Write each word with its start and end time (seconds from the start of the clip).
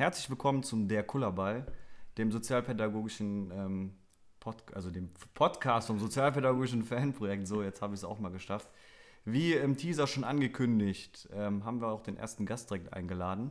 herzlich 0.00 0.30
willkommen 0.30 0.62
zum 0.62 0.88
Der 0.88 1.02
Kullerball, 1.02 1.66
dem 2.16 2.32
sozialpädagogischen 2.32 3.50
ähm, 3.50 3.92
Pod 4.40 4.56
also 4.72 4.90
dem 4.90 5.10
Podcast 5.34 5.88
vom 5.88 5.98
sozialpädagogischen 5.98 6.84
Fanprojekt. 6.84 7.46
So, 7.46 7.62
jetzt 7.62 7.82
habe 7.82 7.92
ich 7.92 8.00
es 8.00 8.04
auch 8.04 8.18
mal 8.18 8.30
geschafft. 8.30 8.70
Wie 9.26 9.52
im 9.52 9.76
Teaser 9.76 10.06
schon 10.06 10.24
angekündigt, 10.24 11.28
ähm, 11.34 11.66
haben 11.66 11.82
wir 11.82 11.88
auch 11.88 12.00
den 12.00 12.16
ersten 12.16 12.46
Gast 12.46 12.70
direkt 12.70 12.94
eingeladen. 12.94 13.50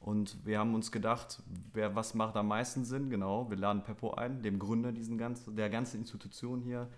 Und 0.00 0.46
wir 0.46 0.58
haben 0.58 0.74
uns 0.74 0.92
gedacht, 0.92 1.42
wer, 1.74 1.94
was 1.94 2.14
macht 2.14 2.36
am 2.36 2.48
meisten 2.48 2.86
Sinn? 2.86 3.10
Genau, 3.10 3.50
wir 3.50 3.58
laden 3.58 3.82
Peppo 3.82 4.12
ein, 4.14 4.40
dem 4.40 4.58
Gründer 4.58 4.92
diesen 4.92 5.18
ganzen, 5.18 5.56
der 5.56 5.68
ganzen 5.68 5.98
Institution 5.98 6.62
hier. 6.62 6.88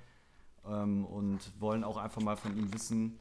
Ähm, 0.64 1.04
und 1.04 1.40
wollen 1.60 1.82
auch 1.82 1.96
einfach 1.96 2.22
mal 2.22 2.36
von 2.36 2.56
ihm 2.56 2.72
wissen, 2.72 3.18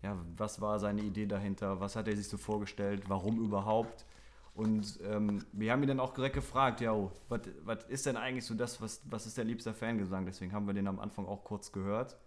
ja, 0.00 0.16
was 0.36 0.60
war 0.60 0.78
seine 0.78 1.02
Idee 1.02 1.26
dahinter, 1.26 1.80
was 1.80 1.96
hat 1.96 2.06
er 2.06 2.16
sich 2.16 2.28
so 2.28 2.36
vorgestellt, 2.36 3.02
warum 3.08 3.40
überhaupt. 3.44 4.06
Und 4.54 5.00
ähm, 5.02 5.44
wir 5.52 5.72
haben 5.72 5.82
ihn 5.82 5.88
dann 5.88 6.00
auch 6.00 6.12
direkt 6.12 6.34
gefragt, 6.34 6.80
ja, 6.82 6.94
was 7.28 7.84
ist 7.88 8.04
denn 8.04 8.16
eigentlich 8.16 8.44
so 8.44 8.54
das, 8.54 8.82
was, 8.82 9.00
was 9.08 9.26
ist 9.26 9.38
der 9.38 9.44
liebste 9.44 9.72
Fangesang? 9.72 10.26
Deswegen 10.26 10.52
haben 10.52 10.66
wir 10.66 10.74
den 10.74 10.86
am 10.86 11.00
Anfang 11.00 11.26
auch 11.26 11.42
kurz 11.42 11.72
gehört. 11.72 12.18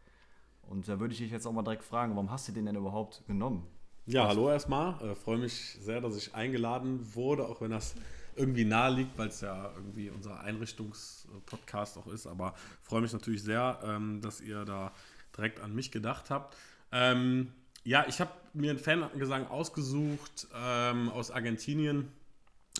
Und 0.64 0.88
da 0.88 1.00
würde 1.00 1.14
ich 1.14 1.20
dich 1.20 1.32
jetzt 1.32 1.46
auch 1.46 1.52
mal 1.52 1.62
direkt 1.62 1.84
fragen, 1.84 2.16
warum 2.16 2.32
hast 2.32 2.48
du 2.48 2.52
den 2.52 2.66
denn 2.66 2.76
überhaupt 2.76 3.24
genommen? 3.28 3.68
Ja, 4.08 4.28
hallo 4.28 4.50
erstmal. 4.50 5.00
Äh, 5.04 5.16
Freue 5.16 5.38
mich 5.38 5.78
sehr, 5.82 6.02
dass 6.02 6.18
ich 6.18 6.34
eingeladen 6.34 7.14
wurde, 7.14 7.48
auch 7.48 7.62
wenn 7.62 7.72
das 7.72 7.96
irgendwie 8.36 8.66
nahe 8.66 8.92
liegt, 8.92 9.18
weil 9.18 9.30
es 9.30 9.42
ja 9.42 9.72
irgendwie 9.76 10.10
unser 10.10 10.40
Einrichtungspodcast 10.42 11.98
auch 11.98 12.08
ist. 12.08 12.26
Aber 12.28 12.56
freue 12.82 13.02
mich 13.02 13.14
natürlich 13.14 13.44
sehr, 13.44 13.80
ähm, 13.84 14.20
dass 14.22 14.42
ihr 14.42 14.66
da 14.66 14.92
direkt 15.36 15.60
an 15.60 15.74
mich 15.76 15.92
gedacht 15.92 16.30
habt. 16.30 16.56
Ähm, 16.92 17.52
ja, 17.86 18.06
ich 18.10 18.20
habe 18.20 18.32
mir 18.54 18.72
einen 18.72 18.80
Fangesang 18.80 19.48
ausgesucht 19.48 20.48
ähm, 20.54 21.10
aus 21.10 21.32
Argentinien 21.32 22.12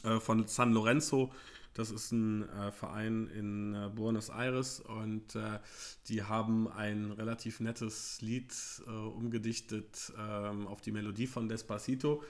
äh, 0.04 0.20
von 0.20 0.48
San 0.48 0.74
Lorenzo. 0.74 1.32
Das 1.76 1.92
ist 1.92 2.12
ein 2.12 2.50
äh, 2.50 2.72
Verein 2.72 3.28
in 3.28 3.76
äh, 3.76 3.90
Buenos 3.94 4.30
Aires 4.30 4.80
und 4.80 5.36
äh, 5.36 5.60
die 6.08 6.24
haben 6.24 6.68
ein 6.72 7.12
relativ 7.12 7.60
nettes 7.60 8.20
Lied 8.22 8.52
äh, 8.88 8.90
umgedichtet 8.90 10.12
ähm, 10.18 10.68
auf 10.68 10.82
die 10.82 10.92
Melodie 10.92 11.28
von 11.28 11.48
Despacito. 11.50 12.24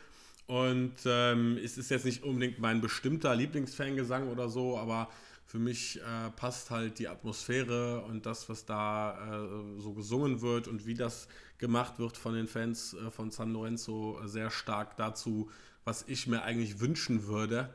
Und 0.47 0.96
ähm, 1.06 1.57
es 1.63 1.78
ist 1.78 1.90
jetzt 1.92 2.06
nicht 2.06 2.24
unbedingt 2.24 2.59
mein 2.59 2.81
bestimmter 2.81 3.36
Lieblingsfangesang 3.36 4.28
oder 4.30 4.50
so, 4.50 4.78
aber 4.78 5.09
für 5.45 5.59
mich 5.59 6.01
äh, 6.01 6.31
passt 6.35 6.72
halt 6.72 6.97
die 7.00 7.07
Atmosphäre 7.07 8.01
und 8.01 8.25
das, 8.25 8.50
was 8.50 8.66
da 8.66 9.45
äh, 9.45 9.79
so 9.79 9.94
gesungen 9.94 10.41
wird 10.41 10.67
und 10.67 10.88
wie 10.88 10.95
das 10.95 11.28
gemacht 11.59 12.00
wird 12.00 12.17
von 12.17 12.33
den 12.33 12.47
Fans 12.47 12.94
äh, 12.94 13.11
von 13.11 13.29
San 13.31 13.53
Lorenzo 13.53 14.19
sehr 14.25 14.50
stark 14.50 14.97
dazu, 14.97 15.51
was 15.83 16.03
ich 16.07 16.25
mir 16.25 16.41
eigentlich 16.41 16.79
wünschen 16.79 17.28
würde, 17.28 17.69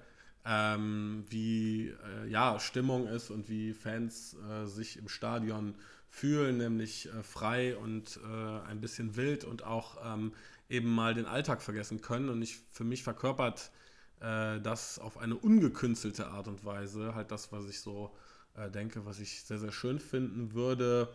ähm, 0.45 1.25
wie 1.29 1.89
äh, 1.89 2.29
ja, 2.29 2.59
Stimmung 2.59 3.07
ist 3.07 3.31
und 3.31 3.49
wie 3.49 3.73
Fans 3.73 4.37
äh, 4.51 4.67
sich 4.67 4.97
im 4.97 5.09
Stadion 5.09 5.77
fühlen, 6.09 6.57
nämlich 6.57 7.07
äh, 7.07 7.23
frei 7.23 7.77
und 7.77 8.19
ein 8.25 8.81
bisschen 8.81 9.15
wild 9.15 9.45
und 9.45 9.63
auch 9.63 9.97
ähm, 10.05 10.33
eben 10.69 10.93
mal 10.93 11.15
den 11.15 11.27
Alltag 11.27 11.63
vergessen 11.63 12.01
können. 12.01 12.31
Und 12.31 12.43
ich, 12.43 12.59
für 12.73 12.85
mich 12.85 13.05
verkörpert 13.05 13.71
äh, 14.21 14.61
das 14.61 14.99
auf 14.99 15.19
eine 15.19 15.37
ungekünstelte 15.37 16.29
Art 16.29 16.49
und 16.49 16.65
Weise, 16.65 17.15
halt 17.15 17.31
das, 17.31 17.53
was 17.53 17.67
ich 17.67 17.81
so 17.81 18.15
äh, 18.55 18.71
denke, 18.71 19.05
was 19.07 19.21
ich 19.21 19.43
sehr, 19.43 19.59
sehr 19.59 19.73
schön 19.73 19.99
finden 19.99 20.53
würde, 20.53 21.09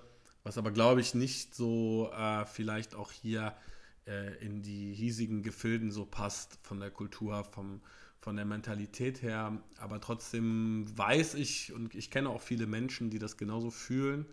was 0.43 0.57
aber, 0.57 0.71
glaube 0.71 1.01
ich, 1.01 1.13
nicht 1.13 1.55
so 1.55 2.11
äh, 2.15 2.45
vielleicht 2.45 2.95
auch 2.95 3.11
hier 3.11 3.55
äh, 4.07 4.35
in 4.43 4.61
die 4.61 4.93
hiesigen 4.93 5.43
Gefilden 5.43 5.91
so 5.91 6.05
passt 6.05 6.59
von 6.61 6.79
der 6.79 6.91
Kultur, 6.91 7.43
vom, 7.43 7.81
von 8.19 8.35
der 8.35 8.45
Mentalität 8.45 9.21
her. 9.21 9.59
Aber 9.77 9.99
trotzdem 9.99 10.85
weiß 10.95 11.35
ich 11.35 11.73
und 11.73 11.95
ich 11.95 12.11
kenne 12.11 12.29
auch 12.29 12.41
viele 12.41 12.67
Menschen, 12.67 13.09
die 13.09 13.19
das 13.19 13.37
genauso 13.37 13.71
fühlen. 13.71 14.25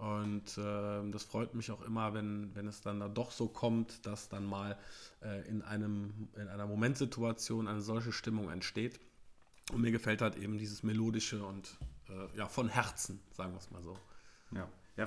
Und 0.00 0.56
äh, 0.56 1.10
das 1.10 1.24
freut 1.24 1.54
mich 1.54 1.70
auch 1.70 1.82
immer, 1.82 2.14
wenn, 2.14 2.54
wenn 2.54 2.66
es 2.66 2.80
dann 2.80 3.00
da 3.00 3.08
doch 3.08 3.30
so 3.30 3.48
kommt, 3.48 4.06
dass 4.06 4.30
dann 4.30 4.46
mal 4.46 4.78
äh, 5.22 5.46
in, 5.46 5.60
einem, 5.60 6.28
in 6.36 6.48
einer 6.48 6.66
Momentsituation 6.66 7.68
eine 7.68 7.82
solche 7.82 8.10
Stimmung 8.10 8.50
entsteht. 8.50 8.98
Und 9.72 9.82
mir 9.82 9.90
gefällt 9.90 10.22
halt 10.22 10.36
eben 10.36 10.56
dieses 10.56 10.82
melodische 10.82 11.44
und 11.44 11.76
äh, 12.08 12.38
ja, 12.38 12.48
von 12.48 12.68
Herzen, 12.68 13.20
sagen 13.30 13.52
wir 13.52 13.58
es 13.58 13.70
mal 13.70 13.82
so. 13.82 13.98
Ja, 14.52 14.66
ja 14.96 15.06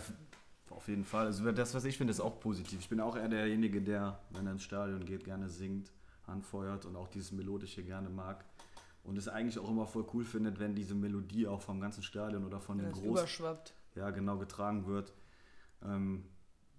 auf 0.69 0.87
jeden 0.87 1.05
Fall. 1.05 1.25
Also 1.25 1.51
das, 1.51 1.73
was 1.73 1.85
ich 1.85 1.97
finde, 1.97 2.11
ist 2.11 2.19
auch 2.19 2.39
positiv. 2.39 2.79
Ich 2.79 2.89
bin 2.89 2.99
auch 2.99 3.15
eher 3.15 3.29
derjenige, 3.29 3.81
der, 3.81 4.19
wenn 4.29 4.45
er 4.45 4.51
ins 4.51 4.63
Stadion 4.63 5.05
geht, 5.05 5.23
gerne 5.23 5.49
singt, 5.49 5.91
anfeuert 6.27 6.85
und 6.85 6.95
auch 6.95 7.07
dieses 7.07 7.31
Melodische 7.31 7.83
gerne 7.83 8.09
mag. 8.09 8.45
Und 9.03 9.17
es 9.17 9.27
eigentlich 9.27 9.57
auch 9.57 9.69
immer 9.69 9.87
voll 9.87 10.05
cool 10.13 10.23
findet, 10.23 10.59
wenn 10.59 10.75
diese 10.75 10.93
Melodie 10.93 11.47
auch 11.47 11.61
vom 11.61 11.81
ganzen 11.81 12.03
Stadion 12.03 12.45
oder 12.45 12.59
von 12.59 12.77
den 12.77 12.91
Großen... 12.91 13.09
überschwappt 13.09 13.73
ja, 13.95 14.09
genau 14.11 14.37
getragen 14.37 14.87
wird. 14.87 15.13
Ähm, 15.83 16.25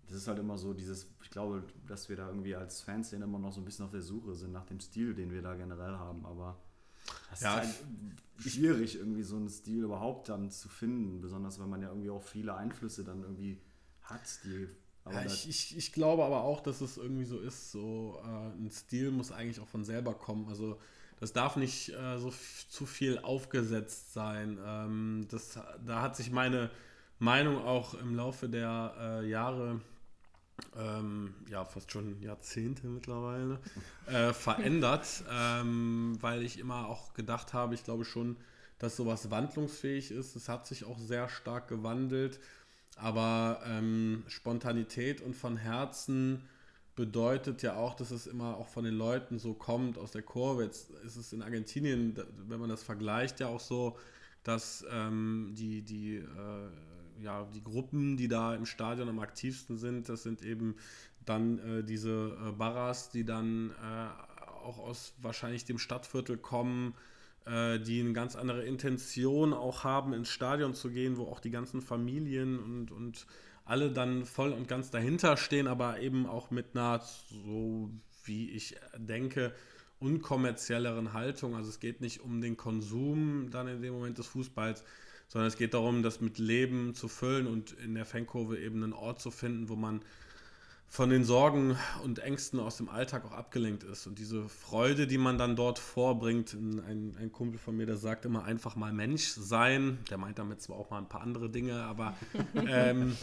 das 0.07 0.17
ist 0.17 0.29
halt 0.29 0.39
immer 0.39 0.59
so 0.59 0.75
dieses, 0.75 1.07
ich 1.23 1.31
glaube, 1.31 1.65
dass 1.87 2.09
wir 2.09 2.17
da 2.17 2.29
irgendwie 2.29 2.55
als 2.55 2.83
Fanszene 2.83 3.25
immer 3.25 3.39
noch 3.39 3.53
so 3.53 3.61
ein 3.61 3.65
bisschen 3.65 3.85
auf 3.85 3.91
der 3.91 4.03
Suche 4.03 4.35
sind 4.35 4.53
nach 4.53 4.67
dem 4.67 4.81
Stil, 4.81 5.15
den 5.15 5.33
wir 5.33 5.43
da 5.43 5.55
generell 5.55 5.95
haben, 5.97 6.27
aber 6.27 6.59
es 7.33 7.41
ja, 7.41 7.59
ist 7.59 7.67
halt 7.67 7.75
schwierig, 8.39 8.99
irgendwie 8.99 9.23
so 9.23 9.37
einen 9.37 9.49
Stil 9.49 9.85
überhaupt 9.85 10.29
dann 10.29 10.51
zu 10.51 10.69
finden, 10.69 11.21
besonders 11.21 11.59
wenn 11.59 11.69
man 11.69 11.83
ja 11.83 11.89
irgendwie 11.89 12.11
auch 12.11 12.23
viele 12.23 12.55
Einflüsse 12.55 13.05
dann 13.05 13.23
irgendwie 13.23 13.61
hat, 14.03 14.45
die 14.45 14.69
ja, 15.11 15.23
ich, 15.27 15.49
ich, 15.49 15.77
ich, 15.77 15.93
glaube 15.93 16.25
aber 16.25 16.45
auch, 16.45 16.61
dass 16.63 16.81
es 16.81 16.97
irgendwie 16.97 17.27
so 17.27 17.39
ist, 17.39 17.73
so 17.73 18.23
äh, 18.25 18.59
ein 18.59 18.71
Stil 18.71 19.11
muss 19.11 19.33
eigentlich 19.33 19.61
auch 19.61 19.69
von 19.69 19.85
selber 19.85 20.15
kommen. 20.15 20.49
Also 20.49 20.81
das 21.21 21.35
darf 21.35 21.57
nicht 21.57 21.91
äh, 21.91 22.19
so 22.19 22.33
zu 22.71 22.87
viel 22.87 23.19
aufgesetzt 23.19 24.15
sein. 24.15 24.59
Ähm, 24.65 25.27
das, 25.31 25.59
da 25.85 26.01
hat 26.01 26.17
sich 26.17 26.31
meine 26.31 26.71
Meinung 27.19 27.65
auch 27.65 27.95
im 27.95 28.15
Laufe 28.15 28.49
der 28.49 28.95
äh, 28.99 29.29
Jahre, 29.29 29.81
ähm, 30.77 31.35
ja 31.49 31.65
fast 31.65 31.91
schon 31.91 32.21
Jahrzehnte 32.21 32.87
mittlerweile, 32.87 33.61
äh, 34.07 34.33
verändert, 34.33 35.25
ähm, 35.31 36.19
weil 36.21 36.43
ich 36.43 36.59
immer 36.59 36.89
auch 36.89 37.15
gedacht 37.15 37.53
habe, 37.53 37.75
ich 37.75 37.85
glaube 37.85 38.05
schon, 38.05 38.37
dass 38.79 38.97
sowas 38.97 39.31
wandlungsfähig 39.31 40.11
ist. 40.11 40.37
Es 40.37 40.49
hat 40.49 40.67
sich 40.67 40.85
auch 40.85 40.99
sehr 40.99 41.29
stark 41.29 41.69
gewandelt, 41.69 42.41
aber 42.97 43.61
ähm, 43.67 44.25
Spontanität 44.29 45.21
und 45.21 45.35
von 45.35 45.57
Herzen 45.57 46.43
bedeutet 46.97 47.63
ja 47.63 47.77
auch, 47.77 47.95
dass 47.95 48.11
es 48.11 48.27
immer 48.27 48.57
auch 48.57 48.69
von 48.69 48.85
den 48.85 48.95
Leuten 48.95 49.39
so 49.39 49.55
kommt 49.55 49.99
aus 49.99 50.13
der 50.13 50.23
Kurve. 50.23 50.65
Jetzt 50.65 50.91
ist 51.05 51.17
es 51.17 51.33
in 51.33 51.43
Argentinien, 51.43 52.17
wenn 52.47 52.61
man 52.61 52.69
das 52.69 52.83
vergleicht, 52.83 53.41
ja 53.41 53.49
auch 53.49 53.61
so, 53.61 53.99
dass 54.45 54.85
ähm, 54.91 55.55
die, 55.57 55.83
die 55.83 56.17
äh, 56.17 56.69
ja, 57.25 57.49
die 57.55 57.65
Gruppen, 57.65 58.17
die 58.17 58.29
da 58.29 58.55
im 58.55 58.67
Stadion 58.67 59.09
am 59.09 59.19
aktivsten 59.19 59.79
sind, 59.79 60.09
das 60.09 60.23
sind 60.23 60.43
eben 60.43 60.77
dann 61.25 61.59
äh, 61.59 61.83
diese 61.83 62.37
äh, 62.47 62.53
Barras, 62.53 63.11
die 63.11 63.25
dann 63.25 63.71
äh, 63.71 64.63
auch 64.63 64.79
aus 64.79 65.15
wahrscheinlich 65.23 65.65
dem 65.65 65.79
Stadtviertel 65.79 66.37
kommen, 66.37 66.95
äh, 67.47 67.81
die 67.81 68.01
eine 68.01 68.13
ganz 68.13 68.37
andere 68.37 68.65
Intention 68.65 69.55
auch 69.55 69.85
haben, 69.85 70.13
ins 70.13 70.29
Stadion 70.29 70.75
zu 70.75 70.91
gehen, 70.91 71.17
wo 71.17 71.25
auch 71.25 71.41
die 71.41 71.51
ganzen 71.51 71.81
Familien 71.81 72.59
und, 72.59 72.91
und 72.91 73.27
alle 73.65 73.91
dann 73.91 74.27
voll 74.27 74.53
und 74.53 74.69
ganz 74.69 74.91
dahinter 74.91 75.39
stehen, 75.39 75.67
aber 75.67 76.01
eben 76.01 76.27
auch 76.27 76.51
mit 76.51 76.75
einer, 76.75 77.01
so 77.01 77.91
wie 78.25 78.51
ich 78.51 78.77
denke, 78.99 79.55
unkommerzielleren 79.99 81.15
Haltung. 81.15 81.55
Also 81.55 81.71
es 81.71 81.81
geht 81.81 82.03
nicht 82.03 82.21
um 82.21 82.43
den 82.43 82.59
Konsum 82.59 83.49
dann 83.51 83.69
in 83.69 83.81
dem 83.81 83.95
Moment 83.95 84.19
des 84.19 84.27
Fußballs, 84.27 84.85
sondern 85.29 85.49
es 85.49 85.57
geht 85.57 85.75
darum, 85.75 86.03
das 86.03 86.21
mit 86.21 86.39
Leben 86.39 86.95
zu 86.95 87.09
füllen 87.09 87.47
und 87.47 87.73
in 87.73 87.95
der 87.95 88.05
Fankurve 88.05 88.59
eben 88.59 88.83
einen 88.83 88.93
Ort 88.93 89.21
zu 89.21 89.31
finden, 89.31 89.69
wo 89.69 89.77
man 89.77 90.01
von 90.95 91.11
den 91.11 91.25
Sorgen 91.25 91.77
und 92.05 92.21
Ängsten 92.21 92.61
aus 92.61 92.77
dem 92.77 92.89
Alltag 92.89 93.25
auch 93.25 93.33
abgelenkt 93.33 93.83
ist. 93.83 94.07
Und 94.07 94.21
diese 94.21 94.49
Freude, 94.49 95.09
die 95.09 95.19
man 95.19 95.39
dann 95.39 95.57
dort 95.57 95.81
vorbringt, 95.81 96.53
ein, 96.53 97.17
ein 97.19 97.33
Kumpel 97.33 97.59
von 97.59 97.77
mir, 97.77 97.85
der 97.85 97.97
sagt 97.97 98.25
immer 98.25 98.45
einfach 98.45 98.77
mal 98.77 98.93
Mensch 98.93 99.25
sein, 99.25 99.99
der 100.09 100.19
meint 100.19 100.39
damit 100.39 100.63
zwar 100.63 100.77
auch 100.77 100.91
mal 100.91 100.99
ein 100.99 101.09
paar 101.09 101.23
andere 101.23 101.51
Dinge, 101.51 101.83
aber 101.83 102.17
ähm, 102.55 103.17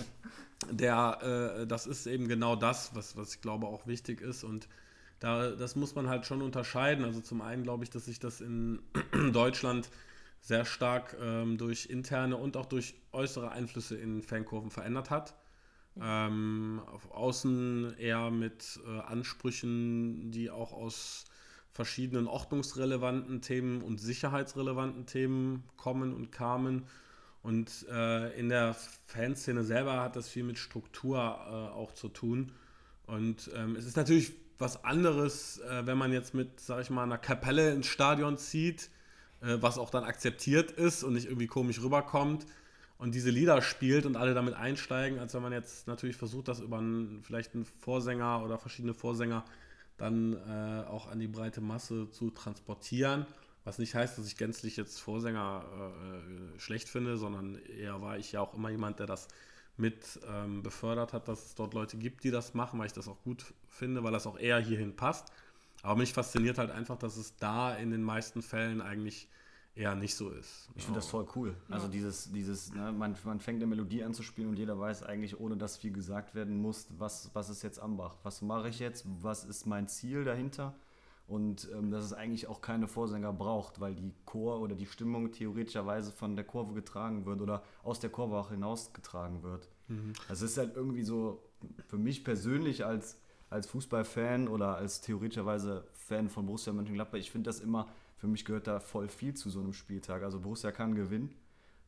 der, 0.70 1.62
äh, 1.62 1.68
das 1.68 1.88
ist 1.88 2.08
eben 2.08 2.28
genau 2.28 2.58
das, 2.58 2.94
was, 2.94 3.16
was 3.16 3.36
ich 3.36 3.42
glaube 3.42 3.68
auch 3.68 3.88
wichtig 3.88 4.20
ist. 4.20 4.44
Und 4.44 4.68
da, 5.20 5.52
das 5.52 5.78
muss 5.78 5.96
man 5.96 6.10
halt 6.10 6.26
schon 6.26 6.42
unterscheiden. 6.42 7.06
Also 7.06 7.22
zum 7.22 7.42
einen 7.42 7.64
glaube 7.64 7.86
ich, 7.86 7.90
dass 7.90 8.04
sich 8.04 8.20
das 8.20 8.42
in 8.42 8.80
Deutschland 9.32 9.90
sehr 10.42 10.66
stark 10.66 11.16
ähm, 11.22 11.58
durch 11.58 11.86
interne 11.86 12.36
und 12.36 12.58
auch 12.58 12.66
durch 12.66 12.96
äußere 13.14 13.52
Einflüsse 13.52 13.96
in 13.96 14.22
Fankurven 14.24 14.72
verändert 14.72 15.10
hat. 15.10 15.36
Ähm, 16.00 16.82
auf 16.88 17.12
außen 17.12 17.98
eher 17.98 18.32
mit 18.32 18.80
äh, 18.86 19.00
Ansprüchen, 19.02 20.32
die 20.32 20.50
auch 20.50 20.74
aus 20.74 21.26
verschiedenen 21.74 22.28
ordnungsrelevanten 22.28 23.42
Themen 23.42 23.82
und 23.82 24.00
sicherheitsrelevanten 24.00 25.06
Themen 25.06 25.64
kommen 25.78 26.14
und 26.14 26.32
kamen. 26.32 26.88
Und 27.44 27.88
äh, 27.90 28.38
in 28.38 28.50
der 28.50 28.76
Fanszene 29.08 29.64
selber 29.64 30.02
hat 30.02 30.16
das 30.16 30.28
viel 30.28 30.44
mit 30.44 30.58
Struktur 30.58 31.18
äh, 31.18 31.52
auch 31.74 31.94
zu 31.94 32.10
tun. 32.10 32.52
Und 33.06 33.50
ähm, 33.56 33.76
es 33.76 33.86
ist 33.86 33.98
natürlich 33.98 34.34
was 34.60 34.84
anderes, 34.84 35.60
äh, 35.60 35.86
wenn 35.86 35.98
man 35.98 36.14
jetzt 36.14 36.34
mit, 36.34 36.60
sag 36.60 36.82
ich 36.82 36.90
mal, 36.90 37.04
einer 37.04 37.18
Kapelle 37.18 37.74
ins 37.74 37.88
Stadion 37.88 38.38
zieht, 38.38 38.90
äh, 39.42 39.58
was 39.60 39.78
auch 39.78 39.90
dann 39.90 40.04
akzeptiert 40.04 40.72
ist 40.72 41.04
und 41.04 41.14
nicht 41.14 41.26
irgendwie 41.26 41.48
komisch 41.48 41.82
rüberkommt 41.82 42.46
und 42.98 43.16
diese 43.16 43.32
Lieder 43.32 43.64
spielt 43.64 44.06
und 44.06 44.16
alle 44.16 44.36
damit 44.36 44.54
einsteigen, 44.54 45.18
als 45.18 45.34
wenn 45.34 45.42
man 45.42 45.54
jetzt 45.54 45.88
natürlich 45.88 46.16
versucht, 46.16 46.48
das 46.48 46.60
über 46.60 46.78
einen, 46.78 47.24
vielleicht 47.24 47.56
einen 47.56 47.66
Vorsänger 47.66 48.44
oder 48.44 48.60
verschiedene 48.60 48.94
Vorsänger 48.94 49.44
dann 49.98 50.34
äh, 50.34 50.88
auch 50.88 51.08
an 51.08 51.20
die 51.20 51.28
breite 51.28 51.62
Masse 51.62 52.12
zu 52.12 52.30
transportieren. 52.30 53.26
Was 53.64 53.80
nicht 53.80 53.96
heißt, 53.96 54.18
dass 54.18 54.28
ich 54.28 54.38
gänzlich 54.38 54.78
jetzt 54.78 55.00
Vorsänger 55.00 55.66
äh, 55.66 56.60
schlecht 56.60 56.90
finde, 56.90 57.18
sondern 57.18 57.56
eher 57.56 58.02
war 58.02 58.18
ich 58.18 58.32
ja 58.32 58.42
auch 58.42 58.54
immer 58.54 58.70
jemand, 58.70 59.00
der 59.00 59.08
das 59.08 59.28
mit 59.78 60.20
ähm, 60.28 60.62
befördert 60.62 61.14
hat, 61.14 61.28
dass 61.28 61.46
es 61.46 61.56
dort 61.56 61.74
Leute 61.74 61.98
gibt, 61.98 62.24
die 62.24 62.32
das 62.32 62.54
machen, 62.54 62.80
weil 62.80 62.86
ich 62.86 62.94
das 62.94 63.08
auch 63.08 63.24
gut 63.24 63.44
finde, 63.68 64.04
weil 64.04 64.12
das 64.12 64.28
auch 64.28 64.38
eher 64.38 64.60
hierhin 64.60 64.96
passt. 64.96 65.32
Aber 65.84 66.00
mich 66.00 66.14
fasziniert 66.14 66.58
halt 66.58 66.72
einfach, 66.72 66.98
dass 66.98 67.18
es 67.18 67.36
da 67.38 67.74
in 67.74 67.92
den 67.92 68.04
meisten 68.04 68.42
Fällen 68.42 68.82
eigentlich 68.82 69.28
eher 69.74 69.96
nicht 69.96 70.16
so 70.16 70.30
ist. 70.30 70.70
Ich 70.76 70.84
finde 70.84 71.00
das 71.00 71.08
voll 71.08 71.26
cool. 71.36 71.56
Ja. 71.70 71.76
Also 71.76 71.88
dieses, 71.88 72.32
dieses, 72.32 72.74
ne, 72.74 72.92
man, 72.92 73.16
man 73.24 73.40
fängt 73.40 73.58
eine 73.58 73.68
Melodie 73.68 74.04
an 74.04 74.14
zu 74.14 74.22
spielen 74.22 74.50
und 74.50 74.58
jeder 74.58 74.78
weiß 74.78 75.04
eigentlich, 75.04 75.40
ohne 75.40 75.56
dass 75.56 75.78
viel 75.78 75.92
gesagt 75.92 76.36
werden 76.36 76.62
muss, 76.62 76.88
was, 76.98 77.32
was 77.34 77.50
ist 77.50 77.62
jetzt 77.64 77.80
Ambach? 77.80 78.18
Was 78.24 78.42
mache 78.42 78.70
ich 78.70 78.80
jetzt? 78.80 79.06
Was 79.22 79.46
ist 79.46 79.66
mein 79.66 79.88
Ziel 79.88 80.26
dahinter? 80.26 80.76
Und 81.28 81.70
ähm, 81.72 81.92
dass 81.92 82.04
es 82.04 82.12
eigentlich 82.12 82.48
auch 82.48 82.60
keine 82.60 82.90
Vorsänger 82.90 83.32
braucht, 83.32 83.80
weil 83.80 83.96
die 83.96 84.12
Chor 84.26 84.60
oder 84.60 84.76
die 84.76 84.86
Stimmung 84.86 85.32
theoretischerweise 85.32 86.12
von 86.12 86.36
der 86.36 86.44
Kurve 86.44 86.74
getragen 86.74 87.26
wird 87.26 87.40
oder 87.40 87.64
aus 87.84 88.02
der 88.02 88.10
Kurve 88.10 88.36
auch 88.36 88.50
hinausgetragen 88.50 89.42
wird. 89.42 89.70
Mhm. 89.88 90.12
Das 90.28 90.42
ist 90.42 90.58
halt 90.58 90.76
irgendwie 90.76 91.04
so, 91.04 91.42
für 91.88 91.98
mich 91.98 92.26
persönlich 92.26 92.84
als, 92.84 93.18
als 93.52 93.68
Fußballfan 93.68 94.48
oder 94.48 94.78
als 94.78 95.02
theoretischerweise 95.02 95.86
Fan 95.94 96.30
von 96.30 96.46
Borussia 96.46 96.72
Mönchengladbach, 96.74 97.20
ich 97.20 97.30
finde 97.30 97.50
das 97.50 97.60
immer, 97.60 97.88
für 98.18 98.28
mich 98.28 98.46
gehört 98.46 98.66
da 98.66 98.80
voll 98.80 99.10
viel 99.10 99.34
zu 99.34 99.50
so 99.50 99.60
einem 99.60 99.74
Spieltag. 99.74 100.24
Also 100.24 100.40
Borussia 100.40 100.72
kann 100.72 100.96
gewinnen, 100.96 101.36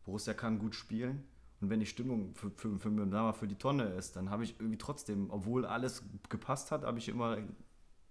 Borussia 0.05 0.33
kann 0.33 0.59
gut 0.59 0.75
spielen. 0.75 1.23
Und 1.61 1.69
wenn 1.69 1.79
die 1.79 1.85
Stimmung 1.85 2.35
für, 2.35 2.51
für, 2.51 2.77
für, 2.77 3.33
für 3.33 3.47
die 3.47 3.55
Tonne 3.55 3.85
ist, 3.85 4.17
dann 4.17 4.29
habe 4.29 4.43
ich 4.43 4.59
irgendwie 4.59 4.77
trotzdem, 4.77 5.29
obwohl 5.31 5.65
alles 5.65 6.03
gepasst 6.27 6.71
hat, 6.71 6.83
habe 6.83 6.97
ich 6.97 7.07
immer 7.07 7.37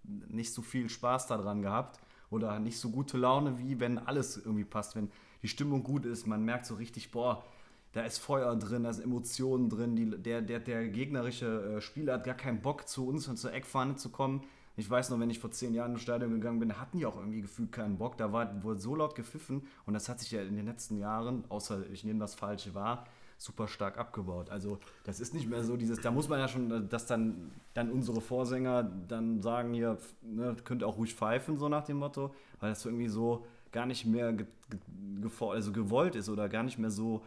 nicht 0.03 0.51
so 0.51 0.63
viel 0.63 0.89
Spaß 0.89 1.27
daran 1.27 1.61
gehabt 1.61 1.99
oder 2.31 2.59
nicht 2.59 2.79
so 2.79 2.89
gute 2.89 3.19
Laune, 3.19 3.59
wie 3.59 3.79
wenn 3.79 3.99
alles 3.99 4.37
irgendwie 4.37 4.65
passt, 4.65 4.95
wenn 4.95 5.11
die 5.43 5.47
Stimmung 5.47 5.83
gut 5.83 6.05
ist, 6.05 6.25
man 6.25 6.43
merkt 6.43 6.65
so 6.65 6.73
richtig, 6.73 7.11
boah, 7.11 7.43
da 7.93 8.01
ist 8.01 8.17
Feuer 8.17 8.55
drin, 8.55 8.83
da 8.83 8.91
sind 8.91 9.05
Emotionen 9.05 9.69
drin, 9.69 9.95
die, 9.95 10.09
der, 10.09 10.41
der, 10.41 10.59
der 10.59 10.87
gegnerische 10.87 11.77
äh, 11.77 11.81
Spieler 11.81 12.13
hat 12.13 12.23
gar 12.25 12.35
keinen 12.35 12.61
Bock, 12.61 12.87
zu 12.87 13.07
uns 13.07 13.27
und 13.27 13.37
zur 13.37 13.53
Eckfahne 13.53 13.95
zu 13.95 14.09
kommen. 14.09 14.43
Ich 14.75 14.89
weiß 14.89 15.11
noch, 15.11 15.19
wenn 15.19 15.29
ich 15.29 15.37
vor 15.37 15.51
zehn 15.51 15.75
Jahren 15.75 15.93
ins 15.93 16.01
Stadion 16.01 16.31
gegangen 16.31 16.59
bin, 16.59 16.79
hatten 16.79 16.97
die 16.97 17.05
auch 17.05 17.15
irgendwie 17.15 17.41
gefühlt 17.41 17.71
keinen 17.71 17.99
Bock. 17.99 18.17
Da 18.17 18.33
war, 18.33 18.63
wurde 18.63 18.79
so 18.79 18.95
laut 18.95 19.13
gepfiffen 19.13 19.67
und 19.85 19.93
das 19.93 20.09
hat 20.09 20.19
sich 20.19 20.31
ja 20.31 20.41
in 20.41 20.55
den 20.55 20.65
letzten 20.65 20.97
Jahren, 20.97 21.43
außer 21.49 21.87
ich 21.91 22.03
nehme 22.03 22.19
das 22.19 22.33
Falsche 22.33 22.73
wahr, 22.73 23.05
super 23.37 23.67
stark 23.67 23.99
abgebaut. 23.99 24.49
Also 24.49 24.79
das 25.03 25.19
ist 25.19 25.35
nicht 25.35 25.47
mehr 25.47 25.63
so 25.63 25.77
dieses, 25.77 26.01
da 26.01 26.09
muss 26.09 26.27
man 26.27 26.39
ja 26.39 26.47
schon, 26.47 26.89
dass 26.89 27.05
dann, 27.05 27.51
dann 27.75 27.91
unsere 27.91 28.21
Vorsänger 28.21 28.83
dann 29.07 29.43
sagen, 29.43 29.75
hier, 29.75 29.99
ne, 30.23 30.55
könnt 30.63 30.83
auch 30.83 30.97
ruhig 30.97 31.13
pfeifen, 31.13 31.59
so 31.59 31.69
nach 31.69 31.83
dem 31.83 31.97
Motto, 31.97 32.33
weil 32.59 32.69
das 32.71 32.83
irgendwie 32.83 33.09
so 33.09 33.45
gar 33.71 33.85
nicht 33.85 34.05
mehr 34.05 34.33
ge, 34.33 34.47
ge, 34.69 35.29
also 35.49 35.71
gewollt 35.71 36.15
ist 36.15 36.29
oder 36.29 36.49
gar 36.49 36.63
nicht 36.63 36.79
mehr 36.79 36.91
so, 36.91 37.21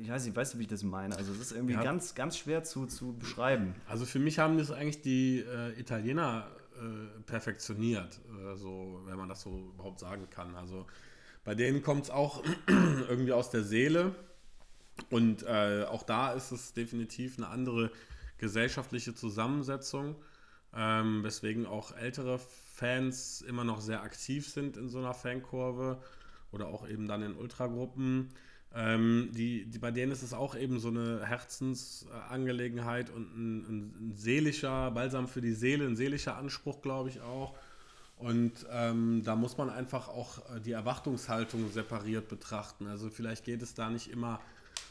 ich 0.00 0.08
weiß 0.08 0.24
nicht, 0.24 0.36
weißt 0.36 0.54
du, 0.54 0.58
wie 0.58 0.62
ich 0.62 0.68
das 0.68 0.82
meine? 0.82 1.16
Also 1.16 1.32
es 1.32 1.40
ist 1.40 1.52
irgendwie 1.52 1.74
ja. 1.74 1.82
ganz, 1.82 2.14
ganz 2.14 2.36
schwer 2.36 2.64
zu, 2.64 2.86
zu 2.86 3.14
beschreiben. 3.16 3.74
Also 3.86 4.06
für 4.06 4.18
mich 4.18 4.38
haben 4.38 4.58
das 4.58 4.70
eigentlich 4.70 5.02
die 5.02 5.40
äh, 5.40 5.78
Italiener 5.78 6.48
äh, 6.76 7.20
perfektioniert, 7.26 8.20
äh, 8.28 8.56
so, 8.56 9.02
wenn 9.06 9.16
man 9.16 9.28
das 9.28 9.42
so 9.42 9.72
überhaupt 9.74 10.00
sagen 10.00 10.28
kann. 10.30 10.54
Also 10.54 10.86
bei 11.44 11.54
denen 11.54 11.82
kommt 11.82 12.04
es 12.04 12.10
auch 12.10 12.42
irgendwie 13.08 13.32
aus 13.32 13.50
der 13.50 13.64
Seele 13.64 14.14
und 15.10 15.42
äh, 15.44 15.84
auch 15.88 16.02
da 16.02 16.32
ist 16.32 16.50
es 16.52 16.72
definitiv 16.72 17.38
eine 17.38 17.48
andere 17.48 17.90
gesellschaftliche 18.38 19.14
Zusammensetzung, 19.14 20.16
ähm, 20.74 21.22
weswegen 21.24 21.66
auch 21.66 21.96
ältere 21.96 22.38
Fans 22.38 23.40
immer 23.42 23.64
noch 23.64 23.80
sehr 23.80 24.02
aktiv 24.02 24.48
sind 24.48 24.76
in 24.76 24.88
so 24.88 24.98
einer 24.98 25.14
Fankurve 25.14 26.00
oder 26.52 26.68
auch 26.68 26.88
eben 26.88 27.08
dann 27.08 27.22
in 27.22 27.34
Ultragruppen. 27.34 28.28
Ähm, 28.74 29.30
die, 29.32 29.64
die, 29.64 29.78
bei 29.78 29.90
denen 29.90 30.12
ist 30.12 30.22
es 30.22 30.34
auch 30.34 30.54
eben 30.54 30.78
so 30.78 30.88
eine 30.88 31.24
Herzensangelegenheit 31.24 33.10
und 33.10 33.36
ein, 33.36 33.58
ein, 33.58 34.08
ein 34.08 34.12
seelischer, 34.14 34.90
Balsam 34.90 35.26
für 35.26 35.40
die 35.40 35.52
Seele, 35.52 35.86
ein 35.86 35.96
seelischer 35.96 36.36
Anspruch, 36.36 36.82
glaube 36.82 37.08
ich 37.08 37.20
auch. 37.20 37.54
Und 38.18 38.66
ähm, 38.70 39.22
da 39.24 39.36
muss 39.36 39.56
man 39.56 39.70
einfach 39.70 40.08
auch 40.08 40.38
äh, 40.54 40.60
die 40.60 40.72
Erwartungshaltung 40.72 41.70
separiert 41.70 42.28
betrachten. 42.28 42.86
Also 42.86 43.10
vielleicht 43.10 43.44
geht 43.44 43.62
es 43.62 43.74
da 43.74 43.90
nicht 43.90 44.10
immer 44.10 44.40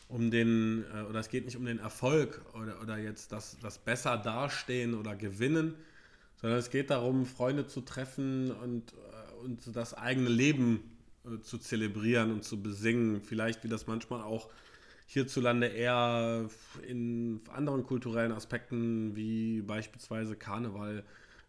um 0.08 0.32
den, 0.32 0.86
äh, 0.94 1.02
oder 1.04 1.20
es 1.20 1.30
geht 1.30 1.46
nicht 1.46 1.58
um 1.58 1.66
den 1.66 1.80
Erfolg 1.80 2.42
oder, 2.54 2.82
oder 2.82 2.98
jetzt 2.98 3.32
das, 3.32 3.58
das 3.62 3.78
besser 3.78 4.18
dastehen 4.18 4.94
oder 4.94 5.16
gewinnen, 5.16 5.76
sondern 6.42 6.60
es 6.60 6.70
geht 6.70 6.90
darum, 6.90 7.26
Freunde 7.26 7.68
zu 7.68 7.82
treffen 7.82 8.52
und, 8.52 8.94
äh, 8.94 9.44
und 9.44 9.76
das 9.76 9.94
eigene 9.94 10.30
Leben 10.30 10.97
äh, 11.34 11.42
zu 11.42 11.58
zelebrieren 11.58 12.32
und 12.32 12.44
zu 12.44 12.62
besingen. 12.62 13.22
Vielleicht 13.22 13.64
wie 13.64 13.70
das 13.70 13.88
manchmal 13.88 14.22
auch 14.22 14.50
hierzulande 15.08 15.68
eher 15.68 16.50
in 16.86 17.42
anderen 17.54 17.84
kulturellen 17.84 18.34
Aspekten 18.34 19.16
wie 19.16 19.62
beispielsweise 19.62 20.36
Karneval 20.36 21.04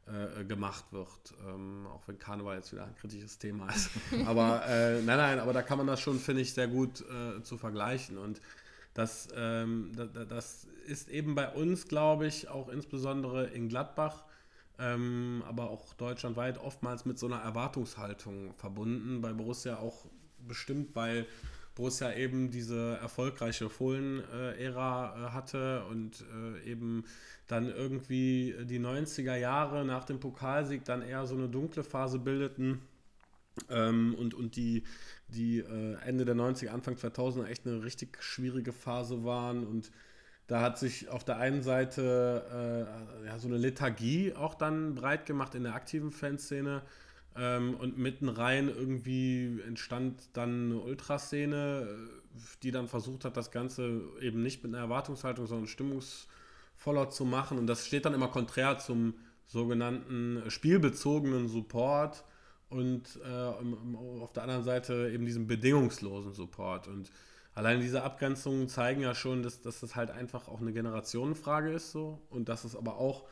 äh, 0.06 0.44
gemacht 0.44 0.84
wird. 0.90 1.34
Ähm, 1.46 1.86
auch 1.92 2.06
wenn 2.06 2.18
Karneval 2.18 2.56
jetzt 2.56 2.72
wieder 2.72 2.84
ein 2.84 2.94
kritisches 2.94 3.38
Thema 3.38 3.68
ist. 3.68 3.90
aber 4.26 4.64
äh, 4.66 5.02
nein, 5.02 5.18
nein, 5.18 5.40
aber 5.40 5.52
da 5.52 5.62
kann 5.62 5.78
man 5.78 5.86
das 5.86 6.00
schon, 6.00 6.18
finde 6.18 6.42
ich, 6.42 6.54
sehr 6.54 6.68
gut 6.68 7.02
äh, 7.02 7.42
zu 7.42 7.58
vergleichen. 7.58 8.16
Und 8.16 8.40
das, 8.94 9.28
ähm, 9.36 9.92
das, 9.94 10.28
das, 10.28 10.66
ist 10.86 11.10
eben 11.10 11.34
bei 11.34 11.50
uns, 11.50 11.86
glaube 11.86 12.26
ich, 12.26 12.48
auch 12.48 12.70
insbesondere 12.70 13.48
in 13.48 13.68
Gladbach, 13.68 14.24
ähm, 14.78 15.42
aber 15.46 15.70
auch 15.70 15.94
deutschlandweit 15.94 16.58
oftmals 16.58 17.04
mit 17.04 17.18
so 17.18 17.26
einer 17.26 17.40
Erwartungshaltung 17.40 18.54
verbunden. 18.54 19.20
Bei 19.20 19.32
Borussia 19.32 19.78
auch 19.78 20.06
bestimmt, 20.46 20.94
weil 20.94 21.26
Borussia 21.74 22.12
eben 22.12 22.50
diese 22.50 22.98
erfolgreiche 23.00 23.70
Fohlen-Ära 23.70 25.28
äh, 25.28 25.30
hatte 25.30 25.84
und 25.84 26.24
äh, 26.34 26.70
eben 26.70 27.04
dann 27.46 27.68
irgendwie 27.68 28.54
die 28.64 28.80
90er 28.80 29.36
Jahre 29.36 29.84
nach 29.84 30.04
dem 30.04 30.18
Pokalsieg 30.18 30.84
dann 30.84 31.02
eher 31.02 31.26
so 31.26 31.36
eine 31.36 31.48
dunkle 31.48 31.84
Phase 31.84 32.18
bildeten 32.18 32.80
ähm, 33.70 34.14
und, 34.18 34.34
und 34.34 34.56
die, 34.56 34.82
die 35.28 35.58
äh, 35.58 35.94
Ende 36.04 36.24
der 36.24 36.34
90er, 36.34 36.68
Anfang 36.68 36.96
2000 36.96 37.48
echt 37.48 37.66
eine 37.66 37.82
richtig 37.82 38.22
schwierige 38.22 38.72
Phase 38.72 39.24
waren 39.24 39.64
und 39.64 39.90
da 40.48 40.62
hat 40.62 40.78
sich 40.78 41.10
auf 41.10 41.24
der 41.24 41.36
einen 41.36 41.62
Seite 41.62 42.88
äh, 43.22 43.26
ja, 43.26 43.38
so 43.38 43.48
eine 43.48 43.58
Lethargie 43.58 44.34
auch 44.34 44.54
dann 44.54 44.94
breit 44.94 45.26
gemacht 45.26 45.54
in 45.54 45.62
der 45.62 45.74
aktiven 45.74 46.10
Fanszene 46.10 46.82
ähm, 47.36 47.74
und 47.74 47.98
mitten 47.98 48.30
rein 48.30 48.68
irgendwie 48.68 49.60
entstand 49.66 50.30
dann 50.32 50.72
eine 50.72 50.80
Ultraszene, 50.80 51.86
die 52.62 52.70
dann 52.70 52.88
versucht 52.88 53.26
hat, 53.26 53.36
das 53.36 53.50
Ganze 53.50 54.00
eben 54.20 54.42
nicht 54.42 54.64
mit 54.64 54.74
einer 54.74 54.82
Erwartungshaltung, 54.82 55.46
sondern 55.46 55.68
stimmungs 55.68 56.28
voller 56.76 57.10
zu 57.10 57.26
machen. 57.26 57.58
Und 57.58 57.66
das 57.66 57.86
steht 57.86 58.06
dann 58.06 58.14
immer 58.14 58.28
konträr 58.28 58.78
zum 58.78 59.14
sogenannten 59.46 60.42
spielbezogenen 60.48 61.48
Support 61.48 62.24
und 62.70 63.20
äh, 63.22 64.20
auf 64.20 64.32
der 64.32 64.44
anderen 64.44 64.64
Seite 64.64 65.10
eben 65.12 65.26
diesem 65.26 65.46
bedingungslosen 65.46 66.32
Support. 66.32 66.88
Und 66.88 67.10
allein 67.58 67.80
diese 67.80 68.04
Abgrenzungen 68.04 68.68
zeigen 68.68 69.00
ja 69.00 69.16
schon, 69.16 69.42
dass, 69.42 69.60
dass 69.60 69.80
das 69.80 69.96
halt 69.96 70.12
einfach 70.12 70.46
auch 70.46 70.60
eine 70.60 70.72
Generationenfrage 70.72 71.72
ist 71.72 71.90
so 71.90 72.20
und 72.30 72.48
dass 72.48 72.62
es 72.62 72.76
aber 72.76 72.98
auch 72.98 73.24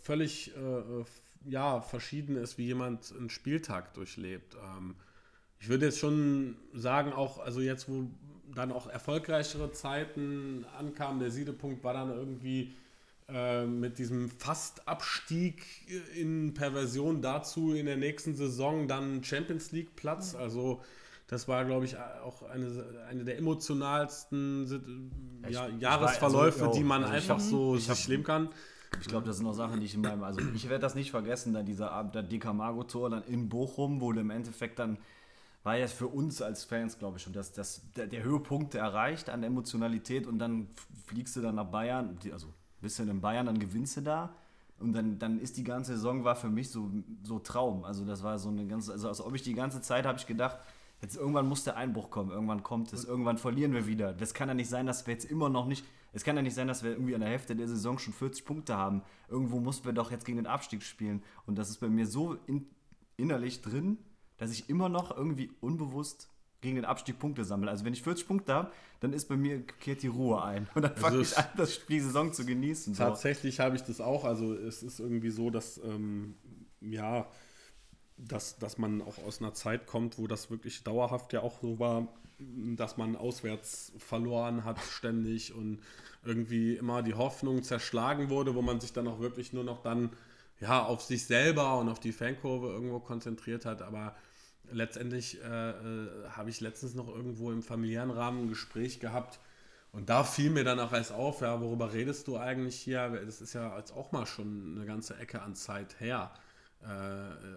völlig 0.00 0.52
äh, 0.56 1.04
ja, 1.48 1.80
verschieden 1.80 2.34
ist, 2.34 2.58
wie 2.58 2.66
jemand 2.66 3.14
einen 3.16 3.30
Spieltag 3.30 3.94
durchlebt. 3.94 4.56
Ähm, 4.56 4.96
ich 5.60 5.68
würde 5.68 5.86
jetzt 5.86 6.00
schon 6.00 6.56
sagen, 6.74 7.12
auch, 7.12 7.38
also 7.38 7.60
jetzt, 7.60 7.88
wo 7.88 8.10
dann 8.56 8.72
auch 8.72 8.88
erfolgreichere 8.88 9.70
Zeiten 9.70 10.66
ankamen. 10.76 11.20
Der 11.20 11.30
Siedepunkt 11.30 11.84
war 11.84 11.94
dann 11.94 12.10
irgendwie 12.10 12.74
äh, 13.28 13.66
mit 13.66 13.98
diesem 13.98 14.30
Fastabstieg 14.30 15.62
in 16.16 16.54
Perversion 16.54 17.22
dazu 17.22 17.72
in 17.72 17.86
der 17.86 17.98
nächsten 17.98 18.34
Saison 18.34 18.88
dann 18.88 19.22
Champions 19.22 19.70
League 19.70 19.94
Platz. 19.94 20.34
Also 20.34 20.82
das 21.26 21.48
war, 21.48 21.64
glaube 21.64 21.84
ich, 21.84 21.96
auch 21.98 22.42
eine, 22.42 22.84
eine 23.08 23.24
der 23.24 23.38
emotionalsten 23.38 25.10
ja, 25.48 25.68
Jahresverläufe, 25.68 26.66
also, 26.66 26.78
die 26.78 26.84
man 26.84 27.02
also 27.02 27.14
einfach 27.14 27.36
hab, 27.36 27.40
so 27.40 27.76
ich 27.76 27.86
sich 27.86 28.08
leben 28.08 28.22
kann. 28.22 28.50
Ich 29.00 29.08
glaube, 29.08 29.26
das 29.26 29.38
sind 29.38 29.46
auch 29.46 29.52
Sachen, 29.52 29.80
die 29.80 29.86
ich 29.86 29.94
in 29.94 30.00
meinem, 30.00 30.22
also 30.22 30.40
ich 30.54 30.68
werde 30.68 30.82
das 30.82 30.94
nicht 30.94 31.10
vergessen, 31.10 31.52
dann 31.52 31.66
dieser 31.66 31.90
Abend, 31.90 32.14
der 32.14 32.22
Decamago-Tor 32.22 33.10
dann 33.10 33.24
in 33.24 33.48
Bochum, 33.48 34.00
wo 34.00 34.12
du 34.12 34.20
im 34.20 34.30
Endeffekt 34.30 34.78
dann 34.78 34.98
war 35.66 35.76
ja 35.76 35.88
für 35.88 36.06
uns 36.06 36.40
als 36.40 36.62
Fans, 36.62 36.96
glaube 36.96 37.18
ich, 37.18 37.24
schon 37.24 37.32
das, 37.32 37.52
das, 37.52 37.82
der, 37.96 38.06
der 38.06 38.22
Höhepunkt 38.22 38.76
erreicht 38.76 39.28
an 39.28 39.42
Emotionalität 39.42 40.28
und 40.28 40.38
dann 40.38 40.68
fliegst 41.06 41.34
du 41.34 41.40
dann 41.40 41.56
nach 41.56 41.66
Bayern, 41.66 42.16
also 42.32 42.54
bist 42.80 43.00
du 43.00 43.02
in 43.02 43.20
Bayern, 43.20 43.46
dann 43.46 43.58
gewinnst 43.58 43.96
du 43.96 44.02
da. 44.02 44.32
Und 44.78 44.92
dann, 44.92 45.18
dann 45.18 45.40
ist 45.40 45.56
die 45.56 45.64
ganze 45.64 45.96
Saison 45.96 46.22
war 46.22 46.36
für 46.36 46.50
mich 46.50 46.70
so, 46.70 46.88
so 47.24 47.40
Traum. 47.40 47.82
Also 47.82 48.04
das 48.04 48.22
war 48.22 48.38
so 48.38 48.48
eine 48.48 48.64
ganze, 48.66 48.92
also 48.92 49.08
als 49.08 49.20
ob 49.20 49.34
ich 49.34 49.42
die 49.42 49.54
ganze 49.54 49.80
Zeit 49.80 50.06
habe 50.06 50.18
ich 50.18 50.26
gedacht, 50.26 50.58
jetzt 51.02 51.16
irgendwann 51.16 51.48
muss 51.48 51.64
der 51.64 51.76
Einbruch 51.76 52.10
kommen, 52.10 52.30
irgendwann 52.30 52.62
kommt 52.62 52.92
es, 52.92 53.04
irgendwann 53.04 53.38
verlieren 53.38 53.72
wir 53.72 53.86
wieder. 53.86 54.12
Das 54.12 54.34
kann 54.34 54.48
ja 54.48 54.54
nicht 54.54 54.68
sein, 54.70 54.86
dass 54.86 55.06
wir 55.06 55.12
jetzt 55.14 55.30
immer 55.30 55.48
noch 55.48 55.66
nicht, 55.66 55.84
es 56.12 56.24
kann 56.24 56.36
ja 56.36 56.42
nicht 56.42 56.54
sein, 56.54 56.68
dass 56.68 56.82
wir 56.82 56.92
irgendwie 56.92 57.14
an 57.14 57.20
der 57.20 57.30
Hälfte 57.30 57.54
der 57.54 57.68
Saison 57.68 57.98
schon 57.98 58.14
40 58.14 58.44
Punkte 58.44 58.76
haben. 58.76 59.02
Irgendwo 59.28 59.60
mussten 59.60 59.84
wir 59.84 59.92
doch 59.92 60.10
jetzt 60.10 60.24
gegen 60.24 60.38
den 60.38 60.46
Abstieg 60.46 60.82
spielen. 60.82 61.22
Und 61.46 61.56
das 61.58 61.68
ist 61.70 61.78
bei 61.78 61.88
mir 61.88 62.06
so 62.06 62.36
in, 62.46 62.66
innerlich 63.16 63.60
drin, 63.60 63.98
dass 64.38 64.50
ich 64.50 64.68
immer 64.70 64.88
noch 64.88 65.14
irgendwie 65.16 65.50
unbewusst 65.60 66.28
gegen 66.62 66.76
den 66.76 66.84
Abstieg 66.86 67.18
Punkte 67.18 67.44
sammle. 67.44 67.70
Also 67.70 67.84
wenn 67.84 67.92
ich 67.92 68.02
40 68.02 68.26
Punkte 68.26 68.54
habe, 68.54 68.70
dann 69.00 69.12
ist 69.12 69.28
bei 69.28 69.36
mir 69.36 69.60
kehrt 69.66 70.02
die 70.02 70.06
Ruhe 70.08 70.42
ein. 70.42 70.66
Und 70.74 70.82
dann 70.82 70.92
Also 70.92 71.02
fange 71.06 71.18
es- 71.20 71.32
ich 71.32 71.38
an, 71.38 71.44
das 71.58 71.74
Spiel, 71.74 71.96
die 71.98 72.00
Saison 72.02 72.32
zu 72.32 72.46
genießen. 72.46 72.94
So. 72.94 73.02
Tatsächlich 73.04 73.60
habe 73.60 73.76
ich 73.76 73.82
das 73.82 74.00
auch. 74.00 74.24
Also 74.24 74.54
es 74.54 74.82
ist 74.82 74.98
irgendwie 74.98 75.30
so, 75.30 75.50
dass 75.50 75.78
ähm, 75.84 76.34
ja, 76.80 77.26
dass, 78.16 78.58
dass 78.58 78.78
man 78.78 79.02
auch 79.02 79.18
aus 79.26 79.40
einer 79.40 79.54
Zeit 79.54 79.86
kommt, 79.86 80.18
wo 80.18 80.26
das 80.26 80.50
wirklich 80.50 80.82
dauerhaft 80.82 81.32
ja 81.32 81.42
auch 81.42 81.60
so 81.60 81.78
war, 81.78 82.08
dass 82.38 82.96
man 82.96 83.16
auswärts 83.16 83.92
verloren 83.98 84.64
hat 84.64 84.78
ständig 84.90 85.54
und 85.54 85.80
irgendwie 86.24 86.74
immer 86.74 87.02
die 87.02 87.14
Hoffnung 87.14 87.62
zerschlagen 87.62 88.30
wurde, 88.30 88.54
wo 88.54 88.62
man 88.62 88.80
sich 88.80 88.92
dann 88.92 89.08
auch 89.08 89.20
wirklich 89.20 89.52
nur 89.52 89.64
noch 89.64 89.82
dann 89.82 90.10
ja 90.60 90.82
auf 90.84 91.02
sich 91.02 91.26
selber 91.26 91.78
und 91.78 91.88
auf 91.88 92.00
die 92.00 92.12
Fankurve 92.12 92.68
irgendwo 92.68 93.00
konzentriert 93.00 93.64
hat. 93.64 93.82
Aber 93.82 94.16
letztendlich 94.70 95.40
äh, 95.42 95.70
äh, 95.70 96.28
habe 96.30 96.50
ich 96.50 96.60
letztens 96.60 96.94
noch 96.94 97.08
irgendwo 97.08 97.52
im 97.52 97.62
familiären 97.62 98.10
Rahmen 98.10 98.44
ein 98.44 98.48
Gespräch 98.48 99.00
gehabt, 99.00 99.38
und 99.96 100.10
da 100.10 100.24
fiel 100.24 100.50
mir 100.50 100.62
dann 100.62 100.78
auch 100.78 100.92
erst 100.92 101.10
auf, 101.10 101.40
ja, 101.40 101.58
worüber 101.58 101.94
redest 101.94 102.28
du 102.28 102.36
eigentlich 102.36 102.76
hier? 102.76 103.08
Das 103.24 103.40
ist 103.40 103.54
ja 103.54 103.78
jetzt 103.78 103.92
auch 103.92 104.12
mal 104.12 104.26
schon 104.26 104.74
eine 104.76 104.84
ganze 104.84 105.16
Ecke 105.16 105.40
an 105.40 105.54
Zeit 105.54 106.00
her. 106.00 106.32
Äh, 106.82 106.86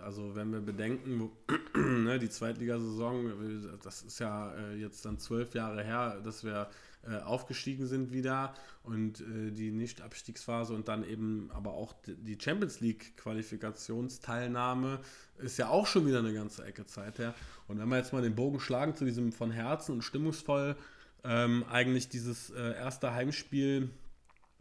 also 0.02 0.36
wenn 0.36 0.52
wir 0.52 0.62
bedenken, 0.62 1.30
ne, 1.76 2.20
die 2.20 2.30
Zweitligasaison, 2.30 3.80
das 3.84 4.02
ist 4.04 4.20
ja 4.20 4.54
äh, 4.56 4.76
jetzt 4.76 5.06
dann 5.06 5.20
zwölf 5.20 5.54
Jahre 5.54 5.84
her, 5.84 6.20
dass 6.24 6.44
wir 6.44 6.70
äh, 7.08 7.18
aufgestiegen 7.20 7.88
sind 7.88 8.12
wieder 8.12 8.54
und 8.84 9.24
die 9.28 9.72
Nicht-Abstiegsphase 9.72 10.74
und 10.74 10.88
dann 10.88 11.08
eben 11.08 11.52
aber 11.54 11.74
auch 11.74 11.94
die- 12.06 12.38
Champions 12.42 12.80
League-Qualifikationsteilnahme 12.80 15.00
ist 15.38 15.60
ja 15.60 15.70
auch 15.70 15.86
schon 15.86 16.08
wieder 16.08 16.18
eine 16.20 16.34
ganze 16.34 16.66
Ecke 16.66 16.88
Zeit 16.88 17.20
her. 17.20 17.36
Und 17.68 17.78
wenn 17.80 17.88
wir 17.88 17.98
jetzt 17.98 18.14
mal 18.14 18.24
den 18.24 18.34
Bogen 18.36 18.60
schlagen 18.60 18.96
zu 18.96 19.06
diesem 19.06 19.32
von 19.32 19.52
Herzen 19.52 19.92
und 19.94 20.02
stimmungsvoll 20.02 20.76
ähm, 21.24 21.66
eigentlich 21.70 22.10
dieses 22.10 22.50
erste 22.50 23.14
Heimspiel 23.14 23.92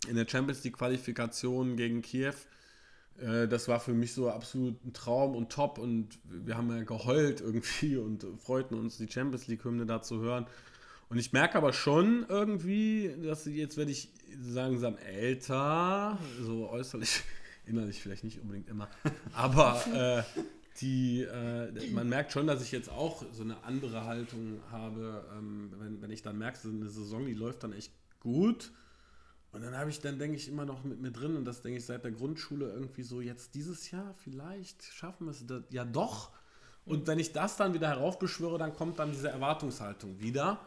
in 0.06 0.16
der 0.16 0.28
Champions 0.28 0.62
League 0.62 0.76
Qualifikation 0.76 1.76
gegen 1.76 2.02
Kiew. 2.02 2.34
Äh, 3.20 3.48
das 3.48 3.68
war 3.68 3.80
für 3.80 3.92
mich 3.92 4.12
so 4.12 4.30
absolut 4.30 4.84
ein 4.84 4.92
Traum 4.92 5.34
und 5.34 5.50
top 5.50 5.78
und 5.78 6.18
wir 6.24 6.56
haben 6.56 6.70
ja 6.70 6.82
geheult 6.84 7.40
irgendwie 7.40 7.96
und 7.98 8.26
freuten 8.38 8.74
uns, 8.74 8.96
die 8.98 9.10
Champions 9.10 9.46
League 9.46 9.64
Hymne 9.64 9.86
da 9.86 10.02
zu 10.02 10.20
hören. 10.20 10.46
Und 11.08 11.18
ich 11.18 11.32
merke 11.32 11.56
aber 11.56 11.72
schon 11.72 12.26
irgendwie, 12.28 13.14
dass 13.22 13.46
jetzt 13.46 13.78
werde 13.78 13.90
ich 13.90 14.12
langsam 14.52 14.96
älter, 14.98 16.18
so 16.42 16.68
äußerlich, 16.68 17.22
innerlich 17.66 18.02
vielleicht 18.02 18.24
nicht 18.24 18.40
unbedingt 18.40 18.68
immer, 18.68 18.88
aber 19.32 19.82
äh, 19.94 20.42
die, 20.80 21.22
äh, 21.22 21.90
man 21.92 22.08
merkt 22.08 22.32
schon, 22.32 22.46
dass 22.46 22.62
ich 22.62 22.72
jetzt 22.72 22.90
auch 22.90 23.24
so 23.32 23.42
eine 23.42 23.64
andere 23.64 24.04
Haltung 24.04 24.60
habe, 24.70 25.24
ähm, 25.36 25.72
wenn, 25.78 26.02
wenn 26.02 26.10
ich 26.10 26.22
dann 26.22 26.38
merke, 26.38 26.58
so 26.58 26.68
eine 26.68 26.88
Saison, 26.88 27.24
die 27.24 27.34
läuft 27.34 27.64
dann 27.64 27.72
echt 27.72 27.92
gut. 28.20 28.70
Und 29.52 29.62
dann 29.62 29.76
habe 29.76 29.90
ich, 29.90 30.00
dann 30.00 30.18
denke 30.18 30.36
ich 30.36 30.48
immer 30.48 30.66
noch 30.66 30.84
mit 30.84 31.00
mir 31.00 31.10
drin, 31.10 31.36
und 31.36 31.44
das 31.44 31.62
denke 31.62 31.78
ich 31.78 31.86
seit 31.86 32.04
der 32.04 32.12
Grundschule 32.12 32.70
irgendwie 32.70 33.02
so, 33.02 33.20
jetzt 33.20 33.54
dieses 33.54 33.90
Jahr 33.90 34.14
vielleicht 34.14 34.82
schaffen 34.84 35.26
wir 35.26 35.30
es 35.30 35.46
da- 35.46 35.62
ja 35.70 35.84
doch. 35.84 36.30
Und 36.84 37.06
wenn 37.06 37.18
ich 37.18 37.32
das 37.32 37.56
dann 37.56 37.74
wieder 37.74 37.88
heraufbeschwöre, 37.88 38.58
dann 38.58 38.74
kommt 38.74 38.98
dann 38.98 39.10
diese 39.12 39.28
Erwartungshaltung 39.28 40.20
wieder. 40.20 40.60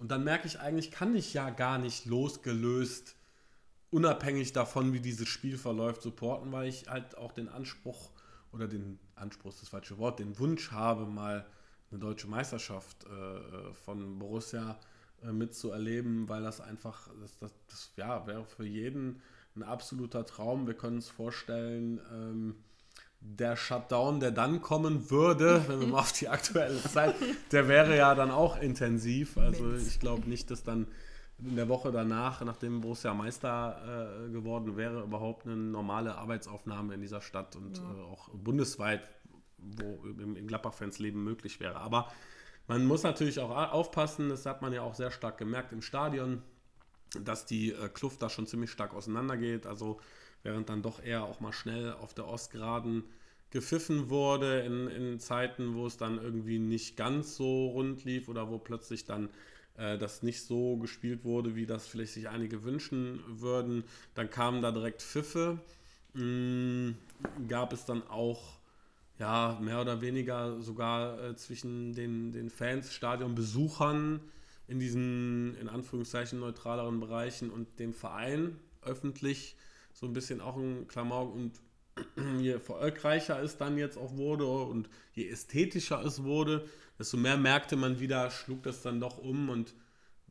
Und 0.00 0.10
dann 0.10 0.22
merke 0.22 0.46
ich 0.46 0.60
eigentlich, 0.60 0.90
kann 0.92 1.16
ich 1.16 1.34
ja 1.34 1.50
gar 1.50 1.78
nicht 1.78 2.06
losgelöst, 2.06 3.16
unabhängig 3.90 4.52
davon, 4.52 4.92
wie 4.92 5.00
dieses 5.00 5.28
Spiel 5.28 5.58
verläuft, 5.58 6.02
supporten, 6.02 6.52
weil 6.52 6.68
ich 6.68 6.88
halt 6.88 7.16
auch 7.16 7.32
den 7.32 7.48
Anspruch 7.48 8.10
oder 8.52 8.68
den 8.68 8.98
Anspruch 9.16 9.50
ist 9.50 9.62
das 9.62 9.68
falsche 9.68 9.98
Wort, 9.98 10.20
den 10.20 10.38
Wunsch 10.38 10.70
habe, 10.70 11.06
mal 11.06 11.44
eine 11.90 11.98
deutsche 11.98 12.28
Meisterschaft 12.28 13.04
äh, 13.04 13.72
von 13.84 14.18
Borussia 14.18 14.78
äh, 15.22 15.32
mitzuerleben, 15.32 16.28
weil 16.28 16.42
das 16.42 16.60
einfach, 16.60 17.08
das, 17.20 17.36
das, 17.38 17.52
das 17.68 17.92
ja, 17.96 18.26
wäre 18.26 18.44
für 18.44 18.64
jeden 18.64 19.20
ein 19.56 19.62
absoluter 19.62 20.24
Traum. 20.24 20.66
Wir 20.66 20.74
können 20.74 20.96
uns 20.96 21.08
vorstellen, 21.08 22.00
ähm, 22.12 22.54
der 23.20 23.56
Shutdown, 23.56 24.20
der 24.20 24.30
dann 24.30 24.62
kommen 24.62 25.10
würde, 25.10 25.64
wenn 25.68 25.80
wir 25.80 25.88
mal 25.88 26.00
auf 26.00 26.12
die 26.12 26.28
aktuelle 26.28 26.80
Zeit, 26.82 27.14
der 27.52 27.68
wäre 27.68 27.96
ja 27.96 28.14
dann 28.14 28.30
auch 28.30 28.60
intensiv. 28.60 29.36
Also 29.36 29.74
ich 29.74 30.00
glaube 30.00 30.28
nicht, 30.28 30.50
dass 30.50 30.62
dann 30.62 30.86
in 31.40 31.56
der 31.56 31.68
Woche 31.68 31.92
danach, 31.92 32.42
nachdem 32.44 32.80
Borussia 32.80 33.14
Meister 33.14 34.26
äh, 34.26 34.32
geworden 34.32 34.76
wäre, 34.76 35.02
überhaupt 35.02 35.46
eine 35.46 35.56
normale 35.56 36.16
Arbeitsaufnahme 36.16 36.94
in 36.94 37.00
dieser 37.00 37.20
Stadt 37.20 37.54
und 37.54 37.78
äh, 37.78 38.02
auch 38.02 38.28
bundesweit, 38.30 39.08
wo 39.58 40.04
im, 40.04 40.36
im 40.36 40.46
Gladbach-Fans 40.48 40.98
Leben 40.98 41.22
möglich 41.22 41.60
wäre. 41.60 41.76
Aber 41.76 42.10
man 42.68 42.86
muss 42.86 43.02
natürlich 43.02 43.40
auch 43.40 43.50
aufpassen, 43.50 44.28
das 44.28 44.46
hat 44.46 44.62
man 44.62 44.72
ja 44.72 44.82
auch 44.82 44.94
sehr 44.94 45.10
stark 45.10 45.38
gemerkt 45.38 45.72
im 45.72 45.82
Stadion, 45.82 46.42
dass 47.24 47.46
die 47.46 47.72
äh, 47.72 47.88
Kluft 47.88 48.22
da 48.22 48.28
schon 48.28 48.46
ziemlich 48.46 48.70
stark 48.70 48.94
auseinandergeht. 48.94 49.66
Also 49.66 50.00
während 50.42 50.68
dann 50.68 50.82
doch 50.82 51.02
eher 51.02 51.24
auch 51.24 51.40
mal 51.40 51.52
schnell 51.52 51.94
auf 51.94 52.14
der 52.14 52.28
Ostgeraden 52.28 53.04
gepfiffen 53.50 54.10
wurde 54.10 54.60
in, 54.60 54.88
in 54.88 55.18
Zeiten, 55.18 55.74
wo 55.74 55.86
es 55.86 55.96
dann 55.96 56.22
irgendwie 56.22 56.58
nicht 56.58 56.96
ganz 56.96 57.36
so 57.36 57.68
rund 57.68 58.04
lief 58.04 58.28
oder 58.28 58.50
wo 58.50 58.58
plötzlich 58.58 59.06
dann 59.06 59.30
äh, 59.78 59.96
das 59.96 60.22
nicht 60.22 60.42
so 60.42 60.76
gespielt 60.76 61.24
wurde, 61.24 61.56
wie 61.56 61.64
das 61.64 61.86
vielleicht 61.86 62.12
sich 62.12 62.28
einige 62.28 62.64
wünschen 62.64 63.20
würden. 63.26 63.84
Dann 64.14 64.28
kamen 64.28 64.60
da 64.60 64.70
direkt 64.70 65.00
Pfiffe. 65.00 65.58
Mm, 66.12 66.90
gab 67.48 67.72
es 67.72 67.86
dann 67.86 68.06
auch 68.08 68.57
ja, 69.18 69.58
mehr 69.60 69.80
oder 69.80 70.00
weniger 70.00 70.60
sogar 70.60 71.22
äh, 71.22 71.36
zwischen 71.36 71.94
den, 71.94 72.32
den 72.32 72.50
Fans, 72.50 72.94
Stadionbesuchern 72.94 74.20
in 74.68 74.78
diesen, 74.78 75.56
in 75.56 75.68
Anführungszeichen, 75.68 76.38
neutraleren 76.38 77.00
Bereichen 77.00 77.50
und 77.50 77.78
dem 77.78 77.94
Verein 77.94 78.58
öffentlich 78.82 79.56
so 79.92 80.06
ein 80.06 80.12
bisschen 80.12 80.40
auch 80.40 80.56
ein 80.56 80.86
Klamauk 80.86 81.34
und 81.34 81.60
je 82.38 82.52
erfolgreicher 82.52 83.42
es 83.42 83.56
dann 83.56 83.76
jetzt 83.76 83.98
auch 83.98 84.16
wurde 84.16 84.46
und 84.46 84.88
je 85.14 85.28
ästhetischer 85.28 86.04
es 86.04 86.22
wurde, 86.22 86.64
desto 86.98 87.16
mehr 87.16 87.36
merkte 87.36 87.76
man 87.76 87.98
wieder, 87.98 88.30
schlug 88.30 88.62
das 88.62 88.82
dann 88.82 89.00
doch 89.00 89.18
um 89.18 89.48
und 89.48 89.74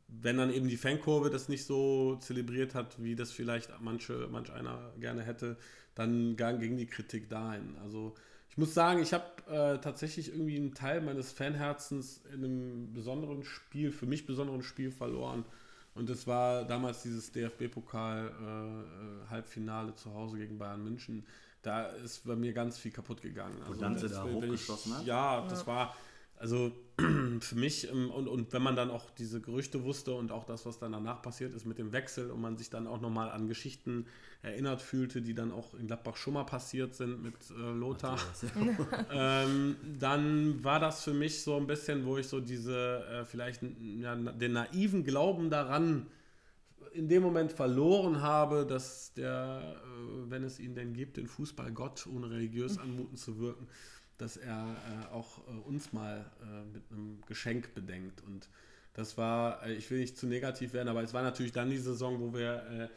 wenn 0.08 0.38
dann 0.38 0.53
eben 0.53 0.70
die 0.70 0.77
Fankurve 0.77 1.29
das 1.29 1.50
nicht 1.50 1.65
so 1.65 2.15
zelebriert 2.15 2.75
hat, 2.75 3.03
wie 3.03 3.15
das 3.15 3.32
vielleicht 3.32 3.72
manche, 3.82 4.29
manch 4.32 4.51
einer 4.53 4.94
gerne 5.00 5.24
hätte, 5.24 5.58
dann 5.96 6.38
ging 6.38 6.77
die 6.77 6.86
Kritik 6.86 7.27
dahin. 7.27 7.75
Also 7.84 8.15
ich 8.58 8.60
muss 8.60 8.74
sagen, 8.74 9.02
ich 9.04 9.14
habe 9.14 9.24
äh, 9.52 9.78
tatsächlich 9.78 10.34
irgendwie 10.34 10.56
einen 10.56 10.74
Teil 10.74 11.02
meines 11.02 11.32
Fanherzens 11.32 12.22
in 12.34 12.44
einem 12.44 12.92
besonderen 12.92 13.44
Spiel, 13.44 13.92
für 13.92 14.08
mich 14.08 14.26
besonderen 14.26 14.64
Spiel 14.64 14.90
verloren. 14.90 15.46
Und 15.94 16.10
das 16.10 16.26
war 16.26 16.66
damals 16.66 17.04
dieses 17.04 17.32
DFB-Pokal-Halbfinale 17.34 19.94
zu 19.94 20.12
Hause 20.12 20.40
gegen 20.40 20.58
Bayern 20.58 20.84
München. 20.84 21.24
Da 21.62 21.84
ist 21.84 22.26
bei 22.26 22.36
mir 22.36 22.52
ganz 22.52 22.80
viel 22.80 22.90
kaputt 22.90 23.22
gegangen. 23.22 23.62
Also 23.62 23.80
Danze 23.80 24.10
das 24.10 24.18
da 24.18 24.24
hochgeschossen 24.24 24.98
hat? 24.98 25.06
Ja, 25.06 25.46
das 25.48 25.68
war, 25.68 25.96
also 26.38 26.72
für 27.39 27.56
mich, 27.56 27.89
ähm, 27.91 28.10
und, 28.10 28.27
und 28.27 28.53
wenn 28.53 28.62
man 28.62 28.75
dann 28.75 28.89
auch 28.89 29.10
diese 29.12 29.41
Gerüchte 29.41 29.84
wusste 29.84 30.13
und 30.13 30.32
auch 30.32 30.46
das, 30.46 30.65
was 30.65 30.79
dann 30.79 30.91
danach 30.91 31.22
passiert 31.22 31.53
ist 31.53 31.65
mit 31.65 31.77
dem 31.77 31.91
Wechsel 31.91 32.32
und 32.32 32.41
man 32.41 32.58
sich 32.58 32.70
dann 32.70 32.88
auch 32.88 33.01
nochmal 33.01 33.29
an 33.29 33.48
Geschichten 33.48 34.06
erinnert 34.41 34.82
fühlte, 34.82 35.22
die 35.22 35.34
dann 35.34 35.51
auch 35.51 35.74
in 35.74 35.88
Gladbach 35.88 36.15
schon 36.15 36.34
mal 36.34 36.44
passiert 36.44 36.96
sind 36.96 37.22
mit 37.22 37.36
äh, 37.51 37.72
Lothar, 37.72 38.20
ähm, 39.12 39.75
dann 40.00 40.63
war 40.63 40.79
das 40.79 41.03
für 41.03 41.13
mich 41.13 41.41
so 41.41 41.58
ein 41.58 41.67
bisschen, 41.67 42.06
wo 42.06 42.17
ich 42.17 42.27
so 42.27 42.39
diese, 42.39 43.03
äh, 43.06 43.25
vielleicht 43.25 43.62
ja, 43.63 44.15
den 44.15 44.53
naiven 44.53 45.03
Glauben 45.03 45.50
daran 45.50 46.08
in 46.94 47.08
dem 47.08 47.22
Moment 47.22 47.51
verloren 47.51 48.22
habe, 48.22 48.65
dass 48.65 49.13
der, 49.13 49.62
äh, 49.62 50.32
wenn 50.32 50.44
es 50.44 50.60
ihn 50.60 50.74
denn 50.74 50.94
gibt, 50.94 51.17
den 51.17 51.27
Fußballgott, 51.27 52.08
ohne 52.08 52.29
religiös 52.29 52.77
anmuten 52.79 53.17
zu 53.17 53.39
wirken, 53.39 53.67
dass 54.17 54.38
er 54.38 54.75
äh, 55.12 55.13
auch 55.13 55.39
äh, 55.47 55.51
uns 55.67 55.93
mal 55.93 56.25
äh, 56.41 56.63
mit 56.74 56.83
einem 56.91 57.21
Geschenk 57.27 57.74
bedenkt. 57.74 58.24
Und 58.24 58.50
das 58.93 59.17
war, 59.17 59.65
äh, 59.65 59.74
ich 59.74 59.89
will 59.91 60.00
nicht 60.00 60.17
zu 60.17 60.27
negativ 60.27 60.74
werden, 60.74 60.88
aber 60.88 61.03
es 61.03 61.13
war 61.13 61.24
natürlich 61.24 61.51
dann 61.51 61.69
die 61.69 61.77
Saison, 61.77 62.19
wo 62.19 62.33
wir 62.33 62.89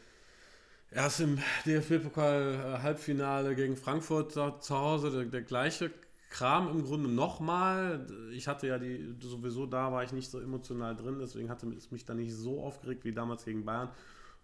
äh, 0.91 0.95
erst 0.95 1.21
im 1.21 1.39
DFB-Pokal-Halbfinale 1.65 3.55
gegen 3.55 3.77
Frankfurt 3.77 4.31
zu, 4.33 4.75
Hause 4.75 5.11
der, 5.11 5.25
der 5.25 5.41
gleiche 5.43 5.91
Kram 6.29 6.69
im 6.69 6.83
Grunde 6.83 7.09
nochmal. 7.09 8.07
Ich 8.31 8.47
hatte 8.47 8.67
ja 8.67 8.79
die, 8.79 9.15
sowieso 9.21 9.65
da 9.65 9.91
war 9.91 10.03
ich 10.03 10.13
nicht 10.13 10.31
so 10.31 10.39
emotional 10.39 10.95
drin, 10.95 11.19
deswegen 11.19 11.49
hatte 11.49 11.67
es 11.77 11.91
mich 11.91 12.05
da 12.05 12.13
nicht 12.13 12.33
so 12.33 12.63
aufgeregt 12.63 13.03
wie 13.05 13.11
damals 13.11 13.45
gegen 13.45 13.65
Bayern. 13.65 13.89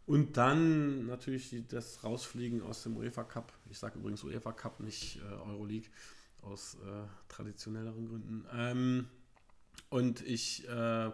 Und 0.05 0.37
dann 0.37 1.05
natürlich 1.05 1.53
das 1.67 2.03
Rausfliegen 2.03 2.61
aus 2.61 2.83
dem 2.83 2.95
UEFA 2.95 3.23
Cup. 3.23 3.51
Ich 3.69 3.77
sage 3.77 3.99
übrigens 3.99 4.23
UEFA 4.23 4.53
Cup, 4.53 4.79
nicht 4.79 5.17
äh, 5.17 5.49
Euroleague, 5.49 5.89
aus 6.51 6.75
äh, 6.75 7.07
traditionelleren 7.29 8.07
Gründen. 8.07 8.45
Ähm, 8.53 9.07
und 9.89 10.21
ich, 10.21 10.67
äh, 10.67 11.11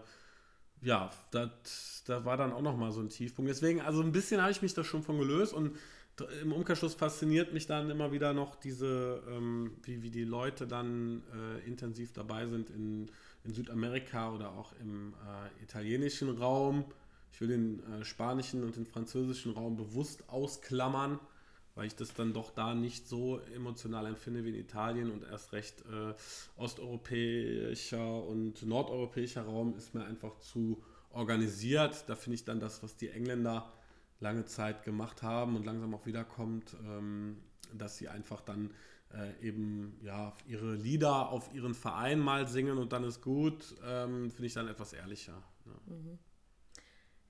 ja, 0.81 1.11
da 1.31 2.25
war 2.25 2.37
dann 2.37 2.51
auch 2.51 2.61
nochmal 2.61 2.91
so 2.91 3.01
ein 3.01 3.09
Tiefpunkt. 3.09 3.49
Deswegen, 3.49 3.81
also 3.81 4.01
ein 4.01 4.11
bisschen 4.11 4.41
habe 4.41 4.51
ich 4.51 4.61
mich 4.61 4.73
da 4.73 4.83
schon 4.83 5.03
von 5.03 5.17
gelöst 5.17 5.53
und 5.53 5.77
im 6.41 6.53
Umkehrschluss 6.53 6.93
fasziniert 6.93 7.53
mich 7.53 7.65
dann 7.65 7.89
immer 7.89 8.11
wieder 8.11 8.33
noch 8.33 8.55
diese, 8.55 9.23
ähm, 9.27 9.71
wie, 9.83 10.03
wie 10.03 10.11
die 10.11 10.23
Leute 10.23 10.67
dann 10.67 11.23
äh, 11.33 11.67
intensiv 11.67 12.13
dabei 12.13 12.45
sind 12.45 12.69
in, 12.69 13.09
in 13.43 13.53
Südamerika 13.53 14.31
oder 14.31 14.51
auch 14.51 14.73
im 14.79 15.13
äh, 15.13 15.63
italienischen 15.63 16.29
Raum. 16.37 16.85
Ich 17.31 17.41
will 17.41 17.47
den 17.47 17.79
äh, 17.79 18.05
spanischen 18.05 18.63
und 18.63 18.75
den 18.75 18.85
französischen 18.85 19.53
Raum 19.53 19.75
bewusst 19.75 20.29
ausklammern, 20.29 21.19
weil 21.75 21.87
ich 21.87 21.95
das 21.95 22.13
dann 22.13 22.33
doch 22.33 22.51
da 22.51 22.75
nicht 22.75 23.07
so 23.07 23.39
emotional 23.55 24.05
empfinde 24.05 24.43
wie 24.43 24.49
in 24.49 24.55
Italien 24.55 25.11
und 25.11 25.23
erst 25.23 25.53
recht 25.53 25.81
äh, 25.81 26.13
osteuropäischer 26.57 28.23
und 28.23 28.63
nordeuropäischer 28.63 29.43
Raum 29.43 29.75
ist 29.75 29.95
mir 29.95 30.05
einfach 30.05 30.39
zu 30.39 30.83
organisiert. 31.11 32.05
Da 32.07 32.15
finde 32.15 32.35
ich 32.35 32.45
dann 32.45 32.59
das, 32.59 32.83
was 32.83 32.95
die 32.95 33.09
Engländer 33.09 33.71
lange 34.19 34.45
Zeit 34.45 34.83
gemacht 34.83 35.21
haben 35.21 35.55
und 35.55 35.65
langsam 35.65 35.93
auch 35.93 36.05
wiederkommt, 36.05 36.75
ähm, 36.85 37.37
dass 37.73 37.97
sie 37.97 38.07
einfach 38.07 38.41
dann 38.41 38.71
äh, 39.13 39.47
eben 39.47 39.99
ja 40.01 40.33
ihre 40.47 40.75
Lieder 40.75 41.29
auf 41.29 41.53
ihren 41.53 41.75
Verein 41.75 42.19
mal 42.19 42.47
singen 42.47 42.77
und 42.77 42.93
dann 42.93 43.03
ist 43.03 43.21
gut, 43.21 43.75
ähm, 43.85 44.31
finde 44.31 44.47
ich 44.47 44.53
dann 44.53 44.67
etwas 44.67 44.93
ehrlicher. 44.93 45.41
Ja. 45.65 45.93
Mhm. 45.93 46.19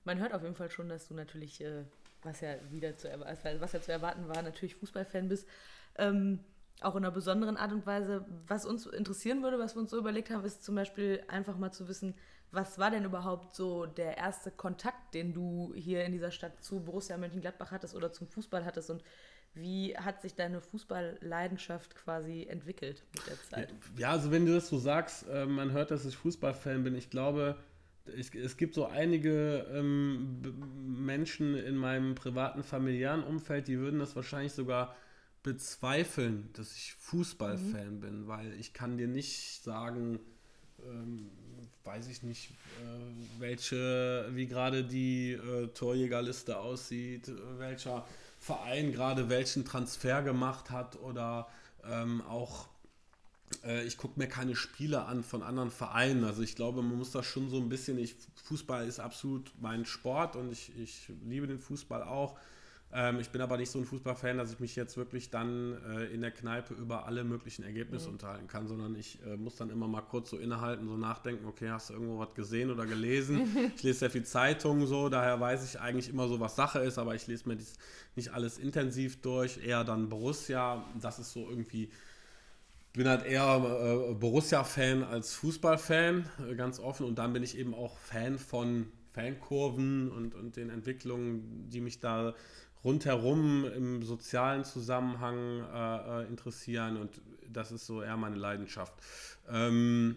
Man 0.04 0.18
hört 0.18 0.34
auf 0.34 0.42
jeden 0.42 0.54
Fall 0.54 0.70
schon, 0.70 0.88
dass 0.88 1.08
du 1.08 1.14
natürlich, 1.14 1.62
äh, 1.62 1.84
was 2.24 2.40
ja 2.40 2.54
wieder 2.70 2.96
zu 2.96 3.08
was 3.60 3.72
ja 3.72 3.80
zu 3.80 3.92
erwarten 3.92 4.28
war, 4.28 4.42
natürlich 4.42 4.76
Fußballfan 4.76 5.28
bist. 5.28 5.48
Ähm, 5.96 6.40
auch 6.80 6.96
in 6.96 7.04
einer 7.04 7.12
besonderen 7.12 7.56
Art 7.56 7.72
und 7.72 7.86
Weise. 7.86 8.26
Was 8.46 8.66
uns 8.66 8.86
interessieren 8.86 9.42
würde, 9.42 9.58
was 9.58 9.76
wir 9.76 9.80
uns 9.80 9.90
so 9.90 9.98
überlegt 9.98 10.30
haben, 10.30 10.44
ist 10.44 10.64
zum 10.64 10.74
Beispiel 10.74 11.22
einfach 11.28 11.56
mal 11.56 11.72
zu 11.72 11.88
wissen, 11.88 12.14
was 12.50 12.78
war 12.78 12.90
denn 12.90 13.04
überhaupt 13.04 13.54
so 13.54 13.86
der 13.86 14.16
erste 14.16 14.50
Kontakt, 14.50 15.14
den 15.14 15.32
du 15.32 15.72
hier 15.74 16.04
in 16.04 16.12
dieser 16.12 16.30
Stadt 16.30 16.62
zu 16.62 16.80
Borussia 16.80 17.16
Mönchengladbach 17.16 17.70
hattest 17.70 17.94
oder 17.94 18.12
zum 18.12 18.28
Fußball 18.28 18.64
hattest 18.64 18.90
und 18.90 19.02
wie 19.54 19.96
hat 19.96 20.20
sich 20.20 20.34
deine 20.34 20.60
Fußballleidenschaft 20.60 21.94
quasi 21.94 22.46
entwickelt 22.48 23.04
mit 23.14 23.26
der 23.28 23.42
Zeit? 23.42 23.74
Ja, 23.96 24.10
also 24.10 24.32
wenn 24.32 24.46
du 24.46 24.52
das 24.52 24.68
so 24.68 24.78
sagst, 24.78 25.28
äh, 25.28 25.46
man 25.46 25.70
hört, 25.70 25.92
dass 25.92 26.04
ich 26.04 26.16
Fußballfan 26.16 26.82
bin. 26.82 26.96
Ich 26.96 27.08
glaube, 27.08 27.56
es, 28.06 28.34
es 28.34 28.56
gibt 28.56 28.74
so 28.74 28.86
einige 28.86 29.66
ähm, 29.72 30.40
Menschen 31.04 31.56
in 31.56 31.76
meinem 31.76 32.14
privaten 32.14 32.62
familiären 32.62 33.22
Umfeld, 33.22 33.68
die 33.68 33.78
würden 33.78 33.98
das 33.98 34.16
wahrscheinlich 34.16 34.52
sogar 34.52 34.94
bezweifeln, 35.42 36.48
dass 36.54 36.74
ich 36.74 36.94
Fußballfan 36.94 37.96
mhm. 37.96 38.00
bin, 38.00 38.28
weil 38.28 38.52
ich 38.58 38.72
kann 38.72 38.96
dir 38.96 39.08
nicht 39.08 39.62
sagen, 39.62 40.18
ähm, 40.84 41.30
weiß 41.84 42.08
ich 42.08 42.22
nicht, 42.22 42.50
äh, 42.50 43.40
welche, 43.40 44.28
wie 44.32 44.46
gerade 44.46 44.84
die 44.84 45.32
äh, 45.32 45.68
Torjägerliste 45.68 46.58
aussieht, 46.58 47.30
welcher 47.58 48.06
Verein 48.38 48.92
gerade 48.92 49.28
welchen 49.28 49.64
Transfer 49.64 50.22
gemacht 50.22 50.70
hat 50.70 50.96
oder 50.96 51.48
ähm, 51.84 52.22
auch 52.22 52.68
äh, 53.64 53.84
ich 53.84 53.96
gucke 53.96 54.18
mir 54.18 54.28
keine 54.28 54.56
Spiele 54.56 55.04
an 55.04 55.22
von 55.22 55.42
anderen 55.42 55.70
Vereinen. 55.70 56.24
Also 56.24 56.42
ich 56.42 56.56
glaube, 56.56 56.82
man 56.82 56.98
muss 56.98 57.10
das 57.12 57.26
schon 57.26 57.48
so 57.48 57.56
ein 57.58 57.68
bisschen, 57.68 57.98
ich, 57.98 58.16
Fußball 58.44 58.86
ist 58.86 59.00
absolut 59.00 59.52
mein 59.60 59.84
Sport 59.84 60.36
und 60.36 60.52
ich, 60.52 60.72
ich 60.78 61.10
liebe 61.24 61.46
den 61.46 61.58
Fußball 61.58 62.02
auch. 62.02 62.38
Ähm, 62.92 63.18
ich 63.18 63.30
bin 63.30 63.40
aber 63.40 63.56
nicht 63.56 63.70
so 63.70 63.80
ein 63.80 63.84
Fußballfan, 63.84 64.38
dass 64.38 64.52
ich 64.52 64.60
mich 64.60 64.76
jetzt 64.76 64.96
wirklich 64.96 65.30
dann 65.30 65.76
äh, 65.84 66.04
in 66.06 66.20
der 66.20 66.30
Kneipe 66.30 66.74
über 66.74 67.06
alle 67.06 67.24
möglichen 67.24 67.64
Ergebnisse 67.64 68.06
mhm. 68.06 68.14
unterhalten 68.14 68.46
kann, 68.46 68.68
sondern 68.68 68.94
ich 68.94 69.18
äh, 69.26 69.36
muss 69.36 69.56
dann 69.56 69.70
immer 69.70 69.88
mal 69.88 70.02
kurz 70.02 70.30
so 70.30 70.38
innehalten, 70.38 70.86
so 70.86 70.96
nachdenken, 70.96 71.46
okay, 71.46 71.70
hast 71.70 71.90
du 71.90 71.94
irgendwo 71.94 72.20
was 72.20 72.34
gesehen 72.34 72.70
oder 72.70 72.86
gelesen? 72.86 73.72
ich 73.76 73.82
lese 73.82 73.98
sehr 74.00 74.10
viel 74.10 74.24
Zeitungen 74.24 74.86
so, 74.86 75.08
daher 75.08 75.40
weiß 75.40 75.64
ich 75.64 75.80
eigentlich 75.80 76.08
immer 76.08 76.28
so, 76.28 76.38
was 76.38 76.54
Sache 76.54 76.78
ist, 76.80 76.98
aber 76.98 77.16
ich 77.16 77.26
lese 77.26 77.48
mir 77.48 77.56
das 77.56 77.74
nicht 78.14 78.32
alles 78.32 78.58
intensiv 78.58 79.20
durch, 79.22 79.58
eher 79.64 79.82
dann 79.82 80.08
Borussia, 80.08 80.84
das 81.00 81.18
ist 81.18 81.32
so 81.32 81.48
irgendwie 81.50 81.90
bin 82.94 83.08
halt 83.08 83.26
eher 83.26 84.08
äh, 84.10 84.14
Borussia-Fan 84.14 85.04
als 85.04 85.34
Fußball-Fan, 85.34 86.28
äh, 86.50 86.54
ganz 86.54 86.80
offen. 86.80 87.06
Und 87.06 87.18
dann 87.18 87.32
bin 87.32 87.42
ich 87.42 87.58
eben 87.58 87.74
auch 87.74 87.98
Fan 87.98 88.38
von 88.38 88.86
Fankurven 89.12 90.10
und, 90.10 90.34
und 90.34 90.56
den 90.56 90.70
Entwicklungen, 90.70 91.68
die 91.68 91.80
mich 91.80 92.00
da 92.00 92.34
rundherum 92.82 93.64
im 93.64 94.02
sozialen 94.02 94.64
Zusammenhang 94.64 95.64
äh, 95.72 96.22
äh, 96.22 96.28
interessieren 96.28 96.96
und 96.98 97.20
das 97.48 97.72
ist 97.72 97.86
so 97.86 98.02
eher 98.02 98.16
meine 98.16 98.36
Leidenschaft. 98.36 98.92
Ähm, 99.48 100.16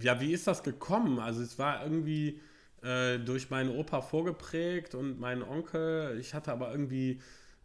ja, 0.00 0.20
wie 0.20 0.32
ist 0.32 0.46
das 0.46 0.62
gekommen? 0.62 1.18
Also 1.18 1.42
es 1.42 1.58
war 1.58 1.82
irgendwie 1.82 2.40
äh, 2.82 3.18
durch 3.18 3.50
meinen 3.50 3.70
Opa 3.70 4.02
vorgeprägt 4.02 4.94
und 4.94 5.18
meinen 5.18 5.42
Onkel. 5.42 6.18
Ich 6.20 6.34
hatte 6.34 6.52
aber 6.52 6.70
irgendwie, 6.70 7.20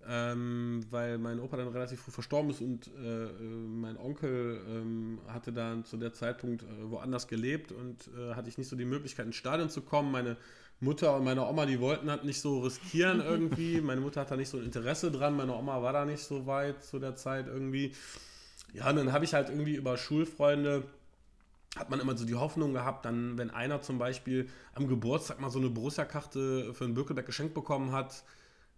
ähm, 0.07 0.85
weil 0.89 1.17
mein 1.17 1.39
Opa 1.39 1.57
dann 1.57 1.67
relativ 1.67 2.01
früh 2.01 2.11
verstorben 2.11 2.49
ist 2.51 2.61
und 2.61 2.87
äh, 2.87 3.27
mein 3.41 3.97
Onkel 3.97 4.61
ähm, 4.67 5.19
hatte 5.27 5.53
dann 5.53 5.85
zu 5.85 5.97
der 5.97 6.13
Zeitpunkt 6.13 6.63
äh, 6.63 6.67
woanders 6.89 7.27
gelebt 7.27 7.71
und 7.71 8.09
äh, 8.17 8.33
hatte 8.35 8.49
ich 8.49 8.57
nicht 8.57 8.67
so 8.67 8.75
die 8.75 8.85
Möglichkeit 8.85 9.25
ins 9.25 9.35
Stadion 9.35 9.69
zu 9.69 9.81
kommen. 9.81 10.11
Meine 10.11 10.37
Mutter 10.79 11.15
und 11.15 11.23
meine 11.23 11.45
Oma, 11.45 11.65
die 11.65 11.79
wollten 11.79 12.09
halt 12.09 12.23
nicht 12.23 12.41
so 12.41 12.61
riskieren 12.61 13.21
irgendwie. 13.25 13.81
Meine 13.81 14.01
Mutter 14.01 14.21
hat 14.21 14.31
da 14.31 14.35
nicht 14.35 14.49
so 14.49 14.57
ein 14.57 14.65
Interesse 14.65 15.11
dran. 15.11 15.35
Meine 15.35 15.53
Oma 15.53 15.81
war 15.81 15.93
da 15.93 16.05
nicht 16.05 16.23
so 16.23 16.47
weit 16.47 16.83
zu 16.83 16.99
der 16.99 17.15
Zeit 17.15 17.47
irgendwie. 17.47 17.93
Ja, 18.73 18.89
und 18.89 18.95
dann 18.95 19.11
habe 19.13 19.25
ich 19.25 19.33
halt 19.33 19.49
irgendwie 19.49 19.75
über 19.75 19.97
Schulfreunde 19.97 20.83
hat 21.77 21.89
man 21.89 22.01
immer 22.01 22.17
so 22.17 22.25
die 22.25 22.35
Hoffnung 22.35 22.73
gehabt, 22.73 23.05
dann, 23.05 23.37
wenn 23.37 23.49
einer 23.49 23.81
zum 23.81 23.97
Beispiel 23.97 24.49
am 24.73 24.89
Geburtstag 24.89 25.39
mal 25.39 25.49
so 25.49 25.57
eine 25.57 25.69
Borussia-Karte 25.69 26.73
für 26.73 26.83
einen 26.83 26.95
Birkelberg 26.95 27.25
geschenkt 27.25 27.53
bekommen 27.53 27.93
hat 27.93 28.25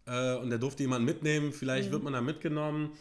und 0.06 0.50
der 0.50 0.60
durfte 0.60 0.84
jemanden 0.84 1.06
mitnehmen, 1.06 1.54
vielleicht 1.54 1.90
mhm. 1.90 1.94
wird 1.94 2.04
man 2.04 2.14
da 2.14 2.22
mitgenommen. 2.22 2.92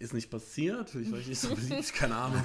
Ist 0.00 0.14
nicht 0.14 0.30
passiert, 0.30 0.94
ich 0.94 1.10
nicht 1.10 1.40
so 1.40 1.54
beliebt, 1.54 1.92
keine 1.94 2.16
Ahnung. 2.16 2.42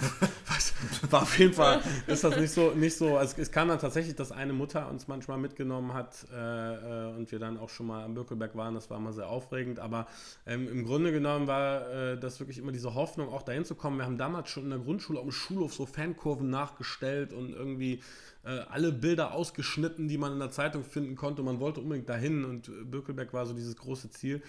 War 1.10 1.24
auf 1.24 1.38
jeden 1.40 1.54
Fall, 1.54 1.82
ist 2.08 2.24
das 2.24 2.38
nicht 2.38 2.52
so, 2.52 2.72
nicht 2.72 2.96
so. 2.96 3.18
Also 3.18 3.36
es 3.42 3.52
kam 3.52 3.68
dann 3.68 3.80
tatsächlich, 3.80 4.16
dass 4.16 4.32
eine 4.32 4.54
Mutter 4.54 4.90
uns 4.90 5.08
manchmal 5.08 5.38
mitgenommen 5.38 5.94
hat 5.94 6.26
äh, 6.32 6.38
äh, 6.38 7.16
und 7.16 7.32
wir 7.32 7.40
dann 7.40 7.58
auch 7.58 7.70
schon 7.70 7.88
mal 7.88 8.04
am 8.04 8.14
Birkelberg 8.14 8.56
waren, 8.56 8.74
das 8.74 8.90
war 8.90 9.00
mal 9.00 9.14
sehr 9.14 9.28
aufregend. 9.28 9.80
Aber 9.80 10.08
ähm, 10.46 10.68
im 10.68 10.86
Grunde 10.86 11.12
genommen 11.12 11.48
war 11.48 11.90
äh, 11.90 12.20
das 12.20 12.40
wirklich 12.40 12.58
immer 12.58 12.72
diese 12.72 12.94
Hoffnung, 12.96 13.30
auch 13.30 13.44
dahin 13.44 13.66
zu 13.66 13.76
kommen. 13.76 13.98
Wir 13.98 14.06
haben 14.06 14.18
damals 14.18 14.50
schon 14.50 14.64
in 14.64 14.70
der 14.70 14.80
Grundschule 14.80 15.20
am 15.20 15.32
Schulhof 15.32 15.74
so 15.74 15.86
Fankurven 15.86 16.50
nachgestellt 16.50 17.34
und 17.34 17.54
irgendwie 17.54 18.02
äh, 18.44 18.60
alle 18.70 18.92
Bilder 18.92 19.34
ausgeschnitten, 19.34 20.08
die 20.08 20.18
man 20.18 20.34
in 20.34 20.40
der 20.40 20.52
Zeitung 20.52 20.84
finden 20.84 21.16
konnte. 21.16 21.44
Man 21.44 21.60
wollte 21.60 21.82
unbedingt 21.82 22.10
dahin 22.10 22.46
und 22.46 22.72
Birkelberg 22.90 23.34
war 23.34 23.46
so 23.46 23.54
dieses 23.54 23.76
große 23.76 24.10
Ziel. 24.10 24.42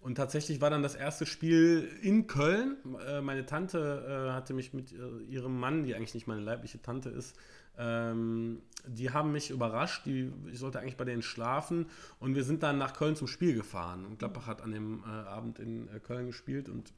Und 0.00 0.16
tatsächlich 0.16 0.60
war 0.60 0.70
dann 0.70 0.82
das 0.82 0.94
erste 0.94 1.26
Spiel 1.26 1.88
in 2.02 2.26
Köln. 2.26 2.76
Äh, 3.06 3.20
meine 3.20 3.46
Tante 3.46 4.28
äh, 4.28 4.32
hatte 4.32 4.54
mich 4.54 4.72
mit 4.72 4.92
äh, 4.92 5.22
ihrem 5.28 5.58
Mann, 5.58 5.84
die 5.84 5.94
eigentlich 5.94 6.14
nicht 6.14 6.26
meine 6.26 6.42
leibliche 6.42 6.80
Tante 6.80 7.08
ist, 7.08 7.36
ähm, 7.78 8.62
die 8.86 9.10
haben 9.10 9.32
mich 9.32 9.50
überrascht. 9.50 10.06
Ich 10.06 10.58
sollte 10.58 10.80
eigentlich 10.80 10.96
bei 10.96 11.04
denen 11.04 11.22
schlafen. 11.22 11.86
Und 12.20 12.34
wir 12.34 12.44
sind 12.44 12.62
dann 12.62 12.78
nach 12.78 12.94
Köln 12.94 13.16
zum 13.16 13.26
Spiel 13.26 13.54
gefahren. 13.54 14.04
Und 14.06 14.18
Gladbach 14.18 14.46
hat 14.46 14.62
an 14.62 14.70
dem 14.70 15.02
Abend 15.04 15.58
in 15.58 15.88
Köln 16.04 16.26
gespielt 16.26 16.68
und 16.68 16.92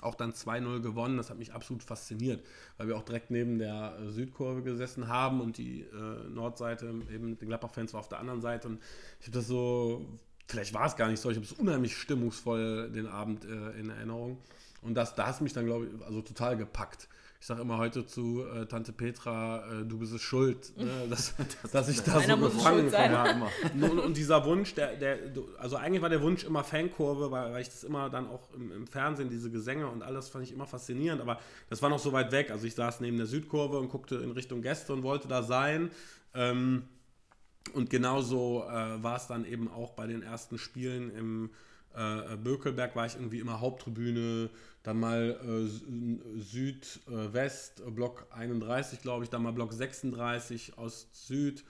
auch 0.00 0.14
dann 0.14 0.32
2-0 0.32 0.80
gewonnen. 0.80 1.18
Das 1.18 1.28
hat 1.28 1.38
mich 1.38 1.52
absolut 1.52 1.82
fasziniert, 1.82 2.42
weil 2.78 2.88
wir 2.88 2.96
auch 2.96 3.04
direkt 3.04 3.30
neben 3.30 3.58
der 3.58 3.98
Südkurve 4.08 4.62
gesessen 4.62 5.06
haben 5.08 5.42
und 5.42 5.58
die 5.58 5.86
Nordseite 6.30 6.86
eben 7.12 7.30
mit 7.30 7.42
den 7.42 7.48
Gladbach-Fans 7.48 7.92
war 7.92 8.00
auf 8.00 8.08
der 8.08 8.18
anderen 8.18 8.40
Seite. 8.40 8.68
Und 8.68 8.80
ich 9.20 9.26
habe 9.26 9.36
das 9.36 9.46
so 9.46 10.18
vielleicht 10.46 10.74
war 10.74 10.86
es 10.86 10.96
gar 10.96 11.08
nicht 11.08 11.20
so, 11.20 11.30
ich 11.30 11.36
habe 11.36 11.46
es 11.46 11.52
unheimlich 11.52 11.96
stimmungsvoll 11.96 12.90
den 12.90 13.06
Abend 13.06 13.44
äh, 13.44 13.78
in 13.78 13.90
Erinnerung. 13.90 14.38
Und 14.82 14.94
das, 14.94 15.14
da 15.14 15.26
hast 15.26 15.40
mich 15.40 15.52
dann, 15.52 15.66
glaube 15.66 15.86
ich, 15.86 16.04
also 16.04 16.22
total 16.22 16.56
gepackt. 16.56 17.08
Ich 17.40 17.46
sage 17.46 17.62
immer 17.62 17.78
heute 17.78 18.06
zu 18.06 18.44
äh, 18.44 18.66
Tante 18.66 18.92
Petra, 18.92 19.64
äh, 19.66 19.84
du 19.84 19.98
bist 19.98 20.12
es 20.12 20.22
schuld, 20.22 20.76
ne, 20.76 20.88
dass, 21.10 21.34
dass 21.72 21.88
ich 21.88 22.00
da 22.02 22.20
so 22.20 22.36
gefangen 22.36 22.92
war. 22.92 23.50
Und, 23.74 23.98
und, 23.98 24.16
dieser 24.16 24.44
Wunsch, 24.44 24.74
der, 24.74 24.94
der, 24.94 25.18
also 25.58 25.74
eigentlich 25.74 26.02
war 26.02 26.08
der 26.08 26.22
Wunsch 26.22 26.44
immer 26.44 26.62
Fankurve, 26.62 27.32
weil, 27.32 27.52
weil 27.52 27.62
ich 27.62 27.68
das 27.68 27.82
immer 27.82 28.10
dann 28.10 28.28
auch 28.28 28.52
im, 28.54 28.70
im, 28.70 28.86
Fernsehen, 28.86 29.28
diese 29.28 29.50
Gesänge 29.50 29.88
und 29.88 30.02
alles 30.02 30.28
fand 30.28 30.44
ich 30.44 30.52
immer 30.52 30.66
faszinierend, 30.66 31.20
aber 31.20 31.40
das 31.68 31.82
war 31.82 31.90
noch 31.90 31.98
so 31.98 32.12
weit 32.12 32.30
weg. 32.30 32.52
Also 32.52 32.64
ich 32.64 32.76
saß 32.76 33.00
neben 33.00 33.16
der 33.16 33.26
Südkurve 33.26 33.78
und 33.78 33.88
guckte 33.88 34.16
in 34.16 34.30
Richtung 34.30 34.62
Gäste 34.62 34.92
und 34.92 35.02
wollte 35.02 35.26
da 35.26 35.42
sein. 35.42 35.90
Ähm, 36.34 36.84
und 37.74 37.90
genauso 37.90 38.64
äh, 38.68 39.02
war 39.02 39.16
es 39.16 39.26
dann 39.26 39.44
eben 39.44 39.68
auch 39.68 39.92
bei 39.92 40.06
den 40.06 40.22
ersten 40.22 40.58
Spielen 40.58 41.14
im 41.14 41.50
äh, 41.94 42.36
Bökelberg, 42.36 42.96
war 42.96 43.06
ich 43.06 43.14
irgendwie 43.16 43.38
immer 43.38 43.60
Haupttribüne, 43.60 44.50
dann 44.82 44.98
mal 44.98 45.38
äh, 45.42 46.40
Südwest, 46.40 47.80
äh, 47.80 47.90
Block 47.90 48.26
31, 48.30 49.00
glaube 49.00 49.24
ich, 49.24 49.30
dann 49.30 49.42
mal 49.42 49.52
Block 49.52 49.72
36, 49.72 50.78
Ost-Süd. 50.78 51.64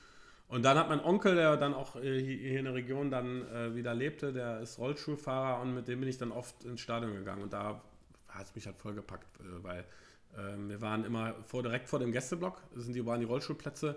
Und 0.48 0.64
dann 0.64 0.76
hat 0.78 0.88
mein 0.88 1.00
Onkel, 1.00 1.35
der 1.35 1.57
dann 1.57 1.74
auch 1.74 1.96
äh, 1.96 2.20
hier 2.20 2.59
in 2.59 2.66
der 2.66 2.74
Region 2.74 3.11
dann 3.11 3.48
äh, 3.48 3.74
wieder 3.74 3.94
lebte, 3.94 4.33
der 4.33 4.61
ist 4.61 4.78
Rollstuhlfahrer 4.78 5.61
und 5.62 5.74
mit 5.74 5.88
dem 5.88 6.00
bin 6.00 6.09
ich 6.09 6.18
dann 6.18 6.31
oft 6.31 6.64
ins 6.64 6.81
Stadion 6.81 7.14
gegangen. 7.14 7.42
Und 7.42 7.52
da 7.52 7.83
hat 8.28 8.46
es 8.46 8.55
mich 8.55 8.66
halt 8.66 8.76
vollgepackt, 8.76 9.26
weil 9.62 9.85
wir 10.66 10.81
waren 10.81 11.05
immer 11.05 11.35
vor, 11.46 11.62
direkt 11.62 11.90
vor 11.90 11.98
dem 11.98 12.11
Gästeblock, 12.11 12.62
sind 12.74 12.94
die, 12.94 13.05
waren 13.05 13.20
die 13.20 13.26
Rollstuhlplätze. 13.26 13.96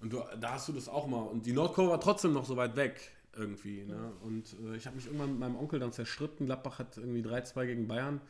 Und 0.00 0.12
du, 0.12 0.22
da 0.40 0.52
hast 0.52 0.68
du 0.68 0.72
das 0.72 0.88
auch 0.88 1.06
mal. 1.06 1.22
Und 1.22 1.46
die 1.46 1.52
Nordkurve 1.52 1.90
war 1.90 2.00
trotzdem 2.00 2.32
noch 2.32 2.44
so 2.44 2.56
weit 2.56 2.76
weg 2.76 3.12
irgendwie. 3.36 3.84
Ne? 3.84 4.12
Und 4.22 4.56
äh, 4.64 4.76
ich 4.76 4.86
habe 4.86 4.96
mich 4.96 5.06
irgendwann 5.06 5.30
mit 5.30 5.40
meinem 5.40 5.56
Onkel 5.56 5.78
dann 5.78 5.92
zerstritten. 5.92 6.46
Gladbach 6.46 6.78
hat 6.78 6.96
irgendwie 6.96 7.22
3-2 7.22 7.66
gegen 7.66 7.88
Bayern 7.88 8.20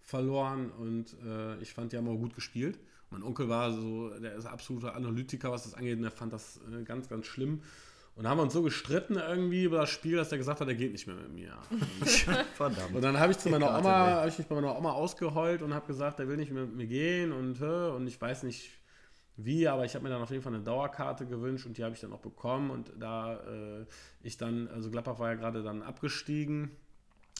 verloren 0.00 0.70
und 0.70 1.16
äh, 1.24 1.56
ich 1.62 1.72
fand, 1.72 1.92
die 1.92 1.96
haben 1.96 2.08
auch 2.08 2.16
gut 2.16 2.34
gespielt. 2.34 2.78
Mein 3.10 3.22
Onkel 3.22 3.48
war 3.48 3.72
so, 3.72 4.10
der 4.18 4.34
ist 4.34 4.46
absoluter 4.46 4.94
Analytiker, 4.94 5.50
was 5.50 5.64
das 5.64 5.74
angeht, 5.74 5.98
und 5.98 6.04
er 6.04 6.10
fand 6.10 6.32
das 6.32 6.60
äh, 6.70 6.82
ganz, 6.82 7.08
ganz 7.08 7.26
schlimm. 7.26 7.62
Und 8.16 8.28
haben 8.28 8.38
wir 8.38 8.42
uns 8.42 8.52
so 8.52 8.62
gestritten 8.62 9.16
irgendwie 9.16 9.64
über 9.64 9.78
das 9.78 9.90
Spiel, 9.90 10.16
dass 10.16 10.30
er 10.30 10.38
gesagt 10.38 10.60
hat, 10.60 10.68
er 10.68 10.74
geht 10.74 10.92
nicht 10.92 11.06
mehr 11.06 11.16
mit 11.16 11.32
mir. 11.32 11.56
Verdammt. 12.54 12.94
Und 12.94 13.02
dann 13.02 13.18
habe 13.18 13.32
ich 13.32 13.38
zu 13.38 13.48
meiner 13.48 13.76
Oma, 13.76 14.06
habe 14.06 14.28
ich 14.28 14.38
mich 14.38 14.46
bei 14.46 14.54
meiner 14.54 14.76
Oma 14.76 14.92
ausgeheult 14.92 15.62
und 15.62 15.74
habe 15.74 15.86
gesagt, 15.86 16.20
er 16.20 16.28
will 16.28 16.36
nicht 16.36 16.52
mehr 16.52 16.64
mit 16.64 16.76
mir 16.76 16.86
gehen 16.86 17.32
und, 17.32 17.60
und 17.60 18.06
ich 18.06 18.20
weiß 18.20 18.44
nicht 18.44 18.70
wie, 19.36 19.66
aber 19.66 19.84
ich 19.84 19.94
habe 19.94 20.04
mir 20.04 20.10
dann 20.10 20.22
auf 20.22 20.30
jeden 20.30 20.42
Fall 20.42 20.54
eine 20.54 20.62
Dauerkarte 20.62 21.26
gewünscht 21.26 21.66
und 21.66 21.76
die 21.76 21.84
habe 21.84 21.94
ich 21.94 22.00
dann 22.00 22.12
auch 22.12 22.20
bekommen 22.20 22.70
und 22.70 22.92
da 22.98 23.34
äh, 23.40 23.86
ich 24.22 24.36
dann, 24.36 24.68
also 24.68 24.90
Gladbach 24.90 25.18
war 25.18 25.30
ja 25.30 25.34
gerade 25.34 25.62
dann 25.62 25.82
abgestiegen, 25.82 26.70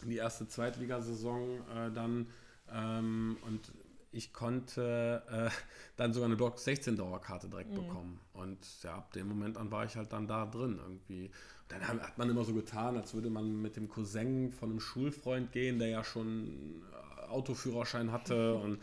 die 0.05 0.17
erste 0.17 0.49
Zweitligasaison 0.49 1.61
äh, 1.71 1.93
dann 1.93 2.27
ähm, 2.73 3.37
und 3.47 3.73
ich 4.15 4.33
konnte 4.33 5.23
äh, 5.29 5.51
dann 5.97 6.13
sogar 6.13 6.27
eine 6.27 6.37
Block 6.37 6.59
16 6.59 6.97
Dauerkarte 6.97 7.49
direkt 7.49 7.71
mhm. 7.71 7.75
bekommen. 7.75 8.21
Und 8.33 8.59
ja, 8.83 8.95
ab 8.95 9.13
dem 9.13 9.29
Moment 9.29 9.59
an 9.59 9.71
war 9.71 9.85
ich 9.85 9.97
halt 9.97 10.13
dann 10.13 10.29
da 10.29 10.47
drin 10.47 10.79
irgendwie. 10.81 11.31
dann 11.69 11.83
hat 11.87 12.17
man 12.17 12.31
immer 12.31 12.45
so 12.45 12.55
getan, 12.55 12.97
als 12.97 13.13
würde 13.15 13.29
man 13.29 13.61
mit 13.61 13.77
dem 13.77 13.89
Cousin 13.89 14.53
von 14.53 14.71
einem 14.71 14.81
Schulfreund 14.81 15.51
gehen, 15.51 15.79
der 15.79 15.89
ja 15.89 16.05
schon 16.05 16.83
äh, 16.93 17.27
Autoführerschein 17.27 18.13
hatte 18.13 18.55
und 18.63 18.79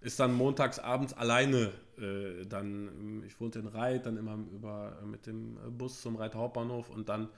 ist 0.00 0.18
dann 0.18 0.34
montags 0.34 0.80
abends 0.80 1.12
alleine 1.12 1.72
äh, 2.02 2.44
dann, 2.46 3.22
ich 3.26 3.40
wohnte 3.40 3.60
in 3.60 3.66
Reit, 3.66 4.06
dann 4.06 4.16
immer 4.16 4.38
über, 4.52 4.98
mit 5.04 5.26
dem 5.26 5.56
Bus 5.76 6.00
zum 6.02 6.16
Reit 6.16 6.34
Hauptbahnhof 6.34 6.90
und 6.90 7.08
dann 7.08 7.28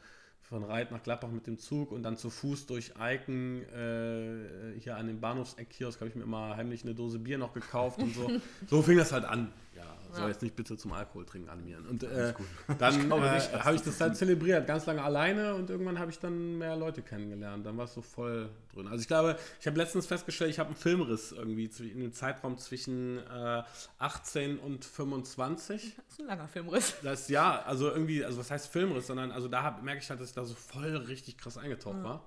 von 0.45 0.63
Reit 0.63 0.91
nach 0.91 1.03
Gladbach 1.03 1.31
mit 1.31 1.47
dem 1.47 1.59
Zug 1.59 1.91
und 1.91 2.03
dann 2.03 2.17
zu 2.17 2.29
Fuß 2.29 2.67
durch 2.67 2.99
Eiken 2.99 3.63
äh, 3.73 4.79
hier 4.79 4.97
an 4.97 5.07
dem 5.07 5.21
Bahnhofseck-Kiosk 5.21 6.01
habe 6.01 6.11
ich 6.11 6.17
mir 6.17 6.23
immer 6.23 6.55
heimlich 6.57 6.85
eine 6.85 6.95
Dose 6.95 7.19
Bier 7.19 7.39
noch 7.39 7.55
gekauft 7.55 7.99
und 8.01 8.15
so. 8.15 8.31
So 8.69 8.83
fing 8.83 8.99
das 8.99 9.13
halt 9.13 9.25
an. 9.25 9.53
Ja, 9.75 9.97
soll 10.15 10.25
ja. 10.25 10.31
jetzt 10.31 10.43
nicht 10.43 10.57
bitte 10.57 10.77
zum 10.77 10.93
Alkohol 10.93 11.25
trinken 11.25 11.49
animieren. 11.49 11.87
Und 11.87 12.03
äh, 12.03 12.35
dann 12.79 13.11
äh, 13.11 13.41
habe 13.59 13.77
ich 13.77 13.83
das 13.83 14.01
halt 14.01 14.17
zelebriert, 14.17 14.67
ganz 14.67 14.87
lange 14.87 15.03
alleine 15.03 15.55
und 15.55 15.71
irgendwann 15.71 15.99
habe 15.99 16.11
ich 16.11 16.19
dann 16.19 16.59
mehr 16.59 16.77
Leute 16.77 17.03
kennengelernt. 17.03 17.67
Dann 17.67 17.77
war 17.77 17.85
es 17.85 17.95
so 17.95 18.03
voll 18.03 18.51
drin. 18.73 18.87
Also 18.89 19.03
ich 19.03 19.09
glaube, 19.09 19.37
ich 19.61 19.67
habe 19.67 19.77
letztens 19.77 20.07
festgestellt, 20.07 20.51
ich 20.51 20.59
habe 20.59 20.69
einen 20.69 20.77
Filmriss 20.77 21.33
irgendwie 21.33 21.71
in 21.91 22.01
dem 22.01 22.13
Zeitraum 22.13 22.59
zwischen 22.59 23.19
äh, 23.19 23.63
18 23.99 24.59
und 24.59 24.85
25. 24.85 25.97
Das 25.97 26.05
ist 26.09 26.21
ein 26.21 26.27
langer 26.27 26.49
Filmriss. 26.49 26.95
Das 27.03 27.29
ja, 27.29 27.63
also 27.63 27.91
irgendwie, 27.91 28.25
also 28.25 28.39
was 28.39 28.51
heißt 28.51 28.69
Filmriss, 28.69 29.07
sondern 29.07 29.31
also 29.31 29.49
da 29.49 29.63
hab, 29.63 29.83
merke 29.83 30.03
ich 30.03 30.11
halt, 30.11 30.21
dass 30.21 30.29
ich 30.29 30.35
da 30.35 30.45
so 30.45 30.55
voll 30.55 30.97
richtig 30.97 31.39
krass 31.39 31.59
eingetaucht 31.59 31.99
mhm. 31.99 32.05
war. 32.05 32.25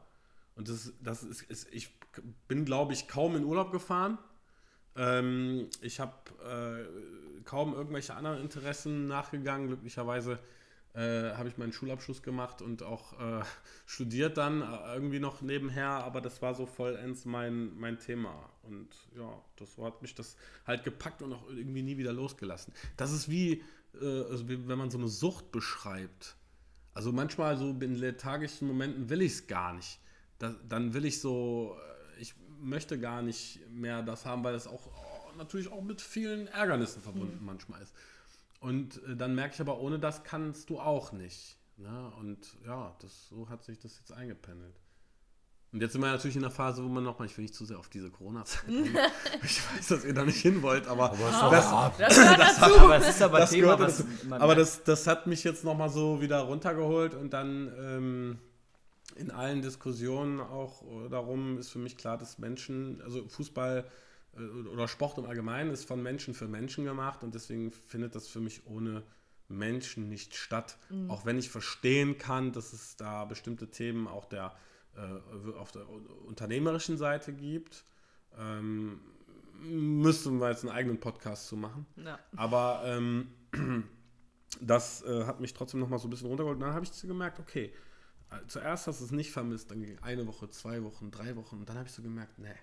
Und 0.56 0.69
das, 0.69 0.91
das 1.02 1.23
ist, 1.23 1.43
ist 1.43 1.67
ich 1.71 1.93
bin, 2.47 2.65
glaube 2.65 2.93
ich, 2.93 3.08
kaum 3.08 3.36
in 3.36 3.43
Urlaub 3.43 3.71
gefahren. 3.71 4.17
Ähm, 4.98 5.70
ich 5.82 6.00
habe 6.00 6.14
äh, 6.44 7.44
kaum 7.44 7.74
irgendwelche 7.74 8.16
anderen 8.16 8.42
Interessen 8.42 9.08
nachgegangen. 9.08 9.68
Glücklicherweise 9.68 10.40
äh, 10.98 11.34
habe 11.36 11.48
ich 11.48 11.58
meinen 11.58 11.72
Schulabschluss 11.72 12.24
gemacht 12.24 12.62
und 12.62 12.82
auch 12.82 13.14
äh, 13.20 13.44
studiert 13.86 14.38
dann 14.38 14.62
äh, 14.62 14.94
irgendwie 14.96 15.20
noch 15.20 15.42
nebenher, 15.42 15.90
aber 15.90 16.22
das 16.22 16.42
war 16.42 16.56
so 16.56 16.66
vollends 16.66 17.26
mein, 17.26 17.78
mein 17.78 18.00
Thema. 18.00 18.50
Und 18.64 18.90
ja, 19.16 19.42
das 19.58 19.78
hat 19.78 20.02
mich 20.02 20.16
das 20.16 20.36
halt 20.66 20.84
gepackt 20.84 21.22
und 21.22 21.34
auch 21.34 21.48
irgendwie 21.50 21.84
nie 21.84 21.98
wieder 21.98 22.14
losgelassen. 22.14 22.74
Das 22.98 23.12
ist 23.12 23.30
wie, 23.30 23.64
äh, 24.02 24.24
also 24.30 24.50
wie 24.50 24.68
wenn 24.68 24.78
man 24.80 24.90
so 24.90 24.98
eine 24.98 25.08
Sucht 25.08 25.52
beschreibt. 25.52 26.36
Also 26.96 27.12
manchmal 27.12 27.58
so 27.58 27.70
in 27.70 27.94
lethargischen 27.94 28.68
Momenten 28.68 29.08
will 29.12 29.22
ich 29.22 29.34
es 29.34 29.48
gar 29.48 29.74
nicht. 29.74 30.00
Da, 30.40 30.56
dann 30.68 30.96
will 30.96 31.06
ich 31.06 31.22
so, 31.22 31.78
äh, 32.18 32.22
ich 32.22 32.34
möchte 32.60 33.00
gar 33.00 33.22
nicht 33.22 33.60
mehr 33.70 34.04
das 34.04 34.26
haben, 34.26 34.43
weil 34.43 34.56
es 34.56 34.67
auch 34.67 34.88
oh, 34.88 35.38
natürlich 35.38 35.72
auch 35.72 35.82
mit 35.82 36.02
vielen 36.02 36.48
Ärgernissen 36.48 37.02
verbunden 37.02 37.39
mhm. 37.39 37.46
manchmal 37.46 37.82
ist. 37.82 37.93
Und 38.60 39.02
äh, 39.04 39.15
dann 39.15 39.36
merke 39.36 39.54
ich 39.56 39.62
aber, 39.62 39.80
ohne 39.80 40.00
das 40.00 40.24
kannst 40.24 40.70
du 40.70 40.80
auch 40.80 41.12
nicht. 41.12 41.58
Ne? 41.78 42.12
Und 42.20 42.58
ja, 42.65 42.96
das, 43.02 43.30
so 43.30 43.50
hat 43.50 43.63
sich 43.63 43.80
das 43.80 43.98
jetzt 44.00 44.12
eingependelt. 44.12 44.76
Und 45.74 45.82
jetzt 45.82 45.91
sind 45.91 46.02
wir 46.02 46.10
natürlich 46.10 46.36
in 46.38 46.41
der 46.41 46.52
Phase, 46.52 46.84
wo 46.84 46.88
man 46.88 47.04
nochmal, 47.04 47.28
ich 47.28 47.38
will 47.38 47.43
nicht 47.43 47.54
zu 47.54 47.65
sehr 47.65 47.78
auf 47.78 47.89
diese 47.89 48.10
Corona-Zeit 48.10 48.70
Ich 49.43 49.62
weiß, 49.76 49.88
dass 49.88 50.06
ihr 50.06 50.13
da 50.13 50.24
nicht 50.24 50.41
hin 50.41 50.62
wollt, 50.62 50.88
aber, 50.88 51.12
aber 51.12 51.52
das, 51.52 51.98
das, 51.98 52.15
das, 52.15 52.38
das, 52.38 52.63
aber 52.63 52.98
es 52.98 53.10
ist 53.10 53.22
aber 53.22 53.39
das 53.39 53.50
Thema, 53.50 53.78
was 53.78 54.06
Aber 54.32 54.56
das, 54.56 54.84
das 54.84 55.06
hat 55.08 55.28
mich 55.28 55.43
jetzt 55.43 55.65
nochmal 55.65 55.89
so 55.89 56.22
wieder 56.22 56.39
runtergeholt 56.39 57.13
und 57.13 57.32
dann 57.32 57.72
ähm, 57.78 58.39
in 59.18 59.32
allen 59.32 59.62
Diskussionen 59.62 60.40
auch 60.40 60.84
darum 61.10 61.58
ist 61.58 61.70
für 61.70 61.80
mich 61.80 61.98
klar, 61.98 62.18
dass 62.18 62.38
Menschen, 62.38 63.02
also 63.02 63.28
Fußball 63.28 63.86
äh, 64.38 64.42
oder 64.42 64.88
Sport 64.88 65.18
im 65.18 65.26
Allgemeinen 65.26 65.72
ist 65.72 65.86
von 65.86 66.02
Menschen 66.02 66.34
für 66.34 66.48
Menschen 66.48 66.86
gemacht 66.86 67.24
und 67.24 67.36
deswegen 67.36 67.72
findet 67.72 68.16
das 68.16 68.28
für 68.28 68.40
mich 68.40 68.66
ohne 68.66 69.04
Menschen 69.50 70.10
nicht 70.10 70.36
statt. 70.36 70.78
Mhm. 70.90 71.10
Auch 71.10 71.26
wenn 71.26 71.38
ich 71.38 71.50
verstehen 71.50 72.18
kann, 72.18 72.52
dass 72.52 72.74
es 72.74 72.96
da 72.98 73.26
bestimmte 73.26 73.70
Themen 73.70 74.08
auch 74.08 74.26
der, 74.26 74.56
äh, 74.96 75.52
auf 75.58 75.72
der 75.72 75.88
unternehmerischen 76.26 76.98
Seite 76.98 77.34
gibt. 77.34 77.86
Ähm, 78.38 79.00
müssten 79.60 80.40
wir 80.40 80.50
jetzt 80.50 80.64
einen 80.64 80.74
eigenen 80.74 81.00
Podcast 81.00 81.48
zu 81.48 81.58
machen. 81.58 81.86
Ja. 81.96 82.20
Aber 82.36 82.84
ähm, 82.86 83.32
das 84.62 85.04
äh, 85.04 85.26
hat 85.26 85.40
mich 85.40 85.54
trotzdem 85.54 85.80
noch 85.80 85.90
mal 85.90 85.98
so 85.98 86.08
ein 86.08 86.12
bisschen 86.12 86.28
runtergeholt. 86.28 86.58
Und 86.58 86.62
dann 86.62 86.74
habe 86.74 86.86
ich 86.86 87.02
gemerkt, 87.02 87.40
okay, 87.40 87.74
zuerst 88.48 88.88
hast 88.88 89.02
du 89.02 89.06
es 89.06 89.12
nicht 89.12 89.32
vermisst, 89.32 89.72
dann 89.72 89.82
ging 89.82 89.98
eine 90.02 90.28
Woche, 90.28 90.50
zwei 90.50 90.84
Wochen, 90.84 91.12
drei 91.12 91.36
Wochen 91.36 91.58
und 91.58 91.70
dann 91.70 91.78
habe 91.78 91.88
ich 91.88 91.94
so 91.94 92.02
gemerkt, 92.02 92.38
nee, 92.40 92.56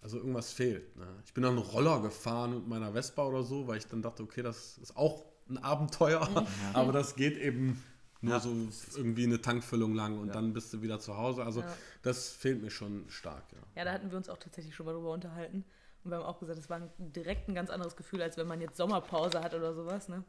also 0.00 0.18
irgendwas 0.18 0.52
fehlt. 0.52 0.96
Ne? 0.96 1.06
Ich 1.24 1.32
bin 1.32 1.42
dann 1.42 1.56
einen 1.56 1.62
Roller 1.62 2.02
gefahren 2.02 2.54
mit 2.54 2.68
meiner 2.68 2.92
Vespa 2.92 3.24
oder 3.24 3.42
so, 3.42 3.66
weil 3.66 3.78
ich 3.78 3.86
dann 3.86 4.02
dachte, 4.02 4.22
okay, 4.22 4.42
das 4.42 4.78
ist 4.78 4.96
auch 4.96 5.24
ein 5.48 5.58
Abenteuer, 5.58 6.28
ja. 6.34 6.46
aber 6.74 6.92
das 6.92 7.16
geht 7.16 7.38
eben 7.38 7.82
nur 8.20 8.34
ja. 8.34 8.40
so 8.40 8.50
irgendwie 8.96 9.24
eine 9.24 9.40
Tankfüllung 9.40 9.94
lang 9.94 10.18
und 10.18 10.28
ja. 10.28 10.32
dann 10.32 10.52
bist 10.52 10.72
du 10.72 10.82
wieder 10.82 10.98
zu 10.98 11.16
Hause. 11.16 11.44
Also 11.44 11.60
ja. 11.60 11.76
das 12.02 12.30
fehlt 12.30 12.62
mir 12.62 12.70
schon 12.70 13.04
stark. 13.08 13.44
Ja. 13.52 13.58
ja, 13.76 13.84
da 13.84 13.92
hatten 13.92 14.10
wir 14.10 14.16
uns 14.16 14.28
auch 14.28 14.38
tatsächlich 14.38 14.74
schon 14.74 14.86
mal 14.86 14.92
drüber 14.92 15.12
unterhalten. 15.12 15.64
Und 16.02 16.10
wir 16.10 16.18
haben 16.18 16.24
auch 16.24 16.38
gesagt, 16.38 16.58
es 16.58 16.68
war 16.68 16.80
direkt 16.98 17.48
ein 17.48 17.54
ganz 17.54 17.70
anderes 17.70 17.96
Gefühl, 17.96 18.20
als 18.22 18.36
wenn 18.36 18.46
man 18.46 18.60
jetzt 18.60 18.76
Sommerpause 18.76 19.40
hat 19.42 19.54
oder 19.54 19.74
sowas. 19.74 20.08
Ne? 20.08 20.22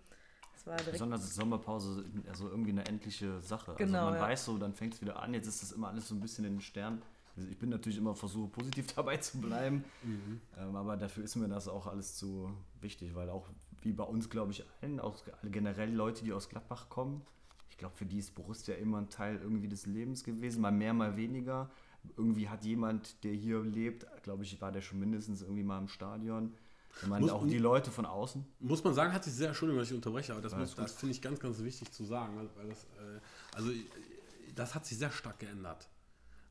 Besonders 0.91 1.24
ist 1.24 1.36
Sommerpause 1.36 2.06
also 2.30 2.50
irgendwie 2.50 2.72
eine 2.72 2.86
endliche 2.86 3.41
Sache. 3.41 3.72
Also 3.72 3.84
genau, 3.84 4.08
also 4.08 4.20
man 4.20 4.30
weiß 4.30 4.46
so, 4.46 4.58
dann 4.58 4.74
fängt 4.74 4.94
es 4.94 5.02
wieder 5.02 5.22
an. 5.22 5.34
Jetzt 5.34 5.48
ist 5.48 5.62
das 5.62 5.72
immer 5.72 5.89
alles 5.89 6.08
so 6.08 6.15
ein 6.15 6.22
bisschen 6.22 6.46
in 6.46 6.54
den 6.54 6.62
Sternen. 6.62 7.02
Also 7.36 7.50
ich 7.50 7.58
bin 7.58 7.70
natürlich 7.70 7.98
immer 7.98 8.15
versuche, 8.15 8.48
positiv 8.50 8.88
dabei 8.96 9.18
zu 9.18 9.39
bleiben, 9.41 9.84
mhm. 10.04 10.39
ähm, 10.58 10.76
aber 10.76 10.96
dafür 10.96 11.26
ist 11.26 11.36
mir 11.36 11.50
das 11.50 11.68
auch 11.68 11.86
alles 11.86 12.15
zu 12.15 12.50
wichtig, 12.80 13.13
weil 13.13 13.30
auch 13.30 13.50
wie 13.82 13.91
bei 13.91 14.06
uns, 14.06 14.30
glaube 14.30 14.54
ich, 14.54 14.63
allen, 14.82 15.02
auch 15.02 15.18
generell 15.44 15.94
Leute, 15.94 16.24
die 16.24 16.32
aus 16.32 16.48
Gladbach 16.48 16.88
kommen, 16.88 17.26
ich 17.76 17.80
glaube, 17.80 17.96
für 17.98 18.06
die 18.06 18.20
ist 18.20 18.34
Borussia 18.36 18.74
immer 18.76 19.00
ein 19.00 19.10
Teil 19.10 19.36
irgendwie 19.36 19.68
des 19.68 19.86
Lebens 19.86 20.24
gewesen, 20.24 20.62
mal 20.62 20.72
mehr, 20.72 20.94
mal 20.94 21.18
weniger. 21.18 21.70
Irgendwie 22.15 22.48
hat 22.48 22.63
jemand, 22.63 23.22
der 23.26 23.34
hier 23.34 23.62
lebt, 23.63 24.08
glaube 24.24 24.44
ich, 24.44 24.62
war 24.62 24.72
der 24.72 24.80
schon 24.80 25.02
mindestens 25.02 25.41
irgendwie 25.41 25.63
mal 25.63 25.80
im 25.80 25.89
Stadion. 25.89 26.54
Ich 27.01 27.08
meine, 27.08 27.21
muss, 27.21 27.31
auch 27.31 27.45
die 27.45 27.58
Leute 27.58 27.91
von 27.91 28.05
außen. 28.05 28.45
Muss 28.60 28.84
man 28.84 28.93
sagen, 28.93 29.13
hat 29.13 29.23
sich 29.23 29.34
sehr, 29.34 29.49
Entschuldigung, 29.49 29.79
dass 29.79 29.89
ich 29.89 29.95
unterbreche, 29.95 30.34
aber 30.34 30.41
das, 30.41 30.75
das 30.75 30.93
finde 30.93 31.13
ich 31.13 31.21
ganz, 31.21 31.39
ganz 31.39 31.60
wichtig 31.60 31.91
zu 31.91 32.05
sagen. 32.05 32.49
Weil 32.55 32.67
das, 32.67 32.84
äh, 32.84 33.19
also, 33.55 33.71
das 34.55 34.75
hat 34.75 34.86
sich 34.86 34.97
sehr 34.97 35.12
stark 35.12 35.39
geändert. 35.39 35.89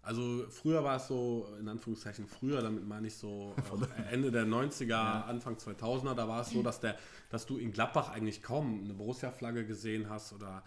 Also 0.04 0.44
früher 0.50 0.84
war 0.84 0.96
es 0.96 1.08
so, 1.08 1.48
in 1.58 1.66
Anführungszeichen 1.66 2.26
früher, 2.26 2.60
damit 2.60 2.86
meine 2.86 3.06
ich 3.06 3.16
so 3.16 3.54
äh, 3.96 4.12
Ende 4.12 4.30
der 4.30 4.44
90er, 4.44 4.88
ja. 4.88 5.20
Anfang 5.22 5.56
2000er, 5.56 6.14
da 6.14 6.28
war 6.28 6.42
es 6.42 6.50
so, 6.50 6.62
dass, 6.62 6.80
der, 6.80 6.98
dass 7.30 7.46
du 7.46 7.56
in 7.56 7.72
Gladbach 7.72 8.10
eigentlich 8.10 8.42
kaum 8.42 8.84
eine 8.84 8.92
Borussia-Flagge 8.92 9.64
gesehen 9.64 10.10
hast 10.10 10.34
oder 10.34 10.62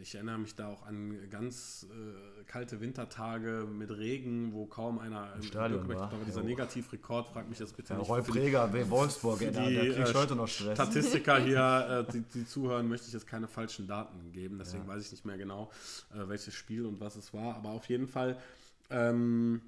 ich 0.00 0.14
erinnere 0.14 0.38
mich 0.38 0.54
da 0.54 0.68
auch 0.68 0.86
an 0.86 1.28
ganz 1.30 1.86
äh, 1.90 2.44
kalte 2.44 2.80
Wintertage 2.80 3.66
mit 3.70 3.90
Regen, 3.90 4.52
wo 4.52 4.66
kaum 4.66 4.98
einer 4.98 5.34
im 5.34 5.42
Stadion 5.42 5.88
war. 5.88 6.12
Aber 6.12 6.24
dieser 6.24 6.42
Negativrekord, 6.42 7.28
fragt 7.28 7.48
mich 7.48 7.58
das 7.58 7.72
bitte 7.72 7.92
ja, 7.92 7.98
nicht. 7.98 8.08
Rolf 8.08 8.34
Reger, 8.34 8.90
Wolfsburg, 8.90 9.38
die, 9.40 9.50
der 9.50 9.94
kriegt 9.94 10.08
äh, 10.08 10.14
heute 10.14 10.34
noch 10.34 10.48
Stress. 10.48 10.74
Statistiker 10.74 11.38
hier, 11.44 12.06
äh, 12.08 12.12
die, 12.12 12.22
die, 12.22 12.46
zuhören, 12.46 12.88
möchte 12.88 13.08
ich 13.08 13.12
jetzt 13.12 13.26
keine 13.26 13.46
falschen 13.46 13.86
Daten 13.86 14.32
geben, 14.32 14.58
deswegen 14.58 14.84
ja. 14.84 14.94
weiß 14.94 15.04
ich 15.04 15.12
nicht 15.12 15.24
mehr 15.24 15.38
genau, 15.38 15.70
äh, 16.14 16.28
welches 16.28 16.54
Spiel 16.54 16.86
und 16.86 17.00
was 17.00 17.16
es 17.16 17.32
war, 17.34 17.56
aber 17.56 17.70
auf 17.70 17.86
jeden 17.88 18.08
Fall 18.08 18.38
ähm, 18.88 19.60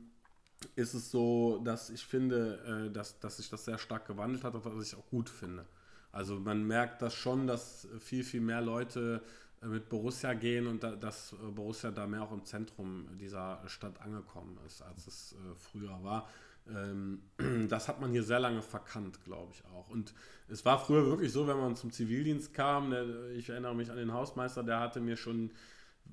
ist 0.77 0.94
es 0.94 1.11
so, 1.11 1.61
dass 1.64 1.90
ich 1.90 2.05
finde, 2.05 2.88
äh, 2.88 2.92
dass, 2.92 3.20
dass 3.20 3.37
sich 3.37 3.51
das 3.51 3.64
sehr 3.64 3.79
stark 3.79 4.07
gewandelt 4.07 4.44
hat 4.44 4.55
und 4.55 4.64
was 4.64 4.87
ich 4.87 4.96
auch 4.96 5.07
gut 5.11 5.29
finde. 5.29 5.66
Also 6.11 6.38
man 6.38 6.66
merkt 6.66 7.01
das 7.01 7.14
schon, 7.14 7.46
dass 7.46 7.88
viel, 7.98 8.22
viel 8.22 8.42
mehr 8.42 8.61
Leute 8.61 9.22
äh, 9.25 9.41
mit 9.66 9.88
Borussia 9.88 10.35
gehen 10.35 10.66
und 10.66 10.83
da, 10.83 10.92
dass 10.96 11.33
äh, 11.33 11.51
Borussia 11.51 11.90
da 11.90 12.07
mehr 12.07 12.22
auch 12.22 12.33
im 12.33 12.44
Zentrum 12.44 13.07
dieser 13.18 13.62
Stadt 13.66 14.01
angekommen 14.01 14.59
ist, 14.66 14.83
als 14.83 15.07
es 15.07 15.33
äh, 15.33 15.55
früher 15.55 16.03
war. 16.03 16.29
Ähm, 16.68 17.22
das 17.68 17.88
hat 17.88 18.01
man 18.01 18.11
hier 18.11 18.22
sehr 18.22 18.40
lange 18.40 18.62
verkannt, 18.62 19.22
glaube 19.25 19.53
ich 19.55 19.64
auch. 19.66 19.88
Und 19.88 20.14
es 20.48 20.64
war 20.64 20.79
früher 20.79 21.07
wirklich 21.07 21.33
so, 21.33 21.46
wenn 21.46 21.59
man 21.59 21.77
zum 21.77 21.92
Zivildienst 21.92 22.55
kam, 22.55 22.90
der, 22.90 23.31
ich 23.31 23.48
erinnere 23.48 23.75
mich 23.75 23.90
an 23.90 23.96
den 23.96 24.12
Hausmeister, 24.12 24.62
der 24.62 24.81
hatte 24.81 25.01
mir 25.01 25.16
schon 25.16 25.51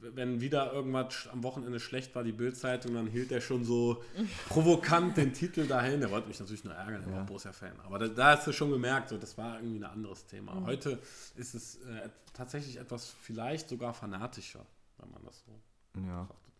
wenn 0.02 0.41
wieder 0.41 0.71
irgendwas 0.71 1.28
am 1.32 1.43
Wochenende 1.43 1.80
schlecht 1.80 2.15
war, 2.15 2.23
die 2.23 2.32
Bildzeitung, 2.32 2.93
dann 2.93 3.08
hielt 3.08 3.32
er 3.32 3.41
schon 3.41 3.63
so 3.63 4.04
provokant 4.49 5.17
den 5.17 5.34
Titel 5.34 5.67
dahin. 5.67 5.99
Der 5.99 6.12
wollte 6.12 6.28
mich 6.28 6.39
natürlich 6.39 6.63
nur 6.63 6.73
ärgern, 6.73 7.04
er 7.04 7.12
war 7.12 7.17
ja. 7.19 7.23
Borussia-Fan. 7.23 7.80
Aber 7.82 7.99
da, 7.99 8.08
da, 8.08 8.38
hast 8.38 8.47
du 8.47 8.54
schon 8.54 8.71
gemerkt, 8.71 9.10
so, 9.10 9.17
das 9.17 9.38
war 9.38 9.58
irgendwie 9.58 9.80
ein 9.80 9.84
anderes 9.84 10.25
Thema. 10.25 10.56
Mhm. 10.56 10.65
Heute 10.65 10.99
ist 11.36 11.54
es 11.54 11.75
äh, 11.84 12.10
tatsächlich 12.34 12.78
etwas 12.78 13.13
vielleicht 13.21 13.69
sogar 13.69 13.93
fanatischer, 13.93 14.65
wenn 14.97 15.12
man 15.12 15.23
das 15.23 15.43
so 15.45 15.52
ja. 15.99 16.21
betrachtet. 16.23 16.54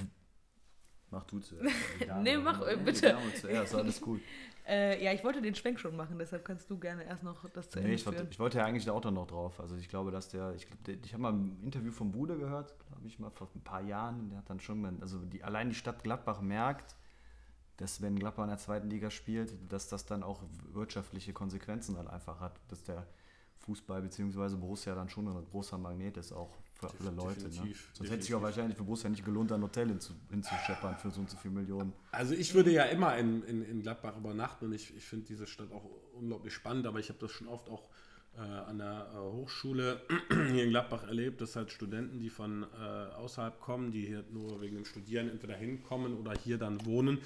Ja, 0.00 0.06
mach 1.10 1.24
du 1.24 1.40
zuerst. 1.40 1.74
nee, 2.22 2.36
mach 2.38 2.66
äh, 2.66 2.76
bitte. 2.76 3.16
Zuerst, 3.40 3.74
alles 3.74 4.00
gut. 4.00 4.20
Äh, 4.66 5.04
ja, 5.04 5.12
ich 5.12 5.22
wollte 5.22 5.40
den 5.40 5.54
Schwenk 5.54 5.78
schon 5.78 5.94
machen, 5.96 6.18
deshalb 6.18 6.44
kannst 6.44 6.68
du 6.68 6.78
gerne 6.78 7.04
erst 7.04 7.22
noch 7.22 7.48
das 7.50 7.70
zu 7.70 7.78
Ende 7.78 7.90
nee, 7.90 7.94
ich 7.94 8.04
wollte, 8.04 8.26
ich 8.28 8.40
wollte 8.40 8.58
ja 8.58 8.64
eigentlich 8.64 8.90
auch 8.90 9.04
noch 9.04 9.26
drauf. 9.26 9.60
Also 9.60 9.76
ich 9.76 9.88
glaube, 9.88 10.10
dass 10.10 10.28
der, 10.28 10.54
ich, 10.56 10.66
ich 11.04 11.12
habe 11.12 11.22
mal 11.22 11.32
ein 11.32 11.60
Interview 11.62 11.92
vom 11.92 12.10
Bude 12.10 12.36
gehört, 12.36 12.74
glaube 12.88 13.06
ich 13.06 13.18
mal 13.20 13.30
vor 13.30 13.48
ein 13.54 13.62
paar 13.62 13.82
Jahren. 13.82 14.28
Der 14.30 14.38
hat 14.38 14.50
dann 14.50 14.58
schon, 14.58 15.00
also 15.00 15.18
die, 15.20 15.44
allein 15.44 15.68
die 15.68 15.76
Stadt 15.76 16.02
Gladbach 16.02 16.40
merkt, 16.40 16.96
dass 17.76 18.02
wenn 18.02 18.18
Gladbach 18.18 18.44
in 18.44 18.50
der 18.50 18.58
zweiten 18.58 18.90
Liga 18.90 19.10
spielt, 19.10 19.54
dass 19.70 19.88
das 19.88 20.04
dann 20.04 20.24
auch 20.24 20.42
wirtschaftliche 20.72 21.32
Konsequenzen 21.32 21.96
halt 21.96 22.08
einfach 22.08 22.40
hat. 22.40 22.58
Dass 22.68 22.82
der 22.82 23.06
Fußball 23.58 24.02
bzw. 24.02 24.56
Borussia 24.56 24.96
dann 24.96 25.08
schon 25.08 25.28
ein 25.28 25.44
großer 25.44 25.78
Magnet 25.78 26.16
ist 26.16 26.32
auch 26.32 26.56
für 26.78 26.90
alle 27.00 27.10
Leute. 27.16 27.44
Ne? 27.44 27.50
Sonst 27.50 27.58
definitiv. 27.58 28.10
hätte 28.10 28.22
sich 28.22 28.34
auch 28.34 28.42
wahrscheinlich 28.42 28.76
für 28.76 28.84
Borussia 28.84 29.08
nicht 29.10 29.24
gelohnt, 29.24 29.52
ein 29.52 29.62
Hotel 29.62 29.88
hinzu, 29.88 30.12
hinzuscheppern 30.30 30.96
für 30.96 31.10
so 31.10 31.20
und 31.20 31.30
so 31.30 31.36
viele 31.36 31.54
Millionen. 31.54 31.92
Also 32.12 32.34
ich 32.34 32.54
würde 32.54 32.70
ja 32.70 32.84
immer 32.84 33.16
in, 33.16 33.42
in, 33.44 33.62
in 33.62 33.82
Gladbach 33.82 34.16
übernachten 34.16 34.66
und 34.66 34.72
ich, 34.72 34.96
ich 34.96 35.04
finde 35.04 35.26
diese 35.26 35.46
Stadt 35.46 35.72
auch 35.72 35.84
unglaublich 36.14 36.54
spannend, 36.54 36.86
aber 36.86 36.98
ich 36.98 37.08
habe 37.08 37.18
das 37.18 37.30
schon 37.30 37.48
oft 37.48 37.68
auch 37.68 37.88
äh, 38.36 38.40
an 38.40 38.78
der 38.78 39.10
äh, 39.14 39.16
Hochschule 39.16 40.02
hier 40.52 40.64
in 40.64 40.70
Gladbach 40.70 41.04
erlebt, 41.04 41.40
dass 41.40 41.56
halt 41.56 41.70
Studenten, 41.70 42.18
die 42.18 42.30
von 42.30 42.64
äh, 42.64 43.14
außerhalb 43.14 43.60
kommen, 43.60 43.92
die 43.92 44.04
hier 44.06 44.24
nur 44.30 44.60
wegen 44.60 44.76
dem 44.76 44.84
Studieren 44.84 45.30
entweder 45.30 45.54
hinkommen 45.54 46.14
oder 46.14 46.32
hier 46.34 46.58
dann 46.58 46.84
wohnen, 46.84 47.18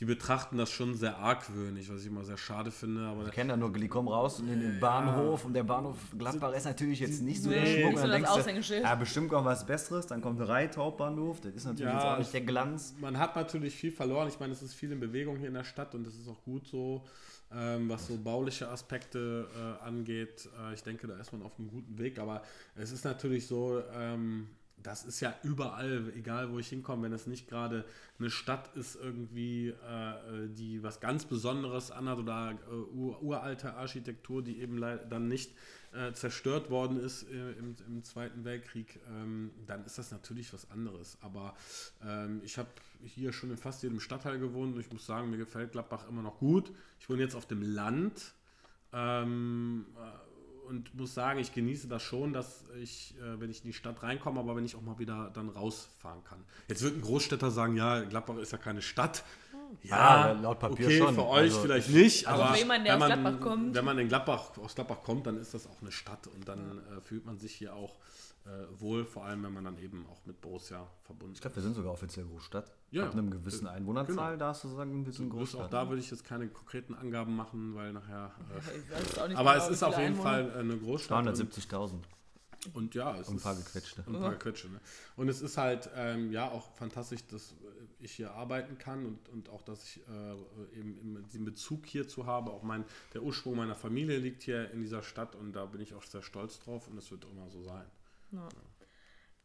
die 0.00 0.06
betrachten 0.06 0.56
das 0.56 0.70
schon 0.70 0.94
sehr 0.94 1.18
argwöhnig, 1.18 1.92
was 1.92 2.00
ich 2.00 2.06
immer 2.06 2.24
sehr 2.24 2.38
schade 2.38 2.70
finde. 2.70 3.02
Aber 3.02 3.26
ich 3.26 3.32
kenne 3.32 3.50
da 3.50 3.56
nur, 3.58 3.70
die 3.70 3.86
kommen 3.86 4.08
raus 4.08 4.40
in 4.40 4.46
den 4.46 4.80
Bahnhof 4.80 5.44
und 5.44 5.52
der 5.52 5.62
Bahnhof 5.62 5.98
Gladbach 6.18 6.54
ist 6.54 6.64
natürlich 6.64 7.00
jetzt 7.00 7.20
nicht 7.20 7.42
so 7.42 7.50
nee, 7.50 7.56
der 7.56 7.66
Schmuck. 7.66 8.00
dann 8.00 8.10
denkst 8.10 8.68
du, 8.68 8.80
ja, 8.80 8.94
bestimmt 8.94 9.28
kommt 9.28 9.44
was 9.44 9.66
Besseres, 9.66 10.06
dann 10.06 10.22
kommt 10.22 10.40
der 10.40 10.48
Reit 10.48 10.78
Hauptbahnhof, 10.78 11.42
das 11.42 11.52
ist 11.52 11.66
natürlich 11.66 11.92
ja, 11.92 11.98
jetzt 11.98 12.06
auch 12.06 12.18
nicht 12.18 12.32
der 12.32 12.40
Glanz. 12.40 12.94
Man 12.98 13.18
hat 13.18 13.36
natürlich 13.36 13.74
viel 13.74 13.92
verloren, 13.92 14.28
ich 14.28 14.40
meine, 14.40 14.54
es 14.54 14.62
ist 14.62 14.72
viel 14.72 14.90
in 14.90 15.00
Bewegung 15.00 15.36
hier 15.36 15.48
in 15.48 15.54
der 15.54 15.64
Stadt 15.64 15.94
und 15.94 16.06
das 16.06 16.14
ist 16.14 16.28
auch 16.28 16.42
gut 16.44 16.66
so. 16.66 17.04
Ähm, 17.52 17.88
was 17.88 18.06
so 18.06 18.16
bauliche 18.16 18.68
Aspekte 18.68 19.48
äh, 19.56 19.84
angeht. 19.84 20.48
Äh, 20.56 20.72
ich 20.72 20.84
denke, 20.84 21.08
da 21.08 21.16
ist 21.16 21.32
man 21.32 21.42
auf 21.42 21.58
einem 21.58 21.68
guten 21.68 21.98
Weg, 21.98 22.20
aber 22.20 22.42
es 22.76 22.92
ist 22.92 23.04
natürlich 23.04 23.48
so, 23.48 23.82
ähm, 23.92 24.46
das 24.82 25.04
ist 25.04 25.20
ja 25.20 25.34
überall, 25.42 26.12
egal 26.16 26.50
wo 26.52 26.58
ich 26.58 26.68
hinkomme, 26.68 27.04
wenn 27.04 27.12
es 27.12 27.26
nicht 27.26 27.48
gerade 27.48 27.84
eine 28.18 28.30
Stadt 28.30 28.74
ist, 28.76 28.96
irgendwie, 28.96 29.68
äh, 29.68 30.48
die 30.48 30.82
was 30.82 31.00
ganz 31.00 31.24
Besonderes 31.24 31.90
anhat 31.90 32.18
oder 32.18 32.58
äh, 32.70 32.74
uralte 32.74 33.74
Architektur, 33.74 34.42
die 34.42 34.60
eben 34.60 34.80
dann 34.80 35.28
nicht 35.28 35.54
äh, 35.92 36.12
zerstört 36.12 36.70
worden 36.70 37.00
ist 37.00 37.24
äh, 37.24 37.52
im, 37.52 37.76
im, 37.86 38.04
Zweiten 38.04 38.44
Weltkrieg, 38.44 39.00
ähm, 39.08 39.50
dann 39.66 39.84
ist 39.84 39.98
das 39.98 40.10
natürlich 40.10 40.52
was 40.52 40.70
anderes. 40.70 41.18
Aber 41.20 41.54
ähm, 42.04 42.40
ich 42.44 42.58
habe 42.58 42.68
hier 43.02 43.32
schon 43.32 43.50
in 43.50 43.56
fast 43.56 43.82
jedem 43.82 44.00
Stadtteil 44.00 44.38
gewohnt 44.38 44.74
und 44.74 44.80
ich 44.80 44.92
muss 44.92 45.06
sagen, 45.06 45.30
mir 45.30 45.38
gefällt 45.38 45.72
Gladbach 45.72 46.08
immer 46.08 46.22
noch 46.22 46.38
gut. 46.38 46.72
Ich 47.00 47.08
wohne 47.08 47.22
jetzt 47.22 47.34
auf 47.34 47.46
dem 47.46 47.62
Land. 47.62 48.34
Ähm, 48.92 49.86
äh, 49.96 50.29
und 50.70 50.94
muss 50.94 51.14
sagen, 51.14 51.40
ich 51.40 51.52
genieße 51.52 51.88
das 51.88 52.02
schon, 52.02 52.32
dass 52.32 52.64
ich, 52.80 53.14
äh, 53.18 53.40
wenn 53.40 53.50
ich 53.50 53.58
in 53.58 53.70
die 53.70 53.72
Stadt 53.72 54.02
reinkomme, 54.02 54.40
aber 54.40 54.56
wenn 54.56 54.64
ich 54.64 54.76
auch 54.76 54.82
mal 54.82 54.98
wieder 54.98 55.30
dann 55.34 55.48
rausfahren 55.48 56.22
kann. 56.24 56.38
Jetzt 56.68 56.82
wird 56.82 56.94
ein 56.94 57.02
Großstädter 57.02 57.50
sagen, 57.50 57.76
ja, 57.76 58.00
Gladbach 58.04 58.36
ist 58.36 58.52
ja 58.52 58.58
keine 58.58 58.80
Stadt. 58.80 59.24
Ja, 59.82 60.32
ja 60.32 60.40
laut 60.40 60.58
Papier 60.58 60.86
okay, 60.86 60.98
schon. 60.98 61.14
für 61.14 61.26
euch 61.26 61.42
also, 61.42 61.60
vielleicht 61.60 61.90
nicht, 61.90 62.26
also 62.26 62.42
aber 62.42 62.56
jemand, 62.56 62.84
wenn, 62.84 63.22
man, 63.22 63.40
kommt. 63.40 63.74
wenn 63.74 63.84
man 63.84 63.98
in 63.98 64.08
Gladbach, 64.08 64.56
aus 64.58 64.74
Gladbach 64.74 65.02
kommt, 65.02 65.26
dann 65.26 65.36
ist 65.38 65.54
das 65.54 65.66
auch 65.66 65.80
eine 65.82 65.92
Stadt 65.92 66.26
und 66.28 66.48
dann 66.48 66.78
äh, 66.78 67.00
fühlt 67.02 67.26
man 67.26 67.38
sich 67.38 67.54
hier 67.54 67.74
auch 67.74 67.96
äh, 68.46 68.80
wohl, 68.80 69.04
vor 69.04 69.24
allem 69.24 69.42
wenn 69.42 69.52
man 69.52 69.64
dann 69.64 69.78
eben 69.78 70.06
auch 70.06 70.24
mit 70.24 70.40
Borussia 70.40 70.86
verbunden 71.02 71.32
ist. 71.32 71.38
Ich 71.38 71.42
glaube, 71.42 71.56
wir 71.56 71.62
sind 71.62 71.74
sogar 71.74 71.92
offiziell 71.92 72.24
Großstadt. 72.24 72.72
Ja, 72.90 73.06
Ab 73.06 73.12
einem 73.12 73.30
gewissen 73.30 73.66
äh, 73.66 73.70
Einwohnerzahl 73.70 74.32
genau. 74.32 74.36
darfst 74.36 74.64
du 74.64 74.68
sagen, 74.68 75.04
wir 75.04 75.12
sind 75.12 75.30
Großstadt. 75.30 75.60
Auch 75.60 75.70
da 75.70 75.88
würde 75.88 76.00
ich 76.00 76.10
jetzt 76.10 76.24
keine 76.24 76.48
konkreten 76.48 76.94
Angaben 76.94 77.36
machen, 77.36 77.74
weil 77.74 77.92
nachher. 77.92 78.32
Äh, 79.20 79.34
aber 79.34 79.52
genau, 79.52 79.64
es 79.64 79.68
ist 79.68 79.82
auf 79.82 79.96
jeden 79.96 80.14
Einwohner. 80.14 80.22
Fall 80.22 80.52
eine 80.58 80.76
Großstadt. 80.76 81.26
270.000. 81.26 81.92
Und 82.74 82.94
ja, 82.94 83.16
es 83.16 83.28
und 83.28 83.36
ein 83.36 83.40
paar 83.40 83.54
gequetschte. 83.54 84.02
Und 84.06 84.16
ein 84.16 84.20
paar 84.20 84.32
gequetschte. 84.32 84.68
Ne? 84.68 84.80
Und 85.16 85.28
es 85.28 85.40
ist 85.40 85.56
halt 85.56 85.88
ähm, 85.94 86.30
ja 86.30 86.50
auch 86.50 86.74
fantastisch, 86.76 87.26
dass 87.26 87.54
ich 88.00 88.12
hier 88.12 88.32
arbeiten 88.32 88.78
kann 88.78 89.06
und, 89.06 89.28
und 89.30 89.48
auch, 89.48 89.62
dass 89.62 89.82
ich 89.84 90.00
äh, 90.08 90.78
eben 90.78 91.22
diesen 91.26 91.44
Bezug 91.44 91.86
hierzu 91.86 92.26
habe. 92.26 92.50
Auch 92.50 92.62
mein, 92.62 92.84
der 93.14 93.22
Ursprung 93.22 93.56
meiner 93.56 93.74
Familie 93.74 94.18
liegt 94.18 94.42
hier 94.42 94.70
in 94.72 94.80
dieser 94.80 95.02
Stadt 95.02 95.36
und 95.36 95.52
da 95.52 95.66
bin 95.66 95.80
ich 95.80 95.94
auch 95.94 96.02
sehr 96.02 96.22
stolz 96.22 96.58
drauf 96.60 96.88
und 96.88 96.98
es 96.98 97.10
wird 97.10 97.24
immer 97.24 97.48
so 97.48 97.62
sein. 97.62 97.86
Ja. 98.32 98.48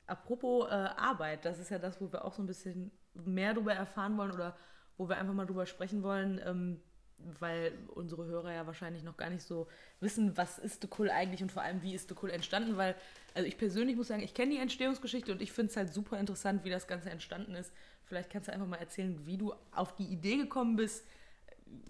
Apropos 0.07 0.67
äh, 0.67 0.73
Arbeit, 0.73 1.45
das 1.45 1.59
ist 1.59 1.71
ja 1.71 1.79
das, 1.79 1.99
wo 1.99 2.11
wir 2.11 2.25
auch 2.25 2.33
so 2.33 2.43
ein 2.43 2.47
bisschen 2.47 2.91
mehr 3.13 3.53
darüber 3.53 3.73
erfahren 3.73 4.17
wollen 4.17 4.31
oder 4.31 4.55
wo 4.97 5.09
wir 5.09 5.17
einfach 5.17 5.33
mal 5.33 5.45
drüber 5.45 5.65
sprechen 5.65 6.03
wollen, 6.03 6.39
ähm, 6.45 6.81
weil 7.17 7.73
unsere 7.87 8.25
Hörer 8.25 8.53
ja 8.53 8.67
wahrscheinlich 8.67 9.03
noch 9.03 9.17
gar 9.17 9.29
nicht 9.29 9.43
so 9.43 9.67
wissen, 9.99 10.37
was 10.37 10.59
ist 10.59 10.81
The 10.81 10.89
Cool 10.97 11.09
eigentlich 11.09 11.41
und 11.41 11.51
vor 11.51 11.63
allem, 11.63 11.81
wie 11.81 11.95
ist 11.95 12.09
The 12.09 12.15
Cool 12.21 12.29
entstanden, 12.29 12.77
weil, 12.77 12.95
also 13.33 13.47
ich 13.47 13.57
persönlich 13.57 13.95
muss 13.95 14.09
sagen, 14.09 14.21
ich 14.21 14.33
kenne 14.33 14.51
die 14.51 14.59
Entstehungsgeschichte 14.59 15.31
und 15.31 15.41
ich 15.41 15.51
finde 15.51 15.71
es 15.71 15.77
halt 15.77 15.93
super 15.93 16.19
interessant, 16.19 16.63
wie 16.65 16.69
das 16.69 16.87
Ganze 16.87 17.09
entstanden 17.09 17.55
ist. 17.55 17.73
Vielleicht 18.03 18.29
kannst 18.29 18.47
du 18.47 18.53
einfach 18.53 18.67
mal 18.67 18.77
erzählen, 18.77 19.25
wie 19.25 19.37
du 19.37 19.53
auf 19.71 19.95
die 19.95 20.05
Idee 20.05 20.37
gekommen 20.37 20.75
bist, 20.75 21.07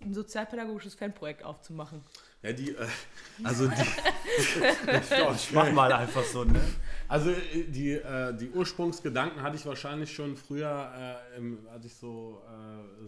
ein 0.02 0.14
sozialpädagogisches 0.14 0.96
Fanprojekt 0.96 1.44
aufzumachen. 1.44 2.02
Ja, 2.46 2.54
die, 2.54 2.70
äh, 2.76 2.88
also 3.44 3.68
die, 3.68 3.74
ich 5.36 5.52
mach 5.52 5.72
mal 5.72 5.92
einfach 5.92 6.24
so, 6.24 6.44
ne? 6.44 6.62
Also 7.08 7.32
äh, 7.32 7.64
die, 7.64 7.94
äh, 7.94 8.36
die 8.36 8.50
Ursprungsgedanken 8.50 9.42
hatte 9.42 9.56
ich 9.56 9.66
wahrscheinlich 9.66 10.14
schon 10.14 10.38
früher, 10.38 10.92
äh, 11.34 11.38
im, 11.38 11.60
als 11.72 11.86
ich 11.86 11.96
so 11.96 12.42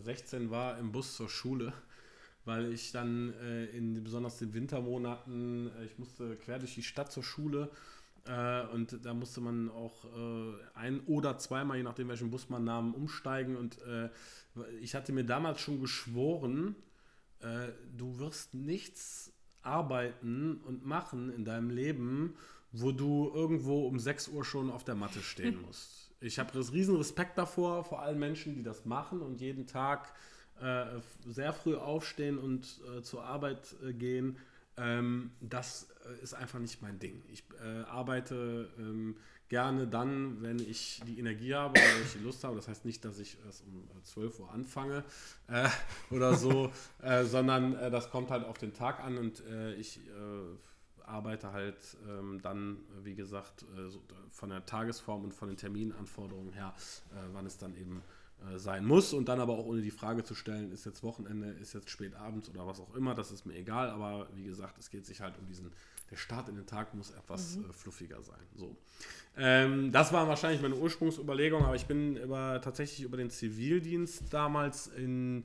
16 0.04 0.48
äh, 0.48 0.50
war, 0.50 0.80
im 0.80 0.92
Bus 0.92 1.16
zur 1.16 1.30
Schule, 1.30 1.72
weil 2.46 2.74
ich 2.74 2.92
dann 2.92 3.34
äh, 3.44 3.66
in 3.66 4.04
besonders 4.04 4.40
den 4.40 4.54
Wintermonaten, 4.54 5.70
ich 5.86 6.00
musste 6.00 6.36
quer 6.38 6.58
durch 6.58 6.74
die 6.74 6.84
Stadt 6.84 7.12
zur 7.12 7.24
Schule 7.24 7.70
und 8.74 9.06
da 9.06 9.14
musste 9.14 9.40
man 9.40 9.72
auch 9.72 10.04
ein 10.74 11.00
oder 11.06 11.38
zweimal, 11.38 11.78
je 11.78 11.84
nachdem 11.84 12.10
welchen 12.10 12.30
Bus 12.30 12.50
man 12.50 12.66
nahm, 12.66 12.94
umsteigen 12.94 13.56
und 13.56 13.78
ich 14.82 14.96
hatte 14.96 15.14
mir 15.14 15.24
damals 15.24 15.62
schon 15.62 15.80
geschworen, 15.80 16.76
äh, 17.42 17.70
du 17.96 18.20
wirst 18.20 18.54
nichts 18.54 19.32
arbeiten 19.62 20.62
und 20.66 20.86
machen 20.86 21.30
in 21.34 21.46
deinem 21.46 21.70
Leben, 21.70 22.36
wo 22.72 22.92
du 22.92 23.32
irgendwo 23.34 23.88
um 23.88 24.00
6 24.00 24.30
Uhr 24.30 24.44
schon 24.44 24.70
auf 24.70 24.84
der 24.84 24.96
Matte 24.96 25.22
stehen 25.22 25.62
musst. 25.66 26.12
Ich 26.20 26.40
habe 26.40 26.58
riesen 26.74 26.96
Respekt 26.96 27.38
davor, 27.38 27.84
vor 27.84 28.02
allen 28.02 28.18
Menschen, 28.18 28.56
die 28.56 28.64
das 28.64 28.86
machen 28.86 29.22
und 29.22 29.40
jeden 29.40 29.68
Tag 29.68 30.14
äh, 30.60 30.86
sehr 31.28 31.54
früh 31.54 31.76
aufstehen 31.76 32.40
und 32.40 32.82
äh, 32.98 33.02
zur 33.04 33.24
Arbeit 33.24 33.76
äh, 33.84 33.94
gehen. 33.94 34.38
Ähm, 34.78 35.32
das 35.42 35.90
äh, 36.06 36.24
ist 36.24 36.34
einfach 36.34 36.60
nicht 36.60 36.82
mein 36.82 37.00
Ding. 37.00 37.24
Ich 37.32 37.44
äh, 37.64 37.82
arbeite 37.84 38.70
ähm, 38.78 39.18
gerne 39.50 39.88
dann, 39.88 40.42
wenn 40.42 40.60
ich 40.60 41.02
die 41.08 41.20
Energie 41.20 41.54
habe 41.54 41.72
oder 41.72 41.96
wenn 41.96 42.04
ich 42.04 42.14
die 42.14 42.24
Lust 42.24 42.44
habe. 42.44 42.56
Das 42.56 42.68
heißt 42.68 42.86
nicht, 42.86 43.04
dass 43.06 43.20
ich 43.20 43.38
erst 43.46 43.64
um 43.66 43.88
12 44.04 44.40
Uhr 44.40 44.52
anfange 44.52 45.04
äh, 45.48 45.70
oder 46.12 46.36
so, 46.36 46.72
äh, 47.02 47.24
sondern 47.24 47.76
äh, 47.76 47.90
das 47.90 48.10
kommt 48.10 48.30
halt 48.30 48.46
auf 48.46 48.58
den 48.58 48.74
Tag 48.74 49.00
an 49.00 49.18
und 49.18 49.44
äh, 49.46 49.74
ich 49.76 50.00
äh, 50.08 51.02
arbeite 51.06 51.54
halt 51.54 51.78
ähm, 52.08 52.40
dann, 52.42 52.78
wie 53.04 53.16
gesagt, 53.16 53.66
äh, 53.78 53.90
so 53.90 54.02
von 54.32 54.50
der 54.50 54.66
Tagesform 54.66 55.24
und 55.24 55.34
von 55.34 55.48
den 55.48 55.58
Terminanforderungen 55.58 56.52
her, 56.54 56.74
wann 57.32 57.46
es 57.46 57.58
dann 57.58 57.76
eben 57.78 58.04
sein 58.56 58.86
muss 58.86 59.14
und 59.14 59.28
dann 59.30 59.40
aber 59.40 59.54
auch 59.54 59.66
ohne 59.66 59.82
die 59.82 59.92
Frage 59.92 60.24
zu 60.24 60.36
stellen, 60.36 60.72
ist 60.72 60.86
jetzt 60.86 61.04
Wochenende, 61.04 61.48
ist 61.48 61.74
jetzt 61.74 61.90
spät 61.90 62.16
abends 62.16 62.50
oder 62.50 62.68
was 62.68 62.80
auch 62.80 62.94
immer, 62.96 63.16
das 63.16 63.32
ist 63.32 63.46
mir 63.46 63.56
egal, 63.56 63.90
aber 63.90 64.28
wie 64.36 64.44
gesagt, 64.44 64.78
es 64.78 64.90
geht 64.90 65.06
sich 65.06 65.22
halt 65.22 65.38
um 65.40 65.48
diesen 65.48 65.72
der 66.10 66.16
Start 66.16 66.50
in 66.50 66.56
den 66.56 66.66
Tag 66.66 66.94
muss 66.94 67.12
etwas 67.12 67.58
mhm. 67.58 67.70
äh, 67.70 67.74
fluffiger 67.74 68.22
sein. 68.22 68.40
So. 68.56 68.76
Ähm, 69.36 69.92
das 69.92 70.14
war 70.14 70.28
wahrscheinlich 70.28 70.62
meine 70.62 70.76
Ursprungsüberlegung, 70.76 71.64
aber 71.64 71.76
ich 71.76 71.86
bin 71.86 72.16
über, 72.16 72.62
tatsächlich 72.62 73.02
über 73.02 73.18
den 73.18 73.30
Zivildienst 73.30 74.34
damals 74.34 74.88
in 74.88 75.44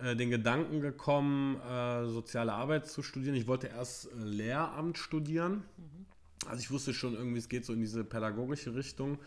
äh, 0.00 0.16
den 0.16 0.30
Gedanken 0.30 0.80
gekommen, 0.80 1.60
äh, 1.60 2.06
soziale 2.06 2.52
Arbeit 2.52 2.88
zu 2.88 3.02
studieren. 3.02 3.36
Ich 3.36 3.46
wollte 3.46 3.68
erst 3.68 4.06
äh, 4.06 4.24
Lehramt 4.24 4.98
studieren. 4.98 5.62
Mhm. 5.76 6.06
Also 6.46 6.60
ich 6.60 6.70
wusste 6.72 6.92
schon 6.92 7.14
irgendwie, 7.14 7.38
es 7.38 7.48
geht 7.48 7.64
so 7.64 7.72
in 7.72 7.80
diese 7.80 8.02
pädagogische 8.02 8.74
Richtung. 8.74 9.18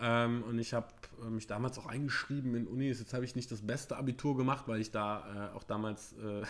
Ähm, 0.00 0.42
und 0.48 0.58
ich 0.58 0.72
habe 0.72 0.86
äh, 1.22 1.28
mich 1.28 1.46
damals 1.46 1.78
auch 1.78 1.86
eingeschrieben 1.86 2.54
in 2.54 2.66
Unis. 2.66 3.00
Jetzt 3.00 3.12
habe 3.12 3.24
ich 3.24 3.36
nicht 3.36 3.50
das 3.52 3.60
beste 3.60 3.96
Abitur 3.96 4.36
gemacht, 4.36 4.64
weil 4.66 4.80
ich 4.80 4.90
da 4.90 5.50
äh, 5.52 5.56
auch 5.56 5.64
damals 5.64 6.14
äh, 6.14 6.42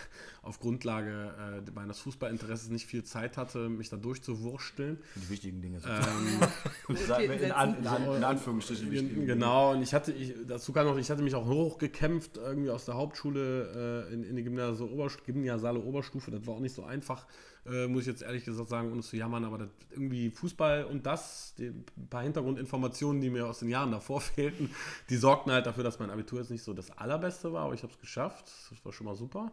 auf 0.43 0.61
Grundlage 0.61 1.63
äh, 1.67 1.71
meines 1.73 1.99
Fußballinteresses 2.01 2.71
nicht 2.71 2.87
viel 2.87 3.03
Zeit 3.03 3.37
hatte, 3.37 3.69
mich 3.69 3.89
da 3.89 3.97
durchzuwursteln. 3.97 4.99
Die 5.17 5.31
wichtigen 5.31 5.61
Dinge. 5.61 5.81
Ähm, 5.85 6.97
in, 6.97 7.53
An, 7.53 7.77
in, 7.77 7.87
An, 7.87 8.17
in, 8.17 8.25
Anführungsstrichen. 8.25 8.91
Wichtigen 8.91 9.27
genau, 9.27 9.73
und 9.73 9.83
ich 9.83 9.95
hatte, 9.95 10.13
ich, 10.13 10.35
dazu 10.47 10.73
kam 10.73 10.87
noch, 10.87 10.97
ich 10.97 11.11
hatte 11.11 11.23
mich 11.23 11.35
auch 11.35 11.47
hochgekämpft, 11.47 12.37
irgendwie 12.37 12.71
aus 12.71 12.85
der 12.85 12.95
Hauptschule 12.95 14.07
äh, 14.09 14.15
in, 14.15 14.25
in 14.25 14.37
die 14.37 14.45
Gymnasiale 14.45 14.91
Oberstufe, 14.93 15.33
Gymnasiale 15.33 15.81
Oberstufe. 15.81 16.31
Das 16.31 16.47
war 16.47 16.55
auch 16.55 16.61
nicht 16.61 16.75
so 16.75 16.85
einfach 16.85 17.27
äh, 17.67 17.87
muss 17.87 18.03
ich 18.03 18.09
jetzt 18.09 18.23
ehrlich 18.23 18.45
gesagt 18.45 18.69
sagen, 18.69 18.91
ohne 18.91 19.03
zu 19.03 19.17
jammern, 19.17 19.45
aber 19.45 19.69
irgendwie 19.91 20.31
Fußball 20.31 20.85
und 20.85 21.07
das, 21.07 21.55
die, 21.59 21.67
ein 21.67 22.09
paar 22.09 22.23
Hintergrundinformationen, 22.23 23.21
die 23.21 23.31
mir 23.31 23.47
aus 23.47 23.61
den 23.61 23.69
Jahren 23.69 23.91
davor 23.91 24.21
fehlten, 24.21 24.71
die 25.09 25.17
sorgten 25.17 25.53
halt 25.53 25.67
dafür, 25.67 25.85
dass 25.85 25.99
mein 25.99 26.11
Abitur 26.11 26.41
jetzt 26.41 26.51
nicht 26.51 26.63
so 26.63 26.73
das 26.73 26.91
allerbeste 26.91 27.53
war, 27.53 27.65
aber 27.65 27.75
ich 27.75 27.83
habe 27.83 27.93
es 27.93 28.01
geschafft. 28.01 28.51
Das 28.71 28.85
war 28.85 28.93
schon 28.93 29.07
mal 29.07 29.17
super. 29.17 29.53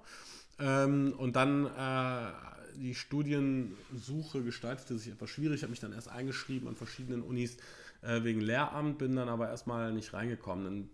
Ähm, 0.59 1.13
und 1.17 1.35
dann 1.35 1.65
äh, 1.65 2.31
die 2.77 2.95
Studiensuche 2.95 4.43
gestaltete 4.43 4.97
sich 4.97 5.11
etwas 5.11 5.29
schwierig. 5.29 5.57
Ich 5.57 5.63
habe 5.63 5.71
mich 5.71 5.79
dann 5.79 5.93
erst 5.93 6.09
eingeschrieben 6.09 6.67
an 6.67 6.75
verschiedenen 6.75 7.21
Unis 7.21 7.57
äh, 8.01 8.23
wegen 8.23 8.41
Lehramt, 8.41 8.97
bin 8.97 9.15
dann 9.15 9.29
aber 9.29 9.49
erstmal 9.49 9.93
nicht 9.93 10.13
reingekommen. 10.13 10.67
Und 10.67 10.89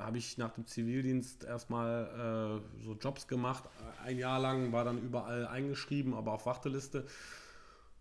habe 0.00 0.18
ich 0.18 0.38
nach 0.38 0.50
dem 0.50 0.66
Zivildienst 0.66 1.44
erstmal 1.44 2.60
äh, 2.60 2.84
so 2.84 2.94
Jobs 2.94 3.26
gemacht. 3.26 3.64
Ein 4.04 4.18
Jahr 4.18 4.38
lang 4.40 4.72
war 4.72 4.84
dann 4.84 5.02
überall 5.02 5.46
eingeschrieben, 5.46 6.14
aber 6.14 6.32
auf 6.32 6.46
Warteliste. 6.46 7.04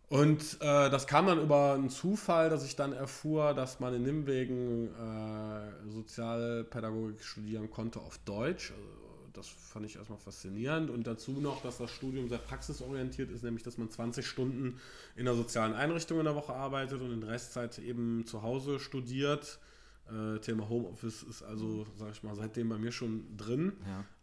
Und 0.10 0.58
äh, 0.62 0.90
das 0.90 1.06
kam 1.06 1.28
dann 1.28 1.42
über 1.42 1.74
einen 1.74 1.90
Zufall, 1.90 2.50
dass 2.50 2.66
ich 2.66 2.78
dann 2.78 2.94
erfuhr, 2.94 3.54
dass 3.54 3.82
man 3.82 3.94
in 3.94 4.04
Nimwegen 4.04 4.88
äh, 4.88 5.92
Sozialpädagogik 5.92 7.22
studieren 7.22 7.70
konnte 7.70 8.00
auf 8.00 8.18
Deutsch. 8.20 8.72
Also, 8.72 9.08
das 9.34 9.48
fand 9.48 9.86
ich 9.86 9.98
erstmal 9.98 10.18
faszinierend. 10.18 10.90
Und 10.90 11.06
dazu 11.06 11.32
noch, 11.34 11.62
dass 11.62 11.78
das 11.78 11.92
Studium 11.92 12.30
sehr 12.30 12.40
praxisorientiert 12.40 13.30
ist, 13.30 13.44
nämlich 13.44 13.64
dass 13.64 13.78
man 13.78 13.90
20 13.90 14.26
Stunden 14.26 14.80
in 15.16 15.28
einer 15.28 15.38
sozialen 15.38 15.74
Einrichtung 15.74 16.20
in 16.20 16.26
der 16.26 16.36
Woche 16.36 16.54
arbeitet 16.54 17.02
und 17.02 17.12
in 17.12 17.24
Restzeit 17.24 17.78
eben 17.80 18.26
zu 18.26 18.42
Hause 18.42 18.80
studiert. 18.80 19.60
Äh, 20.10 20.40
Thema 20.40 20.70
Homeoffice 20.70 21.24
ist 21.24 21.44
also, 21.44 21.86
sag 21.96 22.12
ich 22.12 22.24
mal, 22.24 22.36
seitdem 22.36 22.70
bei 22.70 22.78
mir 22.78 22.92
schon 22.92 23.36
drin. 23.38 23.74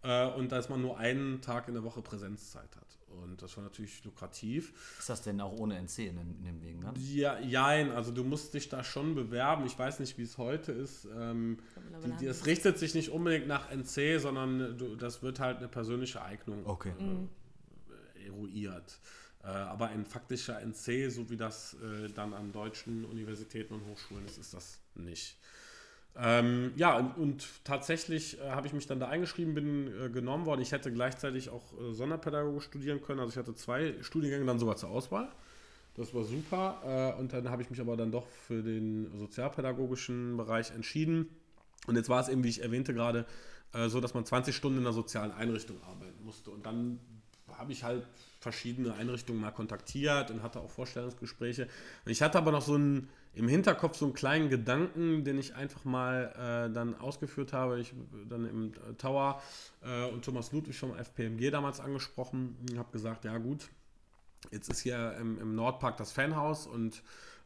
Ja. 0.02 0.30
Äh, 0.32 0.34
und 0.36 0.52
dass 0.52 0.68
man 0.68 0.80
nur 0.80 0.98
einen 0.98 1.40
Tag 1.40 1.68
in 1.68 1.74
der 1.74 1.84
Woche 1.84 2.02
Präsenzzeit 2.02 2.76
hat. 2.76 2.98
Und 3.22 3.40
das 3.42 3.56
war 3.56 3.64
natürlich 3.64 4.02
lukrativ. 4.04 4.72
Ist 4.98 5.08
das 5.08 5.22
denn 5.22 5.40
auch 5.40 5.52
ohne 5.52 5.76
NC 5.78 5.98
in, 5.98 6.18
in 6.18 6.44
dem 6.44 6.62
Weg, 6.62 6.80
ne? 6.80 6.92
Ja, 6.96 7.38
jein, 7.38 7.90
also 7.90 8.10
du 8.12 8.24
musst 8.24 8.54
dich 8.54 8.68
da 8.68 8.82
schon 8.82 9.14
bewerben. 9.14 9.66
Ich 9.66 9.78
weiß 9.78 10.00
nicht, 10.00 10.18
wie 10.18 10.22
es 10.22 10.38
heute 10.38 10.72
ist. 10.72 11.06
Ähm, 11.16 11.58
die, 12.20 12.26
es 12.26 12.46
richtet 12.46 12.78
sich 12.78 12.94
nicht 12.94 13.10
unbedingt 13.10 13.46
nach 13.46 13.70
NC, 13.70 14.20
sondern 14.20 14.76
du, 14.76 14.96
das 14.96 15.22
wird 15.22 15.40
halt 15.40 15.58
eine 15.58 15.68
persönliche 15.68 16.22
Eignung 16.22 16.66
okay. 16.66 16.92
äh, 16.98 17.02
mhm. 17.02 17.28
eruiert. 18.26 18.98
Äh, 19.42 19.48
aber 19.48 19.88
ein 19.88 20.06
faktischer 20.06 20.60
NC, 20.60 21.10
so 21.10 21.28
wie 21.30 21.36
das 21.36 21.74
äh, 21.74 22.08
dann 22.08 22.32
an 22.32 22.52
deutschen 22.52 23.04
Universitäten 23.04 23.74
und 23.74 23.86
Hochschulen 23.86 24.24
ist, 24.24 24.38
ist 24.38 24.54
das 24.54 24.80
nicht. 24.94 25.36
Ähm, 26.16 26.72
ja, 26.76 26.96
und 27.16 27.44
tatsächlich 27.64 28.40
äh, 28.40 28.50
habe 28.50 28.66
ich 28.66 28.72
mich 28.72 28.86
dann 28.86 29.00
da 29.00 29.08
eingeschrieben, 29.08 29.54
bin 29.54 29.88
äh, 29.88 30.08
genommen 30.10 30.46
worden. 30.46 30.60
Ich 30.60 30.70
hätte 30.70 30.92
gleichzeitig 30.92 31.50
auch 31.50 31.72
äh, 31.72 31.92
Sonderpädagogik 31.92 32.62
studieren 32.62 33.02
können. 33.02 33.20
Also 33.20 33.32
ich 33.32 33.36
hatte 33.36 33.54
zwei 33.54 33.94
Studiengänge 34.00 34.44
dann 34.46 34.60
sogar 34.60 34.76
zur 34.76 34.90
Auswahl. 34.90 35.28
Das 35.96 36.14
war 36.14 36.22
super. 36.24 37.14
Äh, 37.16 37.20
und 37.20 37.32
dann 37.32 37.50
habe 37.50 37.62
ich 37.62 37.70
mich 37.70 37.80
aber 37.80 37.96
dann 37.96 38.12
doch 38.12 38.28
für 38.28 38.62
den 38.62 39.10
sozialpädagogischen 39.18 40.36
Bereich 40.36 40.70
entschieden. 40.70 41.28
Und 41.86 41.96
jetzt 41.96 42.08
war 42.08 42.20
es 42.20 42.28
eben, 42.28 42.44
wie 42.44 42.48
ich 42.48 42.62
erwähnte 42.62 42.94
gerade, 42.94 43.26
äh, 43.72 43.88
so, 43.88 44.00
dass 44.00 44.14
man 44.14 44.24
20 44.24 44.54
Stunden 44.54 44.78
in 44.78 44.84
einer 44.84 44.94
sozialen 44.94 45.32
Einrichtung 45.32 45.82
arbeiten 45.82 46.24
musste. 46.24 46.50
Und 46.50 46.64
dann 46.64 47.00
habe 47.58 47.72
ich 47.72 47.82
halt 47.82 48.06
verschiedene 48.40 48.94
Einrichtungen 48.94 49.40
mal 49.40 49.50
kontaktiert 49.50 50.30
und 50.30 50.42
hatte 50.42 50.60
auch 50.60 50.70
Vorstellungsgespräche. 50.70 51.68
Und 52.04 52.12
ich 52.12 52.22
hatte 52.22 52.38
aber 52.38 52.52
noch 52.52 52.62
so 52.62 52.76
ein 52.76 53.08
im 53.34 53.48
Hinterkopf 53.48 53.96
so 53.96 54.04
einen 54.04 54.14
kleinen 54.14 54.48
Gedanken, 54.48 55.24
den 55.24 55.38
ich 55.38 55.54
einfach 55.54 55.84
mal 55.84 56.32
äh, 56.68 56.72
dann 56.72 56.98
ausgeführt 56.98 57.52
habe. 57.52 57.80
Ich 57.80 57.92
dann 58.28 58.48
im 58.48 58.72
Tower 58.98 59.42
äh, 59.82 60.06
und 60.06 60.24
Thomas 60.24 60.52
Ludwig 60.52 60.78
vom 60.78 60.96
FPMG 60.96 61.50
damals 61.50 61.80
angesprochen 61.80 62.56
und 62.60 62.78
habe 62.78 62.92
gesagt, 62.92 63.24
ja 63.24 63.36
gut, 63.38 63.68
jetzt 64.50 64.68
ist 64.70 64.80
hier 64.80 65.16
im, 65.20 65.38
im 65.40 65.54
Nordpark 65.54 65.96
das 65.96 66.12
Fanhaus 66.12 66.66
und 66.66 67.02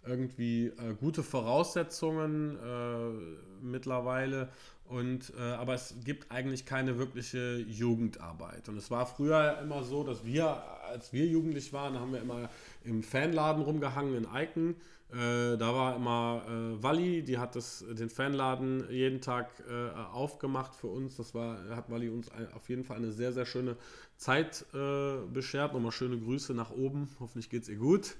irgendwie 0.06 0.66
äh, 0.66 0.94
gute 0.98 1.22
Voraussetzungen 1.22 2.56
äh, 2.56 3.64
mittlerweile. 3.64 4.48
Und, 4.84 5.34
äh, 5.38 5.42
aber 5.42 5.74
es 5.74 5.96
gibt 6.04 6.30
eigentlich 6.30 6.64
keine 6.64 6.98
wirkliche 6.98 7.58
Jugendarbeit. 7.58 8.68
Und 8.70 8.78
es 8.78 8.90
war 8.90 9.04
früher 9.04 9.58
immer 9.62 9.84
so, 9.84 10.02
dass 10.02 10.24
wir, 10.24 10.62
als 10.88 11.12
wir 11.12 11.26
jugendlich 11.26 11.74
waren, 11.74 12.00
haben 12.00 12.12
wir 12.12 12.22
immer 12.22 12.48
im 12.84 13.02
Fanladen 13.02 13.62
rumgehangen 13.62 14.16
in 14.16 14.26
Eiken 14.26 14.76
äh, 15.10 15.56
da 15.56 15.74
war 15.74 15.96
immer 15.96 16.42
äh, 16.46 16.82
Walli, 16.82 17.22
die 17.22 17.38
hat 17.38 17.56
das, 17.56 17.82
den 17.88 18.10
Fanladen 18.10 18.84
jeden 18.90 19.22
Tag 19.22 19.48
äh, 19.66 19.90
aufgemacht 20.12 20.74
für 20.74 20.88
uns. 20.88 21.16
Das 21.16 21.34
war, 21.34 21.58
hat 21.70 21.90
Walli 21.90 22.10
uns 22.10 22.30
ein, 22.30 22.52
auf 22.52 22.68
jeden 22.68 22.84
Fall 22.84 22.98
eine 22.98 23.12
sehr, 23.12 23.32
sehr 23.32 23.46
schöne 23.46 23.76
Zeit 24.18 24.66
äh, 24.74 25.16
beschert. 25.32 25.72
Nochmal 25.72 25.92
schöne 25.92 26.18
Grüße 26.18 26.52
nach 26.52 26.70
oben. 26.70 27.08
Hoffentlich 27.20 27.48
geht 27.48 27.62
es 27.62 27.70
ihr 27.70 27.76
gut. 27.76 28.16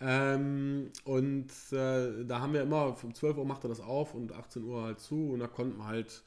Ähm, 0.00 0.90
und 1.04 1.50
äh, 1.70 2.24
da 2.24 2.40
haben 2.40 2.52
wir 2.52 2.62
immer, 2.62 2.96
um 3.00 3.14
12 3.14 3.36
Uhr 3.36 3.44
machte 3.44 3.68
das 3.68 3.80
auf 3.80 4.12
und 4.14 4.32
18 4.32 4.64
Uhr 4.64 4.82
halt 4.82 4.98
zu. 4.98 5.30
Und 5.30 5.38
da 5.38 5.46
konnten 5.46 5.78
wir 5.78 5.86
halt, 5.86 6.24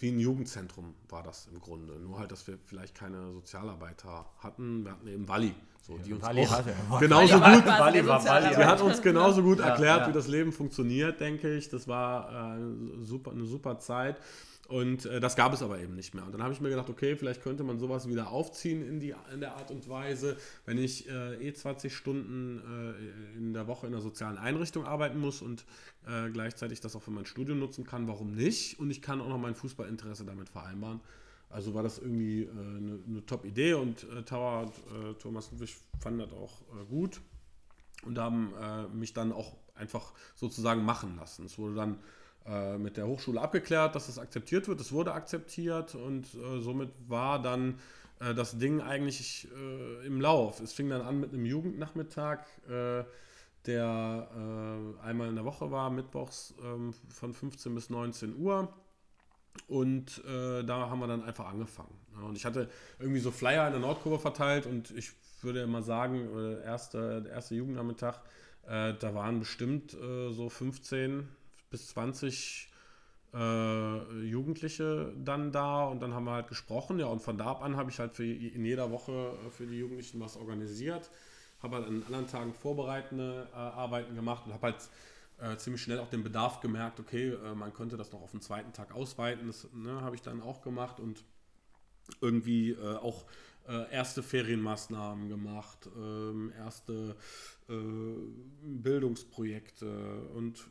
wie 0.00 0.10
ein 0.10 0.18
Jugendzentrum 0.18 0.94
war 1.08 1.22
das 1.22 1.48
im 1.52 1.60
Grunde. 1.60 1.94
Nur 1.94 2.18
halt, 2.18 2.32
dass 2.32 2.46
wir 2.46 2.58
vielleicht 2.66 2.94
keine 2.94 3.32
Sozialarbeiter 3.32 4.26
hatten. 4.38 4.84
Wir 4.84 4.92
hatten 4.92 5.06
eben 5.06 5.28
Walli. 5.28 5.54
So, 5.82 5.98
die 5.98 6.12
uns 6.12 6.22
Wally 6.22 6.46
auch 6.46 7.00
genauso 7.00 7.34
gut, 7.34 7.66
Wally 7.66 8.06
war 8.06 8.24
Wally. 8.24 8.54
die 8.54 8.64
hat 8.64 8.80
uns 8.80 9.00
genauso 9.00 9.42
gut 9.42 9.60
erklärt, 9.60 9.98
ja, 9.98 10.02
ja. 10.02 10.08
wie 10.08 10.12
das 10.12 10.28
Leben 10.28 10.52
funktioniert, 10.52 11.20
denke 11.20 11.54
ich. 11.54 11.68
Das 11.68 11.88
war 11.88 12.56
äh, 12.56 12.60
super, 13.02 13.30
eine 13.30 13.44
super 13.44 13.78
Zeit. 13.78 14.20
Und 14.70 15.04
äh, 15.06 15.18
das 15.18 15.34
gab 15.34 15.52
es 15.52 15.62
aber 15.62 15.80
eben 15.80 15.96
nicht 15.96 16.14
mehr. 16.14 16.24
Und 16.24 16.30
dann 16.30 16.44
habe 16.44 16.54
ich 16.54 16.60
mir 16.60 16.68
gedacht, 16.68 16.88
okay, 16.88 17.16
vielleicht 17.16 17.42
könnte 17.42 17.64
man 17.64 17.80
sowas 17.80 18.08
wieder 18.08 18.30
aufziehen 18.30 18.86
in, 18.86 19.00
die, 19.00 19.16
in 19.34 19.40
der 19.40 19.56
Art 19.56 19.72
und 19.72 19.88
Weise, 19.88 20.36
wenn 20.64 20.78
ich 20.78 21.08
äh, 21.10 21.48
eh 21.48 21.52
20 21.52 21.92
Stunden 21.92 22.60
äh, 22.60 23.36
in 23.36 23.52
der 23.52 23.66
Woche 23.66 23.88
in 23.88 23.92
einer 23.92 24.00
sozialen 24.00 24.38
Einrichtung 24.38 24.86
arbeiten 24.86 25.18
muss 25.18 25.42
und 25.42 25.64
äh, 26.06 26.30
gleichzeitig 26.30 26.80
das 26.80 26.94
auch 26.94 27.02
für 27.02 27.10
mein 27.10 27.26
Studium 27.26 27.58
nutzen 27.58 27.84
kann, 27.84 28.06
warum 28.06 28.32
nicht? 28.32 28.78
Und 28.78 28.92
ich 28.92 29.02
kann 29.02 29.20
auch 29.20 29.28
noch 29.28 29.38
mein 29.38 29.56
Fußballinteresse 29.56 30.24
damit 30.24 30.48
vereinbaren. 30.48 31.00
Also 31.48 31.74
war 31.74 31.82
das 31.82 31.98
irgendwie 31.98 32.44
äh, 32.44 32.50
eine, 32.50 33.00
eine 33.08 33.26
Top-Idee 33.26 33.74
und 33.74 34.04
äh, 34.04 34.22
Tower 34.22 34.62
und 34.62 35.10
äh, 35.10 35.14
Thomas 35.14 35.50
Ludwig 35.50 35.74
fanden 35.98 36.20
das 36.20 36.32
auch 36.32 36.60
äh, 36.80 36.84
gut 36.88 37.20
und 38.04 38.16
haben 38.18 38.52
äh, 38.54 38.86
mich 38.86 39.14
dann 39.14 39.32
auch 39.32 39.56
einfach 39.74 40.12
sozusagen 40.36 40.84
machen 40.84 41.16
lassen. 41.16 41.44
Es 41.44 41.58
wurde 41.58 41.74
dann 41.74 41.98
äh, 42.46 42.78
mit 42.78 42.96
der 42.96 43.06
Hochschule 43.06 43.40
abgeklärt, 43.40 43.94
dass 43.94 44.06
das 44.06 44.18
akzeptiert 44.18 44.68
wird. 44.68 44.80
Es 44.80 44.92
wurde 44.92 45.12
akzeptiert 45.12 45.94
und 45.94 46.26
somit 46.58 46.90
war 47.08 47.40
dann 47.40 47.78
das 48.18 48.58
Ding 48.58 48.82
eigentlich 48.82 49.48
im 50.04 50.20
Lauf. 50.20 50.60
Es 50.60 50.74
fing 50.74 50.90
dann 50.90 51.00
an 51.00 51.20
mit 51.20 51.32
einem 51.32 51.46
Jugendnachmittag 51.46 52.40
der 53.66 54.28
äh, 54.34 55.06
einmal 55.06 55.28
in 55.28 55.34
der 55.34 55.44
Woche 55.44 55.70
war, 55.70 55.90
mittwochs 55.90 56.54
ähm, 56.62 56.94
von 57.08 57.34
15 57.34 57.74
bis 57.74 57.90
19 57.90 58.36
Uhr. 58.36 58.72
Und 59.68 60.24
äh, 60.24 60.62
da 60.62 60.88
haben 60.88 61.00
wir 61.00 61.06
dann 61.06 61.22
einfach 61.22 61.48
angefangen. 61.48 61.94
Ja, 62.14 62.22
und 62.22 62.36
ich 62.36 62.44
hatte 62.44 62.70
irgendwie 62.98 63.20
so 63.20 63.30
Flyer 63.30 63.66
in 63.66 63.72
der 63.72 63.80
Nordkurve 63.80 64.18
verteilt 64.18 64.66
und 64.66 64.90
ich 64.92 65.12
würde 65.42 65.60
immer 65.60 65.82
sagen, 65.82 66.28
äh, 66.36 66.64
erste, 66.64 67.22
der 67.22 67.32
erste 67.32 67.54
Jugendnachmittag, 67.54 68.20
äh, 68.66 68.94
da 68.94 69.14
waren 69.14 69.40
bestimmt 69.40 69.94
äh, 69.94 70.30
so 70.32 70.48
15 70.48 71.28
bis 71.70 71.88
20 71.88 72.68
äh, 73.32 74.22
Jugendliche 74.22 75.12
dann 75.16 75.52
da 75.52 75.84
und 75.84 76.00
dann 76.02 76.14
haben 76.14 76.24
wir 76.24 76.32
halt 76.32 76.48
gesprochen. 76.48 76.98
Ja, 76.98 77.06
und 77.06 77.22
von 77.22 77.38
da 77.38 77.46
ab 77.46 77.62
an 77.62 77.76
habe 77.76 77.90
ich 77.90 77.98
halt 77.98 78.14
für, 78.14 78.24
in 78.24 78.64
jeder 78.64 78.90
Woche 78.90 79.12
äh, 79.46 79.50
für 79.50 79.66
die 79.66 79.78
Jugendlichen 79.78 80.20
was 80.20 80.36
organisiert, 80.36 81.10
habe 81.62 81.76
halt 81.76 81.86
an 81.86 82.02
anderen 82.04 82.26
Tagen 82.26 82.52
vorbereitende 82.52 83.48
Arbeiten 83.52 84.14
gemacht 84.14 84.46
und 84.46 84.52
habe 84.54 84.72
halt 84.72 84.88
äh, 85.40 85.56
ziemlich 85.56 85.82
schnell 85.82 86.00
auch 86.00 86.08
den 86.08 86.22
Bedarf 86.22 86.60
gemerkt, 86.60 87.00
okay, 87.00 87.30
äh, 87.30 87.54
man 87.54 87.72
könnte 87.72 87.96
das 87.96 88.12
noch 88.12 88.22
auf 88.22 88.32
den 88.32 88.40
zweiten 88.40 88.72
Tag 88.72 88.92
ausweiten. 88.92 89.46
Das 89.46 89.68
ne, 89.72 90.00
habe 90.00 90.16
ich 90.16 90.22
dann 90.22 90.42
auch 90.42 90.62
gemacht 90.62 91.00
und 91.00 91.24
irgendwie 92.20 92.72
äh, 92.72 92.96
auch 92.96 93.24
äh, 93.68 93.90
erste 93.92 94.22
Ferienmaßnahmen 94.22 95.28
gemacht, 95.28 95.88
ähm, 95.96 96.52
erste 96.58 97.16
äh, 97.68 97.74
Bildungsprojekte 98.62 100.22
und 100.34 100.68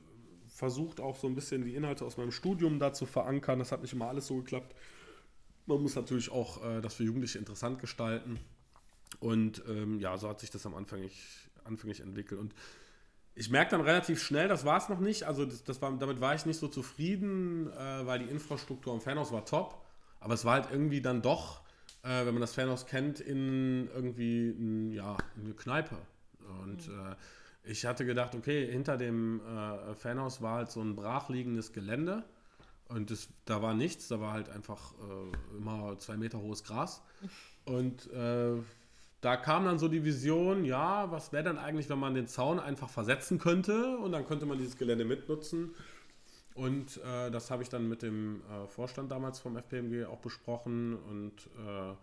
versucht 0.59 0.99
auch 0.99 1.15
so 1.15 1.25
ein 1.25 1.35
bisschen 1.35 1.63
die 1.63 1.73
Inhalte 1.73 2.03
aus 2.03 2.17
meinem 2.17 2.33
Studium 2.33 2.79
da 2.79 2.91
zu 2.91 3.05
verankern. 3.05 3.59
Das 3.59 3.71
hat 3.71 3.81
nicht 3.81 3.93
immer 3.93 4.09
alles 4.09 4.27
so 4.27 4.35
geklappt. 4.37 4.75
Man 5.65 5.81
muss 5.81 5.95
natürlich 5.95 6.29
auch 6.31 6.63
äh, 6.63 6.81
das 6.81 6.95
für 6.95 7.03
Jugendliche 7.05 7.39
interessant 7.39 7.79
gestalten. 7.79 8.39
Und 9.21 9.63
ähm, 9.69 10.01
ja, 10.01 10.17
so 10.17 10.27
hat 10.27 10.41
sich 10.41 10.51
das 10.51 10.65
am 10.65 10.75
Anfang, 10.75 11.01
ich, 11.01 11.49
anfänglich 11.63 12.01
entwickelt. 12.01 12.41
Und 12.41 12.53
ich 13.35 13.49
merke 13.49 13.71
dann 13.71 13.81
relativ 13.81 14.21
schnell, 14.21 14.49
das 14.49 14.65
war 14.65 14.77
es 14.77 14.89
noch 14.89 14.99
nicht. 14.99 15.23
Also 15.23 15.45
das, 15.45 15.63
das 15.63 15.81
war, 15.81 15.97
damit 15.97 16.19
war 16.19 16.35
ich 16.35 16.45
nicht 16.45 16.59
so 16.59 16.67
zufrieden, 16.67 17.71
äh, 17.71 18.05
weil 18.05 18.19
die 18.19 18.29
Infrastruktur 18.29 18.91
am 18.91 18.99
Fanhaus 18.99 19.31
war 19.31 19.45
top. 19.45 19.85
Aber 20.19 20.33
es 20.33 20.43
war 20.43 20.55
halt 20.55 20.67
irgendwie 20.71 21.01
dann 21.01 21.21
doch, 21.21 21.61
äh, 22.03 22.25
wenn 22.25 22.33
man 22.33 22.41
das 22.41 22.53
Fanhaus 22.53 22.85
kennt, 22.85 23.21
in 23.21 23.87
irgendwie 23.95 24.49
in, 24.49 24.91
ja, 24.91 25.15
in 25.37 25.45
eine 25.45 25.53
Kneipe. 25.53 25.95
Und 26.63 26.89
mhm. 26.89 27.11
äh, 27.11 27.15
ich 27.63 27.85
hatte 27.85 28.05
gedacht, 28.05 28.35
okay, 28.35 28.69
hinter 28.71 28.97
dem 28.97 29.41
äh, 29.41 29.93
Fanhaus 29.95 30.41
war 30.41 30.55
halt 30.55 30.71
so 30.71 30.81
ein 30.81 30.95
brachliegendes 30.95 31.73
Gelände. 31.73 32.23
Und 32.87 33.11
das, 33.11 33.29
da 33.45 33.61
war 33.61 33.75
nichts, 33.75 34.07
da 34.07 34.19
war 34.19 34.33
halt 34.33 34.49
einfach 34.49 34.93
äh, 34.93 35.57
immer 35.57 35.97
zwei 35.99 36.17
Meter 36.17 36.39
hohes 36.41 36.63
Gras. 36.63 37.03
Und 37.65 38.11
äh, 38.11 38.53
da 39.21 39.37
kam 39.37 39.65
dann 39.65 39.77
so 39.77 39.87
die 39.87 40.03
Vision, 40.03 40.65
ja, 40.65 41.11
was 41.11 41.31
wäre 41.31 41.43
dann 41.43 41.57
eigentlich, 41.57 41.89
wenn 41.89 41.99
man 41.99 42.15
den 42.15 42.27
Zaun 42.27 42.59
einfach 42.59 42.89
versetzen 42.89 43.37
könnte 43.37 43.97
und 43.97 44.11
dann 44.11 44.25
könnte 44.25 44.45
man 44.45 44.57
dieses 44.57 44.77
Gelände 44.77 45.05
mitnutzen. 45.05 45.75
Und 46.55 46.97
äh, 46.97 47.29
das 47.29 47.51
habe 47.51 47.63
ich 47.63 47.69
dann 47.69 47.87
mit 47.87 48.01
dem 48.01 48.41
äh, 48.49 48.67
Vorstand 48.67 49.11
damals 49.11 49.39
vom 49.39 49.55
FPMG 49.55 50.05
auch 50.05 50.19
besprochen 50.19 50.95
und 50.95 51.33
äh, 51.65 51.95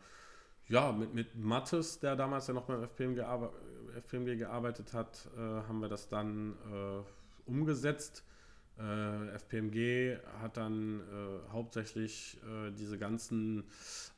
ja, 0.69 0.93
mit, 0.93 1.15
mit 1.15 1.37
Mattes, 1.37 2.01
der 2.01 2.17
damals 2.17 2.47
ja 2.47 2.55
noch 2.55 2.65
beim 2.65 2.83
FPMG, 2.83 3.21
FPMG 3.97 4.37
gearbeitet 4.39 4.93
hat, 4.93 5.29
äh, 5.37 5.41
haben 5.41 5.81
wir 5.81 5.89
das 5.89 6.09
dann 6.09 6.53
äh, 6.73 7.51
umgesetzt 7.51 8.25
äh, 8.79 9.35
FPMG 9.37 10.19
hat 10.43 10.59
dann 10.59 11.01
äh, 11.01 11.53
hauptsächlich 11.53 12.37
äh, 12.45 12.71
diese 12.73 12.99
ganzen 12.99 13.65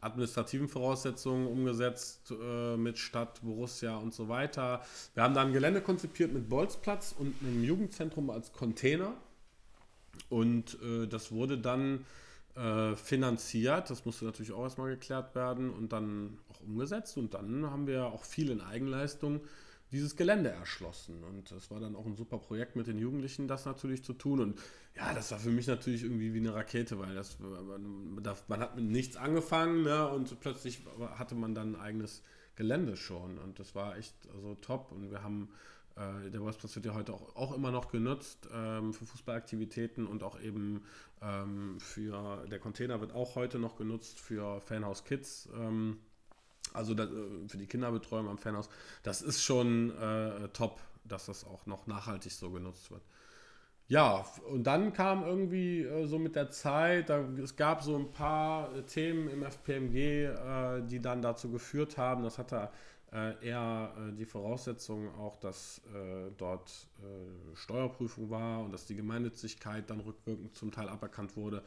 administrativen 0.01 0.67
Voraussetzungen 0.69 1.47
umgesetzt 1.47 2.33
mit 2.77 2.99
Stadt, 2.99 3.41
Borussia 3.43 3.97
und 3.97 4.15
so 4.15 4.29
weiter. 4.29 4.83
Wir 5.15 5.25
haben 5.25 5.35
dann 5.35 5.49
ein 5.49 5.53
Gelände 5.53 5.81
konzipiert 5.81 6.33
mit 6.33 6.49
Bolzplatz 6.49 7.15
und 7.19 7.35
einem 7.43 7.65
Jugendzentrum 7.65 8.31
als 8.31 8.53
Container. 8.53 9.15
Und 10.29 10.79
das 11.11 11.33
wurde 11.33 11.59
dann 11.59 12.05
finanziert. 12.55 13.91
Das 13.91 14.05
musste 14.05 14.25
natürlich 14.25 14.53
auch 14.53 14.63
erstmal 14.63 14.91
geklärt 14.91 15.35
werden 15.35 15.71
und 15.71 15.93
dann 15.93 16.39
auch 16.49 16.61
umgesetzt. 16.61 17.17
Und 17.17 17.35
dann 17.35 17.69
haben 17.69 17.89
wir 17.89 18.07
auch 18.07 18.25
viel 18.25 18.51
in 18.51 18.61
Eigenleistung 18.61 19.41
dieses 19.93 20.17
Gelände 20.17 20.51
erschlossen. 20.51 21.25
Und 21.25 21.51
das 21.51 21.71
war 21.71 21.81
dann 21.81 21.97
auch 21.97 22.07
ein 22.07 22.17
super 22.17 22.39
Projekt 22.39 22.77
mit 22.77 22.87
den 22.87 22.99
Jugendlichen, 22.99 23.49
das 23.49 23.65
natürlich 23.65 24.05
zu 24.05 24.13
tun. 24.13 24.41
Und 24.41 24.61
ja, 24.97 25.15
das 25.15 25.31
war 25.31 25.39
für 25.39 25.51
mich 25.51 25.67
natürlich 25.67 26.03
irgendwie 26.03 26.35
wie 26.35 26.39
eine 26.39 26.55
Rakete, 26.55 26.99
weil 26.99 27.15
das, 27.15 27.39
man, 27.41 28.61
hat 28.61 28.77
mit 28.77 28.85
nichts 28.85 29.17
angefangen 29.17 29.83
ne, 29.83 30.09
und 30.09 30.39
plötzlich 30.41 30.81
hatte 31.17 31.35
man 31.35 31.55
dann 31.55 31.75
ein 31.75 31.81
eigenes 31.81 32.23
Gelände 32.57 32.97
schon. 32.97 33.39
Und 33.39 33.59
das 33.59 33.75
war 33.75 33.97
echt 33.97 34.15
also 34.35 34.55
top. 34.57 34.93
Und 34.93 35.11
wir 35.11 35.23
haben, 35.23 35.49
äh, 35.97 36.31
der 36.31 36.41
Wolfsplatz 36.43 36.75
wird 36.75 36.87
ja 36.87 36.95
heute 36.95 37.15
auch, 37.15 37.35
auch 37.37 37.55
immer 37.55 37.71
noch 37.71 37.91
genutzt 37.91 38.49
ähm, 38.53 38.93
für 38.93 39.07
Fußballaktivitäten 39.07 40.07
und 40.07 40.23
auch 40.23 40.39
eben 40.41 40.83
ähm, 41.23 41.81
für, 41.81 42.45
der 42.51 42.59
Container 42.59 43.01
wird 43.01 43.13
auch 43.13 43.37
heute 43.37 43.59
noch 43.59 43.77
genutzt 43.77 44.21
für 44.21 44.61
Fanhouse 44.61 45.05
Kids. 45.05 45.49
Ähm, 45.55 45.99
also 46.75 46.95
das, 46.95 47.09
äh, 47.11 47.49
für 47.49 47.59
die 47.59 47.67
Kinderbetreuung 47.67 48.29
am 48.29 48.39
Fanhaus, 48.39 48.69
das 49.03 49.23
ist 49.23 49.43
schon 49.43 49.97
äh, 49.99 50.49
top, 50.49 50.81
dass 51.05 51.27
das 51.27 51.45
auch 51.45 51.67
noch 51.67 51.87
nachhaltig 51.87 52.33
so 52.33 52.51
genutzt 52.51 52.91
wird. 52.91 53.03
Ja, 53.91 54.27
und 54.51 54.65
dann 54.65 54.93
kam 54.93 55.25
irgendwie 55.25 55.81
äh, 55.83 56.07
so 56.07 56.19
mit 56.19 56.37
der 56.37 56.51
Zeit, 56.51 57.09
da, 57.09 57.21
es 57.43 57.57
gab 57.57 57.83
so 57.83 57.97
ein 57.97 58.11
paar 58.11 58.75
äh, 58.77 58.83
Themen 58.83 59.31
im 59.31 59.43
FPMG, 59.43 60.25
äh, 60.27 60.83
die 60.83 61.01
dann 61.01 61.23
dazu 61.23 61.51
geführt 61.51 61.97
haben, 61.97 62.23
das 62.23 62.39
hatte 62.39 62.71
eher 63.41 63.91
die 64.19 64.27
Voraussetzung 64.27 65.15
auch, 65.15 65.37
dass 65.37 65.81
dort 66.37 66.87
Steuerprüfung 67.55 68.29
war 68.29 68.61
und 68.61 68.71
dass 68.71 68.85
die 68.85 68.97
Gemeinnützigkeit 68.97 69.89
dann 69.89 70.01
rückwirkend 70.01 70.55
zum 70.55 70.71
Teil 70.73 70.91
aberkannt 70.91 71.35
wurde. 71.35 71.63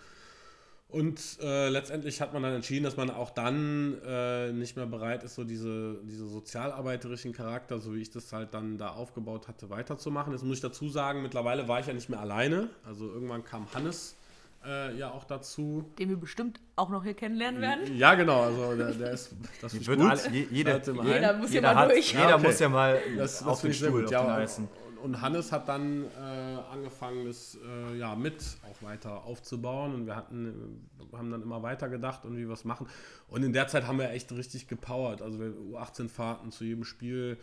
Und 0.92 1.38
äh, 1.42 1.70
letztendlich 1.70 2.20
hat 2.20 2.34
man 2.34 2.44
dann 2.44 2.54
entschieden, 2.54 2.84
dass 2.84 2.98
man 2.98 3.10
auch 3.10 3.30
dann 3.30 3.98
äh, 4.06 4.52
nicht 4.52 4.76
mehr 4.76 4.86
bereit 4.86 5.24
ist, 5.24 5.36
so 5.36 5.46
diese, 5.46 6.02
diese 6.04 6.28
sozialarbeiterischen 6.28 7.32
Charakter, 7.32 7.80
so 7.80 7.96
wie 7.96 8.02
ich 8.02 8.12
das 8.12 8.34
halt 8.34 8.54
dann 8.54 8.78
da 8.78 8.90
aufgebaut 8.90 9.48
hatte, 9.48 9.70
weiterzumachen. 9.70 10.34
Jetzt 10.34 10.44
muss 10.44 10.58
ich 10.58 10.62
dazu 10.62 10.90
sagen, 10.90 11.22
mittlerweile 11.22 11.70
war 11.70 11.80
ich 11.80 11.88
ja 11.88 11.94
nicht 11.94 12.10
mehr 12.10 12.20
alleine. 12.20 12.70
Also 12.84 13.08
irgendwann 13.08 13.46
kam 13.46 13.74
Hannes 13.74 14.18
äh, 14.66 14.94
ja 14.98 15.12
auch 15.12 15.24
dazu. 15.24 15.90
Den 15.98 16.10
wir 16.10 16.18
bestimmt 16.18 16.60
auch 16.76 16.90
noch 16.90 17.04
hier 17.04 17.14
kennenlernen 17.14 17.62
werden. 17.62 17.98
Ja, 17.98 18.16
genau. 18.16 18.42
Also 18.42 18.76
der, 18.76 18.92
der 18.92 19.12
ist 19.12 19.34
das 19.62 19.74
ist 19.74 19.88
gut. 19.88 20.00
Alle, 20.00 20.20
jeder, 20.30 20.82
jeder, 21.06 21.34
muss 21.38 21.54
ja 21.54 21.62
mal 21.62 21.88
durch. 21.88 22.12
Jeder 22.12 22.30
ja, 22.30 22.36
okay. 22.36 22.48
muss 22.48 22.60
ja 22.60 22.70
mal 22.70 23.00
das, 23.18 23.44
auf 23.44 23.62
den 23.62 23.74
Stuhl, 23.74 24.04
auf 24.04 24.12
ja, 24.12 24.40
den 24.40 24.68
und 25.04 25.22
Hannes 25.22 25.52
hat 25.52 25.68
dann 25.68 26.06
äh, 26.06 26.58
angefangen, 26.72 27.26
das 27.26 27.58
äh, 27.64 27.98
ja, 27.98 28.16
mit 28.16 28.58
auch 28.70 28.86
weiter 28.86 29.24
aufzubauen. 29.26 29.94
Und 29.96 30.06
wir 30.06 30.16
hatten, 30.16 30.82
äh, 31.14 31.18
haben 31.18 31.32
dann 31.32 31.42
immer 31.42 31.64
weiter 31.64 31.90
gedacht 31.90 32.26
und 32.26 32.38
wie 32.38 32.48
wir 32.48 32.54
es 32.54 32.66
machen. 32.66 32.88
Und 33.28 33.44
in 33.44 33.54
der 33.54 33.68
Zeit 33.68 33.88
haben 33.88 34.00
wir 34.00 34.10
echt 34.12 34.32
richtig 34.32 34.68
gepowert. 34.68 35.22
Also 35.22 35.38
U18-Fahrten 35.40 36.52
zu 36.52 36.64
jedem 36.64 36.84
Spiel, 36.84 37.38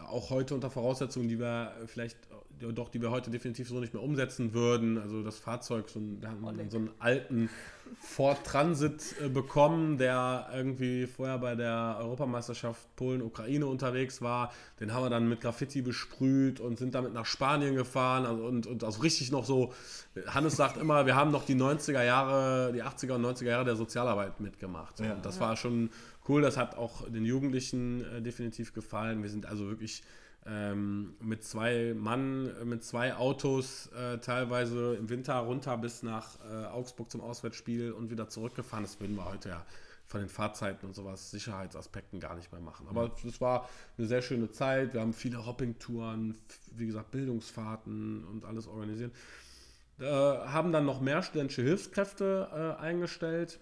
auch 0.00 0.30
heute 0.30 0.54
unter 0.54 0.70
Voraussetzungen, 0.70 1.28
die 1.28 1.38
wir 1.38 1.72
vielleicht, 1.86 2.18
doch, 2.58 2.88
die 2.88 3.00
wir 3.00 3.10
heute 3.10 3.30
definitiv 3.30 3.68
so 3.68 3.78
nicht 3.78 3.94
mehr 3.94 4.02
umsetzen 4.02 4.52
würden. 4.52 4.98
Also 4.98 5.22
das 5.22 5.38
Fahrzeug, 5.38 5.88
so, 5.88 6.00
wir 6.00 6.28
haben 6.28 6.70
so 6.70 6.78
einen 6.78 6.90
alten 6.98 7.48
Ford 8.00 8.44
Transit 8.44 9.14
äh, 9.22 9.28
bekommen, 9.28 9.98
der 9.98 10.48
irgendwie 10.52 11.06
vorher 11.06 11.38
bei 11.38 11.54
der 11.54 11.98
Europameisterschaft 12.00 12.96
Polen-Ukraine 12.96 13.66
unterwegs 13.66 14.20
war. 14.20 14.52
Den 14.80 14.92
haben 14.92 15.04
wir 15.04 15.10
dann 15.10 15.28
mit 15.28 15.40
Graffiti 15.40 15.82
besprüht 15.82 16.60
und 16.60 16.78
sind 16.78 16.94
damit 16.94 17.12
nach 17.12 17.26
Spanien 17.26 17.76
gefahren. 17.76 18.26
Also, 18.26 18.44
und, 18.44 18.66
und 18.66 18.82
also 18.82 19.00
richtig 19.00 19.30
noch 19.30 19.44
so, 19.44 19.72
Hannes 20.26 20.56
sagt 20.56 20.76
immer, 20.76 21.06
wir 21.06 21.14
haben 21.14 21.30
noch 21.30 21.44
die 21.44 21.54
90er 21.54 22.02
Jahre, 22.02 22.72
die 22.72 22.82
80er 22.82 23.12
und 23.12 23.24
90er 23.24 23.46
Jahre 23.46 23.64
der 23.64 23.76
Sozialarbeit 23.76 24.40
mitgemacht. 24.40 24.98
Ja. 25.00 25.14
Und 25.14 25.24
das 25.24 25.38
war 25.38 25.56
schon 25.56 25.90
cool, 26.28 26.42
das 26.42 26.56
hat 26.56 26.76
auch 26.76 27.08
den 27.08 27.24
Jugendlichen 27.24 28.04
äh, 28.04 28.22
definitiv 28.22 28.72
gefallen. 28.72 29.22
Wir 29.22 29.30
sind 29.30 29.46
also 29.46 29.68
wirklich 29.68 30.02
ähm, 30.46 31.14
mit 31.20 31.42
zwei 31.44 31.94
Mann, 31.96 32.50
äh, 32.60 32.64
mit 32.64 32.84
zwei 32.84 33.14
Autos 33.14 33.88
äh, 33.88 34.18
teilweise 34.18 34.94
im 34.94 35.08
Winter 35.08 35.34
runter 35.36 35.76
bis 35.78 36.02
nach 36.02 36.38
äh, 36.44 36.66
Augsburg 36.66 37.10
zum 37.10 37.20
Auswärtsspiel 37.20 37.92
und 37.92 38.10
wieder 38.10 38.28
zurückgefahren. 38.28 38.84
Das 38.84 39.00
würden 39.00 39.16
wir 39.16 39.24
heute 39.24 39.50
ja 39.50 39.66
von 40.06 40.20
den 40.20 40.28
Fahrzeiten 40.28 40.86
und 40.86 40.94
sowas, 40.94 41.30
Sicherheitsaspekten 41.30 42.20
gar 42.20 42.34
nicht 42.34 42.52
mehr 42.52 42.60
machen. 42.60 42.86
Aber 42.88 43.10
es 43.26 43.40
war 43.40 43.68
eine 43.96 44.06
sehr 44.06 44.20
schöne 44.20 44.50
Zeit. 44.50 44.92
Wir 44.92 45.00
haben 45.00 45.14
viele 45.14 45.46
Hoppingtouren, 45.46 46.36
wie 46.76 46.86
gesagt, 46.86 47.10
Bildungsfahrten 47.10 48.24
und 48.24 48.44
alles 48.44 48.66
organisiert. 48.66 49.12
Äh, 49.98 50.04
haben 50.04 50.72
dann 50.72 50.84
noch 50.84 51.00
mehr 51.00 51.22
studentische 51.22 51.62
Hilfskräfte 51.62 52.76
äh, 52.78 52.82
eingestellt, 52.82 53.60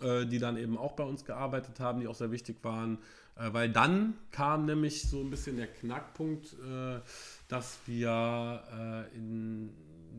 die 0.00 0.38
dann 0.38 0.56
eben 0.56 0.78
auch 0.78 0.92
bei 0.92 1.04
uns 1.04 1.24
gearbeitet 1.24 1.78
haben, 1.78 2.00
die 2.00 2.08
auch 2.08 2.14
sehr 2.14 2.30
wichtig 2.30 2.56
waren. 2.62 2.98
Äh, 3.36 3.52
weil 3.52 3.70
dann 3.70 4.14
kam 4.30 4.66
nämlich 4.66 5.08
so 5.08 5.20
ein 5.20 5.30
bisschen 5.30 5.56
der 5.56 5.68
Knackpunkt, 5.68 6.54
äh, 6.54 7.00
dass 7.48 7.78
wir 7.86 8.62
äh, 9.12 9.16
in, 9.16 9.70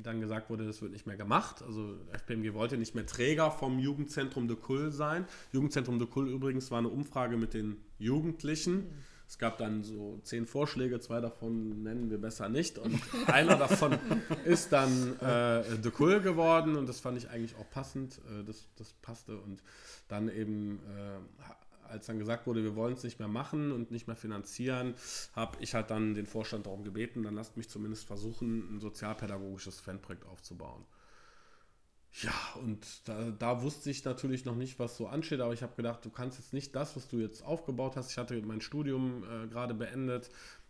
dann 0.01 0.19
gesagt 0.19 0.49
wurde, 0.49 0.65
das 0.65 0.81
wird 0.81 0.91
nicht 0.91 1.05
mehr 1.05 1.17
gemacht. 1.17 1.61
Also 1.61 1.95
FPMG 2.11 2.53
wollte 2.53 2.77
nicht 2.77 2.95
mehr 2.95 3.05
Träger 3.05 3.51
vom 3.51 3.79
Jugendzentrum 3.79 4.47
de 4.47 4.57
Kull 4.57 4.91
sein. 4.91 5.25
Jugendzentrum 5.51 5.99
de 5.99 6.07
Kull 6.07 6.27
übrigens 6.27 6.71
war 6.71 6.79
eine 6.79 6.89
Umfrage 6.89 7.37
mit 7.37 7.53
den 7.53 7.77
Jugendlichen. 7.99 8.89
Es 9.27 9.37
gab 9.37 9.57
dann 9.57 9.83
so 9.83 10.19
zehn 10.23 10.45
Vorschläge, 10.45 10.99
zwei 10.99 11.21
davon 11.21 11.83
nennen 11.83 12.09
wir 12.09 12.19
besser 12.19 12.49
nicht. 12.49 12.77
Und 12.77 12.99
einer 13.27 13.57
davon 13.57 13.97
ist 14.45 14.71
dann 14.71 15.19
äh, 15.19 15.77
De 15.79 15.91
Kull 15.91 16.21
geworden 16.21 16.75
und 16.75 16.87
das 16.87 16.99
fand 16.99 17.17
ich 17.17 17.29
eigentlich 17.29 17.55
auch 17.55 17.69
passend. 17.69 18.19
Äh, 18.29 18.43
das, 18.43 18.67
das 18.77 18.93
passte 19.01 19.37
und 19.37 19.63
dann 20.07 20.29
eben 20.29 20.79
äh, 20.79 21.43
als 21.93 22.07
dann 22.07 22.19
gesagt 22.19 22.47
wurde, 22.47 22.63
wir 22.63 22.75
wollen 22.75 22.93
es 22.93 23.03
nicht 23.03 23.19
mehr 23.19 23.27
machen 23.27 23.71
und 23.71 23.91
nicht 23.91 24.07
mehr 24.07 24.15
finanzieren, 24.15 24.95
habe 25.35 25.57
ich 25.59 25.75
halt 25.75 25.91
dann 25.91 26.15
den 26.15 26.25
Vorstand 26.25 26.65
darum 26.65 26.83
gebeten, 26.83 27.23
dann 27.23 27.35
lasst 27.35 27.55
mich 27.55 27.69
zumindest 27.69 28.05
versuchen, 28.05 28.75
ein 28.75 28.79
sozialpädagogisches 28.79 29.79
Fanprojekt 29.79 30.25
aufzubauen. 30.25 30.83
Ja, 32.21 32.33
und 32.61 32.85
da, 33.05 33.31
da, 33.31 33.63
wusste 33.63 33.89
ich 33.89 34.05
natürlich 34.05 34.45
noch 34.45 34.55
nicht, 34.55 34.77
was 34.77 34.97
so 34.97 35.07
ansteht, 35.07 35.39
aber 35.41 35.53
ich 35.53 35.63
habe 35.63 35.75
gedacht, 35.75 36.05
du 36.05 36.11
kannst 36.11 36.37
jetzt 36.37 36.53
nicht 36.53 36.75
das, 36.75 36.95
was 36.95 37.07
du 37.07 37.17
jetzt 37.17 37.43
aufgebaut 37.43 37.95
hast. 37.95 38.11
Ich 38.11 38.17
hatte 38.19 38.39
mein 38.43 38.61
Studium 38.61 39.23
äh, 39.23 39.47
gerade 39.47 39.73
beendet. 39.73 40.29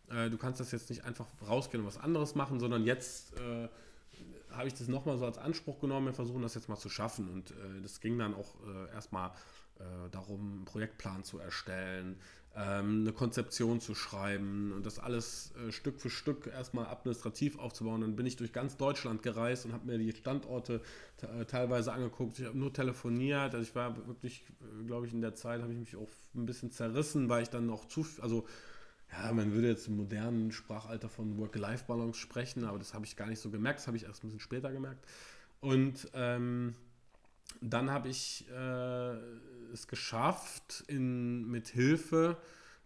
Äh, 0.10 0.30
du 0.30 0.38
kannst 0.38 0.62
das 0.62 0.72
jetzt 0.72 0.90
nicht 0.90 1.04
einfach 1.04 1.28
rausgehen 1.46 1.82
und 1.82 1.88
was 1.88 1.98
anderes 1.98 2.36
machen, 2.36 2.62
sondern 2.62 2.86
jetzt 2.86 3.34
äh, 3.38 3.68
habe 4.52 4.68
ich 4.68 4.74
das 4.74 4.88
nochmal 4.88 5.18
so 5.18 5.26
als 5.26 5.38
Anspruch 5.38 5.80
genommen, 5.80 6.08
wir 6.08 6.14
versuchen 6.14 6.42
das 6.42 6.56
jetzt 6.56 6.70
mal 6.70 6.78
zu 6.78 6.90
schaffen. 6.90 7.28
Und 7.28 7.52
äh, 7.52 7.82
das 7.82 8.00
ging 8.00 8.18
dann 8.18 8.36
auch 8.36 8.56
äh, 8.66 8.94
erstmal 8.94 9.32
äh, 9.80 10.10
darum, 10.12 10.40
einen 10.40 10.66
Projektplan 10.66 11.24
zu 11.24 11.40
erstellen, 11.40 12.18
eine 12.60 13.14
Konzeption 13.14 13.80
zu 13.80 13.96
schreiben 13.96 14.74
und 14.74 14.86
das 14.86 15.00
alles 15.00 15.54
äh, 15.56 15.72
Stück 15.72 16.00
für 16.00 16.12
Stück 16.12 16.46
erstmal 16.46 16.86
administrativ 16.86 17.58
aufzubauen. 17.58 18.02
Dann 18.02 18.16
bin 18.16 18.28
ich 18.28 18.36
durch 18.36 18.54
ganz 18.54 18.78
Deutschland 18.78 19.24
gereist 19.24 19.66
und 19.66 19.74
habe 19.74 19.88
mir 19.88 19.98
die 19.98 20.12
Standorte 20.12 20.82
äh, 21.22 21.46
teilweise 21.46 21.92
angeguckt. 21.94 22.38
Ich 22.38 22.46
habe 22.46 22.58
nur 22.58 22.72
telefoniert. 22.72 23.56
Also 23.56 23.60
ich 23.60 23.74
war 23.74 23.96
wirklich, 24.08 24.46
glaube 24.86 25.08
ich, 25.08 25.14
in 25.14 25.22
der 25.22 25.34
Zeit 25.34 25.64
habe 25.64 25.74
ich 25.74 25.80
mich 25.80 25.96
auch 25.96 26.10
ein 26.36 26.46
bisschen 26.46 26.70
zerrissen, 26.70 27.28
weil 27.28 27.42
ich 27.42 27.50
dann 27.50 27.66
noch 27.66 27.86
zu, 27.86 28.06
also 28.22 28.46
ja, 29.12 29.32
man 29.32 29.54
würde 29.54 29.70
jetzt 29.70 29.88
im 29.88 29.98
modernen 29.98 30.52
Sprachalter 30.52 31.10
von 31.10 31.38
Work-Life-Balance 31.38 32.20
sprechen, 32.20 32.66
aber 32.66 32.78
das 32.78 32.94
habe 32.94 33.06
ich 33.06 33.16
gar 33.16 33.28
nicht 33.28 33.40
so 33.40 33.50
gemerkt, 33.50 33.80
das 33.80 33.88
habe 33.88 33.98
ich 33.98 34.04
erst 34.04 34.24
ein 34.24 34.28
bisschen 34.28 34.40
später 34.40 34.72
gemerkt. 34.72 35.06
Und 35.60 36.10
ähm, 36.14 36.76
dann 37.62 37.92
habe 37.92 38.10
ich 38.10 38.46
äh, 38.50 39.18
es 39.74 39.88
geschafft, 39.88 40.84
in, 40.88 41.50
mit 41.50 41.68
Hilfe 41.68 42.38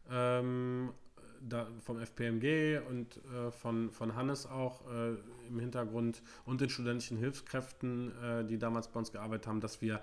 ähm, 0.09 0.93
da, 1.41 1.67
vom 1.83 1.99
FPMG 1.99 2.79
und 2.87 3.17
äh, 3.17 3.51
von, 3.51 3.91
von 3.91 4.15
Hannes 4.15 4.45
auch 4.45 4.81
äh, 4.89 5.15
im 5.47 5.59
Hintergrund 5.59 6.21
und 6.45 6.61
den 6.61 6.69
studentischen 6.69 7.17
Hilfskräften, 7.17 8.11
äh, 8.23 8.45
die 8.45 8.57
damals 8.57 8.87
bei 8.87 8.99
uns 8.99 9.11
gearbeitet 9.11 9.47
haben, 9.47 9.61
dass 9.61 9.81
wir, 9.81 9.95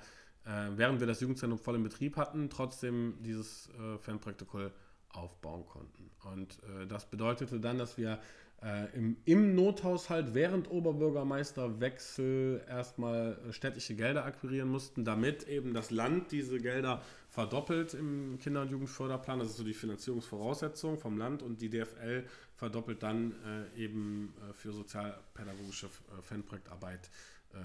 äh, 0.44 0.68
während 0.76 1.00
wir 1.00 1.06
das 1.06 1.20
Jugendzentrum 1.20 1.58
voll 1.58 1.76
in 1.76 1.82
Betrieb 1.82 2.16
hatten, 2.16 2.50
trotzdem 2.50 3.14
dieses 3.20 3.68
äh, 3.70 3.98
Fanprotokoll 3.98 4.72
aufbauen 5.12 5.64
konnten. 5.66 6.10
Und 6.32 6.58
äh, 6.64 6.86
das 6.86 7.08
bedeutete 7.08 7.60
dann, 7.60 7.78
dass 7.78 7.96
wir 7.96 8.18
äh, 8.64 8.86
im, 8.96 9.16
im, 9.26 9.54
Nothaushalt 9.54 10.32
während 10.32 10.70
Oberbürgermeisterwechsel 10.70 12.62
erstmal 12.66 13.38
äh, 13.46 13.52
städtische 13.52 13.94
Gelder 13.94 14.24
akquirieren 14.24 14.70
mussten, 14.70 15.04
damit 15.04 15.46
eben 15.48 15.74
das 15.74 15.90
Land 15.90 16.32
diese 16.32 16.58
Gelder 16.58 17.02
verdoppelt 17.28 17.92
im 17.92 18.38
Kinder- 18.38 18.62
und 18.62 18.70
Jugendförderplan. 18.70 19.40
Das 19.40 19.48
ist 19.48 19.58
so 19.58 19.64
die 19.64 19.74
Finanzierungsvoraussetzung 19.74 20.96
vom 20.98 21.18
Land 21.18 21.42
und 21.42 21.60
die 21.60 21.68
DFL 21.68 22.24
verdoppelt 22.54 23.02
dann 23.02 23.34
äh, 23.76 23.82
eben 23.84 24.32
äh, 24.40 24.54
für 24.54 24.72
sozialpädagogische 24.72 25.86
äh, 25.86 26.22
Fanprojektarbeit 26.22 27.10
äh, 27.52 27.56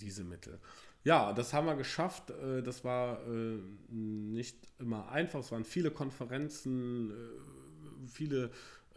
diese 0.00 0.24
Mittel. 0.24 0.58
Ja, 1.04 1.34
das 1.34 1.52
haben 1.52 1.66
wir 1.66 1.76
geschafft. 1.76 2.32
Das 2.64 2.82
war 2.82 3.20
nicht 3.88 4.56
immer 4.80 5.08
einfach. 5.08 5.38
Es 5.38 5.52
waren 5.52 5.62
viele 5.62 5.92
Konferenzen, 5.92 7.12
viele 8.08 8.46
äh, 8.46 8.50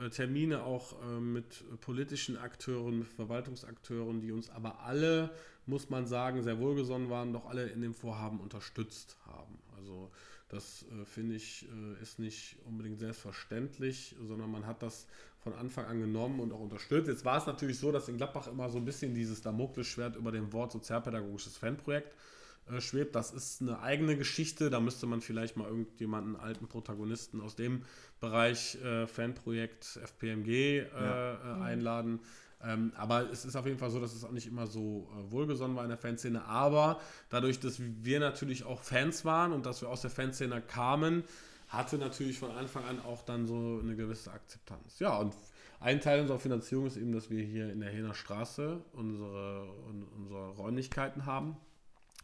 Termine 0.08 0.64
auch 0.64 1.02
äh, 1.02 1.20
mit 1.20 1.64
politischen 1.82 2.38
Akteuren, 2.38 3.00
mit 3.00 3.08
Verwaltungsakteuren, 3.10 4.22
die 4.22 4.32
uns 4.32 4.50
aber 4.50 4.80
alle, 4.82 5.32
muss 5.66 5.90
man 5.90 6.08
sagen, 6.08 6.42
sehr 6.42 6.60
wohlgesonnen 6.60 7.10
waren, 7.10 7.34
doch 7.34 7.46
alle 7.50 7.68
in 7.68 7.82
dem 7.82 7.94
Vorhaben 7.94 8.40
unterstützt 8.40 9.18
haben. 9.26 9.60
Also 9.78 10.10
das 10.48 10.84
äh, 10.84 11.06
finde 11.06 11.36
ich 11.36 11.68
ist 12.02 12.20
nicht 12.20 12.58
unbedingt 12.66 13.00
selbstverständlich, 13.00 14.16
sondern 14.28 14.52
man 14.52 14.66
hat 14.66 14.82
das 14.82 15.06
von 15.40 15.54
Anfang 15.54 15.86
an 15.86 16.00
genommen 16.00 16.40
und 16.40 16.54
auch 16.54 16.60
unterstützt. 16.60 17.08
Jetzt 17.08 17.26
war 17.26 17.38
es 17.38 17.46
natürlich 17.46 17.78
so, 17.78 17.92
dass 17.92 18.08
in 18.08 18.18
Gladbach 18.18 18.48
immer 18.48 18.70
so 18.70 18.78
ein 18.78 18.86
bisschen 18.86 19.14
dieses 19.14 19.42
Damoklesschwert 19.42 20.16
über 20.16 20.32
dem 20.32 20.52
Wort 20.54 20.72
sozialpädagogisches 20.72 21.58
Fanprojekt 21.58 22.14
äh, 22.14 22.39
schwebt. 22.80 23.16
Das 23.16 23.32
ist 23.32 23.62
eine 23.62 23.80
eigene 23.82 24.18
Geschichte. 24.18 24.70
Da 24.70 24.80
müsste 24.80 25.08
man 25.08 25.22
vielleicht 25.22 25.58
mal 25.58 25.68
irgendjemanden, 25.68 26.36
alten 26.36 26.68
Protagonisten 26.68 27.42
aus 27.42 27.56
dem 27.56 27.84
Bereich 28.20 28.76
äh, 28.84 29.08
Fanprojekt 29.08 30.00
FPMG 30.04 30.48
äh, 30.50 30.88
ja. 30.92 31.34
Äh, 31.34 31.56
mhm. 31.56 31.62
einladen. 31.62 32.20
Ähm, 32.62 32.92
aber 32.96 33.30
es 33.32 33.46
ist 33.46 33.56
auf 33.56 33.66
jeden 33.66 33.78
Fall 33.78 33.90
so, 33.90 34.00
dass 34.00 34.14
es 34.14 34.24
auch 34.24 34.32
nicht 34.32 34.48
immer 34.48 34.68
so 34.68 35.10
äh, 35.14 35.32
wohlgesonnen 35.32 35.76
war 35.76 35.84
in 35.84 35.90
der 35.90 35.98
Fanszene. 35.98 36.46
Aber 36.46 37.00
dadurch, 37.30 37.60
dass 37.60 37.80
wir 37.80 38.20
natürlich 38.20 38.66
auch 38.66 38.82
Fans 38.82 39.24
waren 39.24 39.54
und 39.54 39.66
dass 39.66 39.82
wir 39.82 39.90
aus 39.90 40.02
der 40.02 40.12
Fanszene 40.12 40.62
kamen, 40.62 41.24
hatte 41.70 41.98
natürlich 41.98 42.40
von 42.40 42.52
Anfang 42.52 42.84
an 42.84 43.00
auch 43.02 43.22
dann 43.22 43.48
so 43.48 43.80
eine 43.82 43.96
gewisse 43.96 44.32
Akzeptanz. 44.32 45.00
Ja, 45.00 45.18
und 45.18 45.34
ein 45.80 46.02
Teil 46.02 46.20
unserer 46.20 46.40
Finanzierung 46.40 46.88
ist 46.88 46.98
eben, 46.98 47.14
dass 47.14 47.30
wir 47.30 47.42
hier 47.44 47.72
in 47.72 47.80
der 47.80 47.90
Hener 47.90 48.14
Straße 48.14 48.82
unsere, 48.92 49.72
unsere 50.18 50.50
Räumlichkeiten 50.50 51.26
haben 51.26 51.56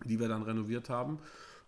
die 0.04 0.20
wir 0.20 0.28
dann 0.28 0.44
renoviert 0.44 0.90
haben. 0.90 1.20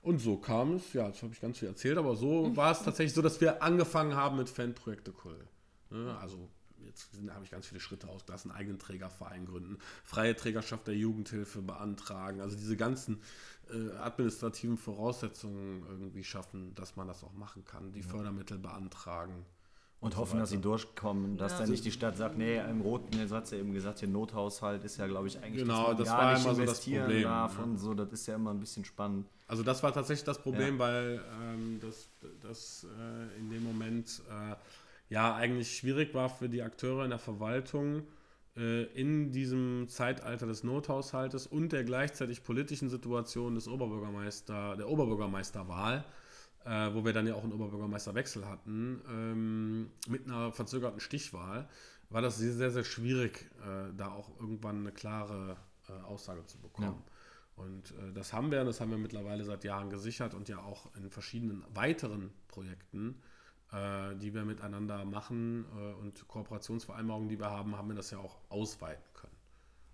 Und 0.01 0.19
so 0.19 0.37
kam 0.37 0.75
es, 0.75 0.93
ja, 0.93 1.07
jetzt 1.07 1.21
habe 1.21 1.33
ich 1.33 1.41
ganz 1.41 1.59
viel 1.59 1.67
erzählt, 1.67 1.97
aber 1.97 2.15
so 2.15 2.55
war 2.55 2.71
es 2.71 2.83
tatsächlich 2.83 3.13
so, 3.13 3.21
dass 3.21 3.41
wir 3.41 3.61
angefangen 3.63 4.15
haben 4.15 4.37
mit 4.37 4.49
Fanprojekte 4.49 5.11
Kull. 5.11 5.47
Ne, 5.89 6.17
also 6.19 6.49
jetzt 6.85 7.09
habe 7.29 7.43
ich 7.43 7.51
ganz 7.51 7.67
viele 7.67 7.79
Schritte 7.79 8.07
ausgelassen, 8.07 8.51
eigenen 8.51 8.79
Trägerverein 8.79 9.45
gründen, 9.45 9.77
freie 10.03 10.35
Trägerschaft 10.35 10.87
der 10.87 10.95
Jugendhilfe 10.95 11.61
beantragen, 11.61 12.41
also 12.41 12.55
diese 12.55 12.77
ganzen 12.77 13.21
äh, 13.69 13.95
administrativen 13.97 14.77
Voraussetzungen 14.77 15.85
irgendwie 15.89 16.23
schaffen, 16.23 16.73
dass 16.75 16.95
man 16.95 17.07
das 17.07 17.23
auch 17.23 17.33
machen 17.33 17.65
kann, 17.65 17.91
die 17.91 18.01
ja. 18.01 18.07
Fördermittel 18.07 18.57
beantragen. 18.57 19.45
Und, 19.99 20.13
und 20.13 20.17
hoffen, 20.17 20.33
so 20.33 20.39
dass 20.39 20.49
sie 20.51 20.59
durchkommen, 20.59 21.37
dass 21.37 21.53
ja. 21.53 21.59
dann 21.59 21.69
nicht 21.71 21.83
die 21.83 21.91
Stadt 21.91 22.17
sagt, 22.17 22.37
nee, 22.37 22.57
im 22.57 22.81
Roten, 22.81 23.17
jetzt 23.17 23.31
hat 23.31 23.47
sie 23.47 23.55
eben 23.55 23.73
gesagt, 23.73 23.99
hier 23.99 24.07
Nothaushalt 24.07 24.83
ist 24.83 24.97
ja, 24.97 25.07
glaube 25.07 25.27
ich, 25.27 25.41
eigentlich, 25.41 25.63
genau, 25.63 25.93
das 25.93 26.07
gar 26.07 26.19
war 26.19 26.33
nicht 26.33 26.45
immer 26.45 26.59
investieren 26.59 27.07
so 27.07 27.07
das 27.07 27.15
Problem, 27.15 27.23
darf 27.23 27.57
ja. 27.57 27.63
und 27.63 27.77
so, 27.77 27.93
das 27.95 28.11
ist 28.11 28.27
ja 28.27 28.35
immer 28.35 28.51
ein 28.51 28.59
bisschen 28.59 28.85
spannend. 28.85 29.27
Also 29.47 29.63
das 29.63 29.81
war 29.81 29.91
tatsächlich 29.93 30.25
das 30.25 30.39
Problem, 30.39 30.75
ja. 30.75 30.79
weil 30.79 31.21
ähm, 31.41 31.79
das, 31.81 32.09
das 32.41 32.85
äh, 32.85 33.39
in 33.39 33.49
dem 33.49 33.63
Moment 33.63 34.21
äh, 34.29 34.55
ja 35.09 35.33
eigentlich 35.35 35.77
schwierig 35.77 36.13
war 36.13 36.29
für 36.29 36.49
die 36.49 36.61
Akteure 36.61 37.03
in 37.03 37.09
der 37.09 37.19
Verwaltung, 37.19 38.03
äh, 38.57 38.83
in 38.93 39.31
diesem 39.31 39.87
Zeitalter 39.87 40.47
des 40.47 40.63
Nothaushaltes 40.63 41.47
und 41.47 41.71
der 41.71 41.83
gleichzeitig 41.83 42.43
politischen 42.43 42.89
Situation 42.89 43.55
des 43.55 43.67
Oberbürgermeister, 43.67 44.75
der 44.75 44.89
Oberbürgermeisterwahl, 44.89 46.03
äh, 46.67 46.93
wo 46.93 47.05
wir 47.05 47.13
dann 47.13 47.25
ja 47.25 47.35
auch 47.35 47.43
einen 47.43 47.53
Oberbürgermeisterwechsel 47.53 48.45
hatten, 48.47 49.01
ähm, 49.09 49.91
mit 50.07 50.25
einer 50.25 50.51
verzögerten 50.51 50.99
Stichwahl, 50.99 51.69
war 52.09 52.21
das 52.21 52.37
sehr, 52.37 52.53
sehr, 52.53 52.71
sehr 52.71 52.83
schwierig, 52.83 53.49
äh, 53.61 53.93
da 53.95 54.11
auch 54.11 54.29
irgendwann 54.39 54.79
eine 54.79 54.91
klare 54.91 55.57
äh, 55.87 55.93
Aussage 56.03 56.45
zu 56.45 56.57
bekommen. 56.59 57.03
Ja. 57.05 57.63
Und 57.63 57.91
äh, 57.91 58.13
das 58.13 58.33
haben 58.33 58.51
wir, 58.51 58.63
das 58.65 58.81
haben 58.81 58.91
wir 58.91 58.97
mittlerweile 58.97 59.43
seit 59.43 59.63
Jahren 59.63 59.89
gesichert 59.89 60.33
und 60.33 60.49
ja 60.49 60.59
auch 60.59 60.93
in 60.95 61.09
verschiedenen 61.09 61.63
weiteren 61.73 62.31
Projekten, 62.47 63.21
äh, 63.71 64.15
die 64.15 64.33
wir 64.33 64.45
miteinander 64.45 65.05
machen 65.05 65.65
äh, 65.75 65.93
und 65.93 66.27
Kooperationsvereinbarungen, 66.27 67.29
die 67.29 67.39
wir 67.39 67.49
haben, 67.49 67.77
haben 67.77 67.87
wir 67.87 67.95
das 67.95 68.11
ja 68.11 68.19
auch 68.19 68.37
ausweiten 68.49 69.07
können. 69.13 69.26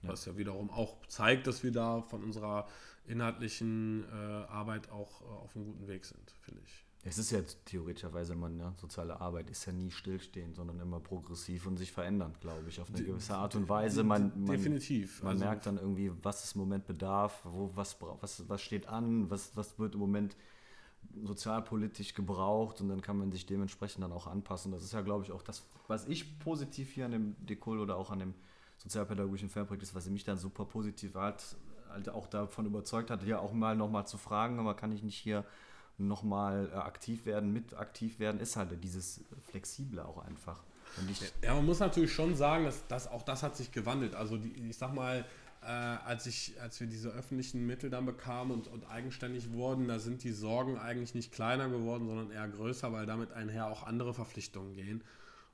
Ja. 0.03 0.09
Was 0.09 0.25
ja 0.25 0.37
wiederum 0.37 0.69
auch 0.69 0.97
zeigt, 1.07 1.47
dass 1.47 1.63
wir 1.63 1.71
da 1.71 2.01
von 2.01 2.23
unserer 2.23 2.67
inhaltlichen 3.05 4.05
äh, 4.05 4.15
Arbeit 4.15 4.89
auch 4.89 5.21
äh, 5.21 5.25
auf 5.25 5.55
einem 5.55 5.65
guten 5.65 5.87
Weg 5.87 6.05
sind, 6.05 6.35
finde 6.41 6.61
ich. 6.65 6.85
Es 7.05 7.17
ist 7.17 7.31
ja 7.31 7.41
theoretischerweise, 7.65 8.33
man, 8.33 8.55
ne, 8.55 8.73
soziale 8.77 9.19
Arbeit 9.19 9.49
ist 9.49 9.65
ja 9.65 9.73
nie 9.73 9.91
stillstehend, 9.91 10.55
sondern 10.55 10.79
immer 10.79 11.01
progressiv 11.01 11.67
und 11.67 11.75
sich 11.75 11.91
verändernd, 11.91 12.39
glaube 12.39 12.69
ich, 12.69 12.79
auf 12.79 12.87
eine 12.87 13.03
gewisse 13.03 13.35
Art 13.35 13.55
und 13.55 13.67
Weise. 13.67 14.05
Man, 14.05 14.31
man 14.35 14.55
Definitiv. 14.55 15.21
Man 15.21 15.33
also 15.33 15.43
merkt 15.43 15.65
dann 15.65 15.77
irgendwie, 15.77 16.11
was 16.21 16.45
es 16.45 16.53
im 16.53 16.61
Moment 16.61 16.87
bedarf, 16.87 17.41
wo, 17.43 17.71
was, 17.75 17.97
was, 18.21 18.47
was 18.47 18.61
steht 18.61 18.87
an, 18.87 19.29
was, 19.29 19.51
was 19.57 19.77
wird 19.79 19.95
im 19.95 19.99
Moment 19.99 20.37
sozialpolitisch 21.25 22.13
gebraucht 22.13 22.79
und 22.79 22.87
dann 22.87 23.01
kann 23.01 23.17
man 23.17 23.33
sich 23.33 23.45
dementsprechend 23.45 24.03
dann 24.03 24.13
auch 24.13 24.27
anpassen. 24.27 24.71
Das 24.71 24.83
ist 24.83 24.93
ja, 24.93 25.01
glaube 25.01 25.25
ich, 25.25 25.33
auch 25.33 25.43
das, 25.43 25.63
was 25.87 26.07
ich 26.07 26.39
positiv 26.39 26.91
hier 26.91 27.05
an 27.05 27.11
dem 27.11 27.35
Dekol 27.45 27.79
oder 27.79 27.97
auch 27.97 28.11
an 28.11 28.19
dem 28.19 28.33
sozialpädagogischen 28.83 29.49
Fernprojekt 29.49 29.83
ist, 29.83 29.95
was 29.95 30.07
mich 30.07 30.23
dann 30.23 30.37
super 30.37 30.65
positiv 30.65 31.15
hat, 31.15 31.55
halt 31.89 32.09
auch 32.09 32.27
davon 32.27 32.65
überzeugt 32.65 33.09
hat, 33.09 33.23
ja 33.23 33.39
auch 33.39 33.53
mal 33.53 33.75
nochmal 33.75 34.05
zu 34.05 34.17
fragen, 34.17 34.59
aber 34.59 34.75
kann 34.75 34.91
ich 34.91 35.03
nicht 35.03 35.17
hier 35.17 35.45
nochmal 35.97 36.69
äh, 36.73 36.75
aktiv 36.75 37.25
werden, 37.25 37.53
mit 37.53 37.75
aktiv 37.75 38.19
werden, 38.19 38.41
ist 38.41 38.55
halt 38.55 38.83
dieses 38.83 39.21
Flexible 39.49 39.99
auch 39.99 40.25
einfach. 40.25 40.61
ja, 41.41 41.53
man 41.53 41.65
muss 41.65 41.79
natürlich 41.79 42.13
schon 42.13 42.35
sagen, 42.35 42.65
dass, 42.65 42.85
dass 42.87 43.07
auch 43.07 43.23
das 43.23 43.41
hat 43.41 43.55
sich 43.55 43.71
gewandelt. 43.71 44.15
Also 44.15 44.37
die, 44.37 44.51
ich 44.69 44.77
sag 44.77 44.93
mal, 44.93 45.25
äh, 45.61 45.67
als, 45.67 46.25
ich, 46.25 46.59
als 46.61 46.79
wir 46.79 46.87
diese 46.87 47.09
öffentlichen 47.09 47.65
Mittel 47.65 47.89
dann 47.89 48.05
bekamen 48.05 48.51
und, 48.51 48.67
und 48.67 48.89
eigenständig 48.89 49.53
wurden, 49.53 49.87
da 49.87 49.99
sind 49.99 50.23
die 50.23 50.31
Sorgen 50.31 50.77
eigentlich 50.77 51.15
nicht 51.15 51.31
kleiner 51.31 51.69
geworden, 51.69 52.07
sondern 52.07 52.31
eher 52.31 52.47
größer, 52.47 52.91
weil 52.91 53.05
damit 53.05 53.31
einher 53.31 53.67
auch 53.67 53.83
andere 53.83 54.13
Verpflichtungen 54.13 54.73
gehen. 54.73 55.03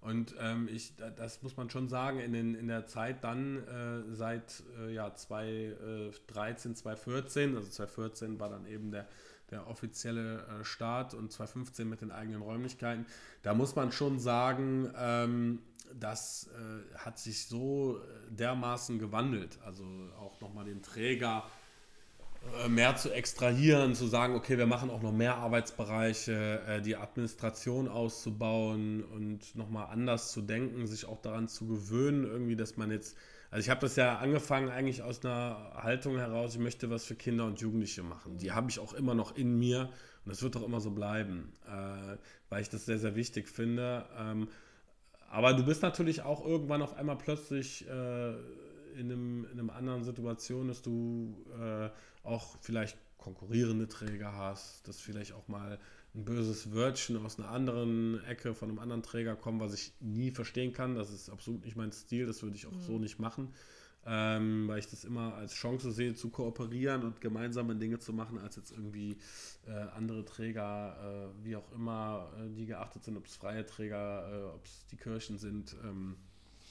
Und 0.01 0.33
ähm, 0.39 0.69
ich, 0.71 0.93
das 1.17 1.41
muss 1.43 1.57
man 1.57 1.69
schon 1.69 1.89
sagen, 1.89 2.19
in, 2.19 2.31
den, 2.31 2.55
in 2.55 2.67
der 2.67 2.87
Zeit 2.87 3.23
dann 3.23 3.57
äh, 3.67 4.15
seit 4.15 4.63
äh, 4.79 4.93
ja, 4.93 5.13
2013, 5.13 6.75
2014, 6.75 7.55
also 7.55 7.69
2014 7.69 8.39
war 8.39 8.49
dann 8.49 8.65
eben 8.65 8.91
der, 8.91 9.07
der 9.51 9.67
offizielle 9.67 10.45
äh, 10.47 10.63
Start 10.63 11.13
und 11.13 11.33
2015 11.33 11.89
mit 11.89 12.01
den 12.01 12.11
eigenen 12.11 12.41
Räumlichkeiten, 12.41 13.05
da 13.41 13.53
muss 13.53 13.75
man 13.75 13.91
schon 13.91 14.19
sagen, 14.19 14.89
ähm, 14.97 15.59
das 15.99 16.47
äh, 16.53 16.97
hat 16.97 17.19
sich 17.19 17.47
so 17.47 17.99
dermaßen 18.29 18.99
gewandelt. 18.99 19.59
Also 19.65 19.83
auch 20.19 20.39
nochmal 20.39 20.65
den 20.65 20.81
Träger 20.81 21.43
äh, 21.45 21.58
mehr 22.67 22.95
zu 22.95 23.11
extrahieren, 23.11 23.95
zu 23.95 24.07
sagen, 24.07 24.35
okay, 24.35 24.57
wir 24.57 24.67
machen 24.67 24.89
auch 24.89 25.01
noch 25.01 25.11
mehr 25.11 25.35
Arbeitsbereiche, 25.35 26.61
äh, 26.67 26.81
die 26.81 26.95
Administration 26.95 27.87
auszubauen 27.87 29.03
und 29.03 29.55
nochmal 29.55 29.87
anders 29.91 30.31
zu 30.31 30.41
denken, 30.41 30.87
sich 30.87 31.05
auch 31.05 31.21
daran 31.21 31.47
zu 31.47 31.67
gewöhnen, 31.67 32.23
irgendwie, 32.23 32.55
dass 32.55 32.77
man 32.77 32.91
jetzt, 32.91 33.17
also 33.51 33.63
ich 33.63 33.69
habe 33.69 33.81
das 33.81 33.95
ja 33.95 34.17
angefangen 34.17 34.69
eigentlich 34.69 35.01
aus 35.01 35.23
einer 35.23 35.73
Haltung 35.75 36.17
heraus, 36.17 36.55
ich 36.55 36.61
möchte 36.61 36.89
was 36.89 37.05
für 37.05 37.15
Kinder 37.15 37.45
und 37.45 37.59
Jugendliche 37.61 38.03
machen. 38.03 38.37
Die 38.37 38.51
habe 38.51 38.69
ich 38.69 38.79
auch 38.79 38.93
immer 38.93 39.15
noch 39.15 39.35
in 39.35 39.57
mir 39.57 39.89
und 40.25 40.31
das 40.31 40.41
wird 40.41 40.55
auch 40.57 40.63
immer 40.63 40.81
so 40.81 40.91
bleiben, 40.91 41.53
äh, 41.67 42.17
weil 42.49 42.61
ich 42.61 42.69
das 42.69 42.85
sehr, 42.85 42.99
sehr 42.99 43.15
wichtig 43.15 43.47
finde. 43.47 44.05
Ähm, 44.17 44.47
aber 45.29 45.53
du 45.53 45.63
bist 45.63 45.83
natürlich 45.83 46.23
auch 46.23 46.43
irgendwann 46.43 46.81
auf 46.81 46.95
einmal 46.95 47.17
plötzlich 47.17 47.85
in, 48.97 49.11
einem, 49.11 49.47
in 49.51 49.59
einer 49.59 49.75
anderen 49.75 50.03
Situation, 50.03 50.67
dass 50.67 50.81
du 50.81 51.45
auch 52.23 52.57
vielleicht 52.61 52.97
konkurrierende 53.17 53.87
Träger 53.87 54.33
hast, 54.33 54.87
dass 54.87 54.99
vielleicht 54.99 55.33
auch 55.33 55.47
mal 55.47 55.79
ein 56.15 56.25
böses 56.25 56.73
Wörtchen 56.73 57.17
aus 57.17 57.37
einer 57.37 57.49
anderen 57.49 58.23
Ecke 58.25 58.55
von 58.55 58.69
einem 58.69 58.79
anderen 58.79 59.03
Träger 59.03 59.35
kommt, 59.35 59.59
was 59.59 59.73
ich 59.73 59.93
nie 59.99 60.31
verstehen 60.31 60.73
kann. 60.73 60.95
Das 60.95 61.11
ist 61.11 61.29
absolut 61.29 61.65
nicht 61.65 61.75
mein 61.75 61.91
Stil, 61.91 62.25
das 62.25 62.41
würde 62.41 62.55
ich 62.55 62.65
auch 62.65 62.71
mhm. 62.71 62.81
so 62.81 62.97
nicht 62.97 63.19
machen 63.19 63.53
ähm, 64.05 64.67
weil 64.67 64.79
ich 64.79 64.87
das 64.87 65.03
immer 65.03 65.35
als 65.35 65.53
Chance 65.53 65.91
sehe, 65.91 66.15
zu 66.15 66.29
kooperieren 66.29 67.03
und 67.03 67.21
gemeinsame 67.21 67.75
Dinge 67.75 67.99
zu 67.99 68.13
machen, 68.13 68.37
als 68.39 68.55
jetzt 68.55 68.71
irgendwie 68.71 69.17
äh, 69.67 69.71
andere 69.71 70.25
Träger, 70.25 71.31
äh, 71.41 71.45
wie 71.45 71.55
auch 71.55 71.71
immer, 71.73 72.31
äh, 72.37 72.49
die 72.55 72.65
geachtet 72.65 73.03
sind, 73.03 73.17
ob 73.17 73.25
es 73.25 73.35
freie 73.35 73.65
Träger, 73.65 74.29
äh, 74.31 74.55
ob 74.55 74.65
es 74.65 74.85
die 74.87 74.97
Kirchen 74.97 75.37
sind 75.37 75.75
ähm, 75.83 76.15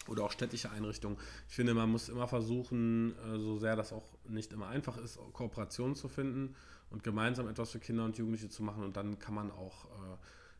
oder 0.08 0.24
auch 0.24 0.32
städtische 0.32 0.70
Einrichtungen. 0.70 1.16
Ich 1.48 1.54
finde, 1.54 1.74
man 1.74 1.90
muss 1.90 2.08
immer 2.08 2.28
versuchen, 2.28 3.14
äh, 3.18 3.38
so 3.38 3.58
sehr 3.58 3.76
das 3.76 3.92
auch 3.92 4.06
nicht 4.28 4.52
immer 4.52 4.68
einfach 4.68 4.96
ist, 4.98 5.18
Kooperationen 5.32 5.94
zu 5.94 6.08
finden 6.08 6.54
und 6.90 7.04
gemeinsam 7.04 7.48
etwas 7.48 7.70
für 7.70 7.78
Kinder 7.78 8.04
und 8.04 8.16
Jugendliche 8.18 8.48
zu 8.48 8.62
machen 8.62 8.82
und 8.82 8.96
dann 8.96 9.18
kann 9.18 9.34
man 9.34 9.50
auch 9.50 9.84
äh, 9.86 10.16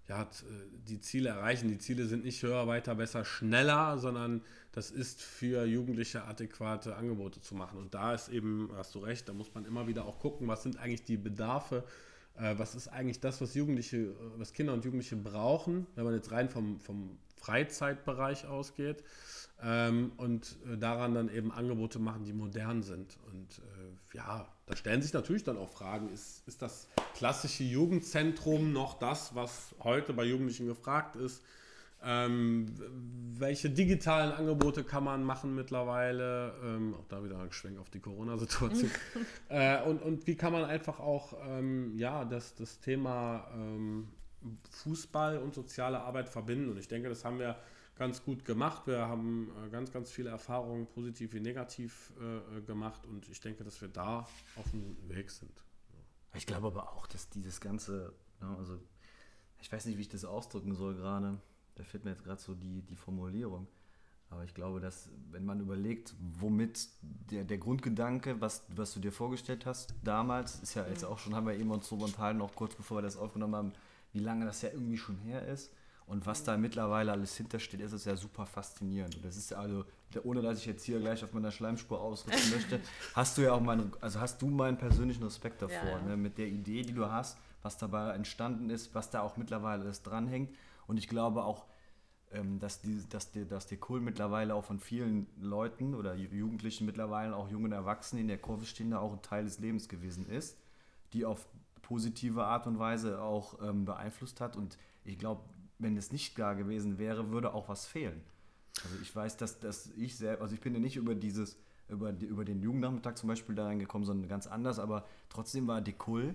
ja, 0.09 0.27
die 0.89 1.01
Ziele 1.01 1.29
erreichen. 1.29 1.69
Die 1.69 1.79
Ziele 1.79 2.07
sind 2.07 2.25
nicht 2.25 2.43
höher, 2.43 2.67
weiter, 2.67 2.95
besser, 2.95 3.25
schneller, 3.25 3.99
sondern 3.99 4.43
das 4.73 4.91
ist 4.91 5.23
für 5.23 5.65
Jugendliche 5.67 6.25
adäquate 6.25 6.97
Angebote 6.97 7.41
zu 7.41 7.55
machen. 7.55 7.79
Und 7.79 7.95
da 7.95 8.15
ist 8.15 8.31
eben, 8.31 8.71
hast 8.75 8.95
du 8.95 9.01
recht, 9.01 9.29
da 9.29 9.35
muss 9.35 9.53
man 9.55 9.67
immer 9.67 9.87
wieder 9.87 10.07
auch 10.07 10.19
gucken, 10.19 10.49
was 10.49 10.63
sind 10.63 10.79
eigentlich 10.79 11.05
die 11.05 11.19
Bedarfe, 11.19 11.85
äh, 12.37 12.55
was 12.57 12.75
ist 12.75 12.89
eigentlich 12.89 13.21
das, 13.21 13.41
was 13.43 13.55
Jugendliche, 13.55 13.99
äh, 13.99 14.15
was 14.37 14.55
Kinder 14.55 14.73
und 14.73 14.85
Jugendliche 14.85 15.17
brauchen, 15.17 15.87
wenn 15.95 16.05
man 16.05 16.15
jetzt 16.15 16.31
rein 16.33 16.49
vom, 16.49 16.81
vom 16.81 17.19
Freizeitbereich 17.39 18.47
ausgeht. 18.47 19.05
Ähm, 19.61 20.13
und 20.19 20.57
äh, 20.73 20.79
daran 20.79 21.15
dann 21.15 21.29
eben 21.35 21.51
Angebote 21.51 21.99
machen, 21.99 22.25
die 22.25 22.33
modern 22.33 22.83
sind. 22.83 23.19
Und 23.27 23.59
äh, 23.59 24.17
ja, 24.17 24.47
da 24.67 24.77
stellen 24.77 25.03
sich 25.03 25.13
natürlich 25.13 25.43
dann 25.43 25.59
auch 25.59 25.71
Fragen, 25.71 26.13
ist, 26.13 26.47
ist 26.47 26.63
das 26.63 26.89
klassische 27.15 27.65
Jugendzentrum 27.65 28.73
noch 28.73 28.99
das, 29.01 29.35
was 29.35 29.75
heute 29.81 30.13
bei 30.13 30.25
Jugendlichen 30.25 30.67
gefragt 30.67 31.17
ist? 31.17 31.43
Ähm, 32.01 32.73
welche 33.37 33.71
digitalen 33.71 34.31
Angebote 34.31 34.85
kann 34.85 35.03
man 35.03 35.25
machen 35.25 35.57
mittlerweile? 35.57 36.55
Ähm, 36.63 36.95
auch 36.95 37.07
da 37.09 37.25
wieder 37.25 37.41
ein 37.41 37.51
Schwenk 37.51 37.81
auf 37.81 37.91
die 37.91 37.99
Corona-Situation. 37.99 38.91
äh, 39.49 39.83
und, 39.83 40.03
und 40.03 40.27
wie 40.29 40.37
kann 40.37 40.53
man 40.53 40.65
einfach 40.65 41.01
auch 41.01 41.33
ähm, 41.45 41.97
ja, 41.97 42.25
das, 42.25 42.55
das 42.55 42.79
Thema 42.79 43.49
ähm, 43.55 44.07
Fußball 44.71 45.39
und 45.39 45.55
soziale 45.55 46.01
Arbeit 46.01 46.29
verbinden? 46.29 46.71
Und 46.71 46.79
ich 46.79 46.89
denke, 46.89 47.09
das 47.09 47.25
haben 47.25 47.39
wir 47.39 47.59
ganz 47.97 48.25
gut 48.25 48.45
gemacht. 48.45 48.87
Wir 48.87 49.01
haben 49.01 49.51
äh, 49.67 49.71
ganz, 49.71 49.93
ganz 49.93 50.11
viele 50.11 50.31
Erfahrungen, 50.31 50.87
positiv 50.87 51.33
wie 51.33 51.41
negativ, 51.41 52.13
äh, 52.21 52.61
gemacht. 52.63 53.07
Und 53.07 53.29
ich 53.29 53.41
denke, 53.41 53.65
dass 53.65 53.81
wir 53.81 53.89
da 53.89 54.29
auf 54.57 54.73
einem 54.73 54.85
guten 54.85 55.09
Weg 55.09 55.31
sind. 55.31 55.53
Ich 56.35 56.47
glaube 56.47 56.69
aber 56.69 56.93
auch, 56.93 57.07
dass 57.07 57.29
dieses 57.31 57.61
ganze, 57.61 58.13
ja, 58.41 58.55
also 58.57 58.79
ich 59.61 59.73
weiß 59.73 59.87
nicht, 59.87 59.97
wie 59.97 60.03
ich 60.03 60.09
das 60.09 60.25
ausdrücken 60.25 60.75
soll 60.75 60.95
gerade 60.95 61.39
da 61.79 61.85
fehlt 61.85 62.05
mir 62.05 62.11
jetzt 62.11 62.25
gerade 62.25 62.41
so 62.41 62.55
die, 62.55 62.83
die 62.83 62.97
Formulierung. 62.97 63.67
Aber 64.31 64.45
ich 64.45 64.53
glaube, 64.53 64.79
dass, 64.79 65.09
wenn 65.31 65.47
man 65.47 65.61
überlegt, 65.61 66.15
womit 66.21 66.89
der, 67.01 67.45
der 67.45 67.57
Grundgedanke, 67.57 68.41
was, 68.41 68.63
was 68.69 68.93
du 68.93 69.01
dir 69.01 69.13
vorgestellt 69.13 69.65
hast 69.65 69.95
damals, 70.03 70.61
ist 70.61 70.75
ja 70.75 70.87
jetzt 70.87 71.05
auch 71.05 71.19
schon, 71.19 71.35
haben 71.35 71.47
wir 71.47 71.55
eben 71.55 71.71
uns 71.71 71.89
so 71.89 71.97
unterhalten, 71.97 72.43
auch 72.43 72.55
kurz 72.55 72.75
bevor 72.75 72.99
wir 72.99 73.03
das 73.03 73.17
aufgenommen 73.17 73.55
haben, 73.55 73.73
wie 74.19 74.25
lange 74.25 74.45
das 74.45 74.63
ja 74.63 74.71
irgendwie 74.71 74.99
schon 74.99 75.17
her 75.19 75.47
ist. 75.47 75.71
Und 76.07 76.27
was 76.27 76.43
da 76.43 76.57
mittlerweile 76.57 77.13
alles 77.13 77.37
hintersteht, 77.37 77.81
ist 77.81 77.93
es 77.93 78.07
ja 78.07 78.17
super 78.17 78.47
faszinierend. 78.47 79.17
Und 79.17 79.25
das 79.27 79.37
ist 79.37 79.53
also, 79.53 79.85
ohne 80.25 80.41
dass 80.41 80.59
ich 80.59 80.67
jetzt 80.67 80.85
hier 80.85 80.99
gleich 81.01 81.23
auf 81.23 81.35
meiner 81.35 81.51
Schleimspur 81.51 82.01
ausrücken 82.01 82.51
möchte, 82.51 82.81
hast 83.15 83.37
du 83.37 83.43
ja 83.43 83.53
auch 83.53 83.61
meinen, 83.61 83.93
also 84.01 84.19
hast 84.19 84.41
du 84.41 84.49
meinen 84.49 84.79
persönlichen 84.79 85.23
Respekt 85.23 85.61
davor, 85.61 85.77
ja, 85.77 85.99
ja. 85.99 86.03
Ne, 86.03 86.17
mit 86.17 86.39
der 86.39 86.47
Idee, 86.47 86.83
die 86.83 86.95
du 86.95 87.11
hast, 87.11 87.37
was 87.63 87.77
dabei 87.77 88.15
entstanden 88.15 88.71
ist, 88.71 88.95
was 88.95 89.11
da 89.11 89.21
auch 89.21 89.37
mittlerweile 89.37 89.83
alles 89.83 90.03
dranhängt. 90.03 90.51
Und 90.87 90.97
ich 90.97 91.09
glaube 91.09 91.45
auch, 91.45 91.67
ähm, 92.33 92.59
dass, 92.59 92.81
die, 92.81 93.07
dass, 93.11 93.31
die, 93.33 93.47
dass 93.47 93.67
der 93.67 93.77
Kohl 93.77 94.01
mittlerweile 94.01 94.55
auch 94.55 94.65
von 94.65 94.81
vielen 94.81 95.27
Leuten 95.39 95.95
oder 95.95 96.15
Jugendlichen 96.15 96.87
mittlerweile, 96.87 97.37
auch 97.37 97.51
jungen 97.51 97.73
Erwachsenen 97.73 98.23
in 98.23 98.29
der 98.29 98.39
Kurve 98.39 98.65
stehen, 98.65 98.93
da 98.93 98.99
auch 98.99 99.13
ein 99.13 99.23
Teil 99.23 99.45
des 99.45 99.59
Lebens 99.59 99.91
gewesen 99.91 100.27
ist, 100.27 100.57
die 101.13 101.27
auf 101.27 101.47
positive 101.83 102.45
Art 102.45 102.67
und 102.67 102.79
Weise 102.79 103.21
auch 103.21 103.61
ähm, 103.63 103.85
beeinflusst 103.85 104.41
hat. 104.41 104.57
Und 104.57 104.79
ich 105.05 105.19
glaube, 105.19 105.43
wenn 105.79 105.97
es 105.97 106.13
nicht 106.13 106.39
da 106.39 106.55
gewesen 106.55 106.99
wäre, 106.99 107.31
würde 107.31 107.55
auch 107.55 107.69
was 107.69 107.87
fehlen. 107.87 108.21
Also 108.85 108.97
ich 109.03 109.15
weiß, 109.15 109.37
dass, 109.37 109.61
dass 109.61 109.91
ich 109.97 110.17
selbst, 110.17 110.43
also 110.43 110.55
ich 110.55 110.61
bin 110.61 110.75
ja 110.75 110.81
nicht 110.81 110.97
über 110.97 111.15
dieses, 111.15 111.59
über, 111.89 112.13
die, 112.13 112.27
über 112.27 112.45
den 112.45 112.61
Jugendnachmittag 112.61 113.15
zum 113.17 113.29
Beispiel 113.29 113.55
da 113.55 113.67
reingekommen, 113.67 114.07
sondern 114.07 114.29
ganz 114.29 114.47
anders, 114.47 114.79
aber 114.79 115.05
trotzdem 115.29 115.67
war 115.67 115.81
Dekul 115.81 116.35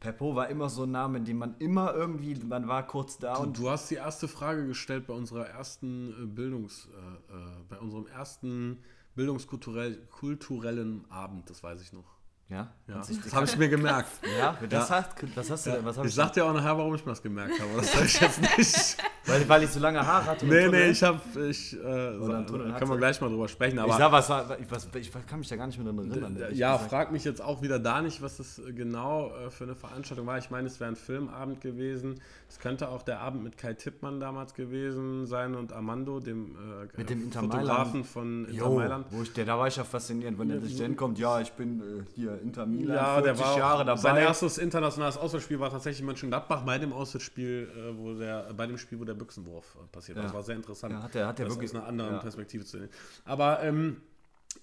Peppo 0.00 0.36
war 0.36 0.48
immer 0.48 0.68
so 0.68 0.84
ein 0.84 0.92
Name, 0.92 1.20
den 1.20 1.38
man 1.38 1.56
immer 1.58 1.92
irgendwie, 1.92 2.34
man 2.36 2.68
war 2.68 2.86
kurz 2.86 3.18
da. 3.18 3.34
Du, 3.34 3.42
und 3.42 3.58
du 3.58 3.68
hast 3.68 3.90
die 3.90 3.96
erste 3.96 4.28
Frage 4.28 4.66
gestellt 4.66 5.06
bei 5.08 5.14
unserer 5.14 5.48
ersten 5.48 6.10
äh, 6.10 6.26
Bildungs, 6.26 6.88
äh, 6.92 7.34
äh, 7.34 7.46
bei 7.68 7.78
unserem 7.78 8.06
ersten 8.06 8.78
bildungskulturellen 9.16 11.10
Abend, 11.10 11.50
das 11.50 11.62
weiß 11.64 11.82
ich 11.82 11.92
noch. 11.92 12.17
Ja, 12.50 12.66
ja. 12.86 12.94
das 12.96 13.34
habe 13.34 13.44
ich 13.44 13.58
mir 13.58 13.68
gemerkt. 13.68 14.08
Ja, 14.38 14.56
das, 14.70 14.88
ja. 14.88 14.96
Hat, 14.96 15.10
das 15.34 15.50
hast 15.50 15.66
du 15.66 15.70
ja. 15.70 15.84
was 15.84 15.98
Ich, 15.98 16.04
ich 16.04 16.14
sag 16.14 16.32
dir 16.32 16.46
auch 16.46 16.54
nachher, 16.54 16.78
warum 16.78 16.94
ich 16.94 17.04
mir 17.04 17.12
das 17.12 17.22
gemerkt 17.22 17.60
habe. 17.60 17.70
Das 17.76 17.92
sage 17.92 18.06
ich 18.06 18.20
jetzt 18.20 18.40
nicht. 18.58 18.96
weil, 19.26 19.46
weil 19.46 19.62
ich 19.64 19.70
so 19.70 19.80
lange 19.80 20.04
Haare 20.04 20.24
hatte. 20.24 20.46
Nee, 20.46 20.66
nee, 20.68 20.88
ich 20.88 21.02
habe, 21.02 21.20
ich, 21.46 21.74
äh, 21.74 21.78
können 21.78 22.88
wir 22.88 22.96
gleich 22.96 23.20
mal 23.20 23.28
drüber 23.28 23.48
sprechen. 23.48 23.78
Aber 23.78 23.92
ich, 23.92 23.98
sag, 23.98 24.12
was, 24.12 24.30
was, 24.30 24.88
ich 24.94 25.12
kann 25.26 25.40
mich 25.40 25.48
da 25.48 25.56
gar 25.56 25.66
nicht 25.66 25.78
mehr 25.78 25.92
dran 25.92 26.10
erinnern. 26.10 26.38
Ja, 26.54 26.72
gesagt. 26.72 26.90
frag 26.90 27.12
mich 27.12 27.24
jetzt 27.24 27.42
auch 27.42 27.60
wieder 27.60 27.78
da 27.78 28.00
nicht, 28.00 28.22
was 28.22 28.38
das 28.38 28.62
genau 28.74 29.30
äh, 29.30 29.50
für 29.50 29.64
eine 29.64 29.74
Veranstaltung 29.74 30.26
war. 30.26 30.38
Ich 30.38 30.50
meine, 30.50 30.68
es 30.68 30.80
wäre 30.80 30.90
ein 30.90 30.96
Filmabend 30.96 31.60
gewesen. 31.60 32.18
Es 32.48 32.58
könnte 32.58 32.88
auch 32.88 33.02
der 33.02 33.20
Abend 33.20 33.44
mit 33.44 33.58
Kai 33.58 33.74
Tippmann 33.74 34.20
damals 34.20 34.54
gewesen 34.54 35.26
sein 35.26 35.54
und 35.54 35.74
Armando, 35.74 36.18
dem, 36.18 36.56
äh, 36.56 36.96
mit 36.96 37.10
dem 37.10 37.30
Fotografen 37.30 38.04
von 38.04 38.46
Inter 38.46 38.70
Mailand. 38.70 39.06
Wo 39.10 39.20
ich, 39.20 39.34
der, 39.34 39.44
da 39.44 39.58
war 39.58 39.66
ich 39.68 39.76
ja 39.76 39.84
faszinierend, 39.84 40.38
wenn 40.38 40.48
der 40.48 40.62
sich 40.62 40.78
dann 40.78 40.96
kommt, 40.96 41.18
ja, 41.18 41.40
ich 41.40 41.52
bin 41.52 41.80
äh, 41.80 42.04
hier 42.14 42.37
Inter 42.38 42.66
Milan, 42.66 42.96
ja, 42.96 43.20
der 43.20 43.38
war 43.38 43.58
Jahre 43.58 43.84
dabei. 43.84 44.00
Sein 44.00 44.16
erstes 44.16 44.58
internationales 44.58 45.16
Auswärtsspiel 45.16 45.60
war 45.60 45.70
tatsächlich 45.70 46.04
Mönchengladbach 46.04 46.64
bei 46.64 46.78
dem 46.78 46.92
Auswärtsspiel, 46.92 47.70
äh, 47.74 47.98
wo 47.98 48.14
der, 48.14 48.52
bei 48.54 48.66
dem 48.66 48.78
Spiel, 48.78 49.00
wo 49.00 49.04
der 49.04 49.14
Büchsenwurf 49.14 49.76
äh, 49.76 49.86
passiert 49.88 50.16
ja. 50.18 50.24
Das 50.24 50.32
war 50.32 50.42
sehr 50.42 50.56
interessant. 50.56 50.94
Ja, 50.94 51.02
hat 51.02 51.14
der, 51.14 51.26
hat 51.26 51.38
der 51.38 51.46
das 51.46 51.54
wirklich 51.54 51.70
aus 51.70 51.76
einer 51.76 51.86
anderen 51.86 52.14
ja. 52.14 52.18
Perspektive 52.18 52.64
zu 52.64 52.78
sehen. 52.78 52.90
Aber 53.24 53.62
ähm, 53.62 54.00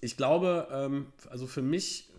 ich 0.00 0.16
glaube, 0.16 0.68
ähm, 0.70 1.06
also 1.30 1.46
für 1.46 1.62
mich 1.62 2.10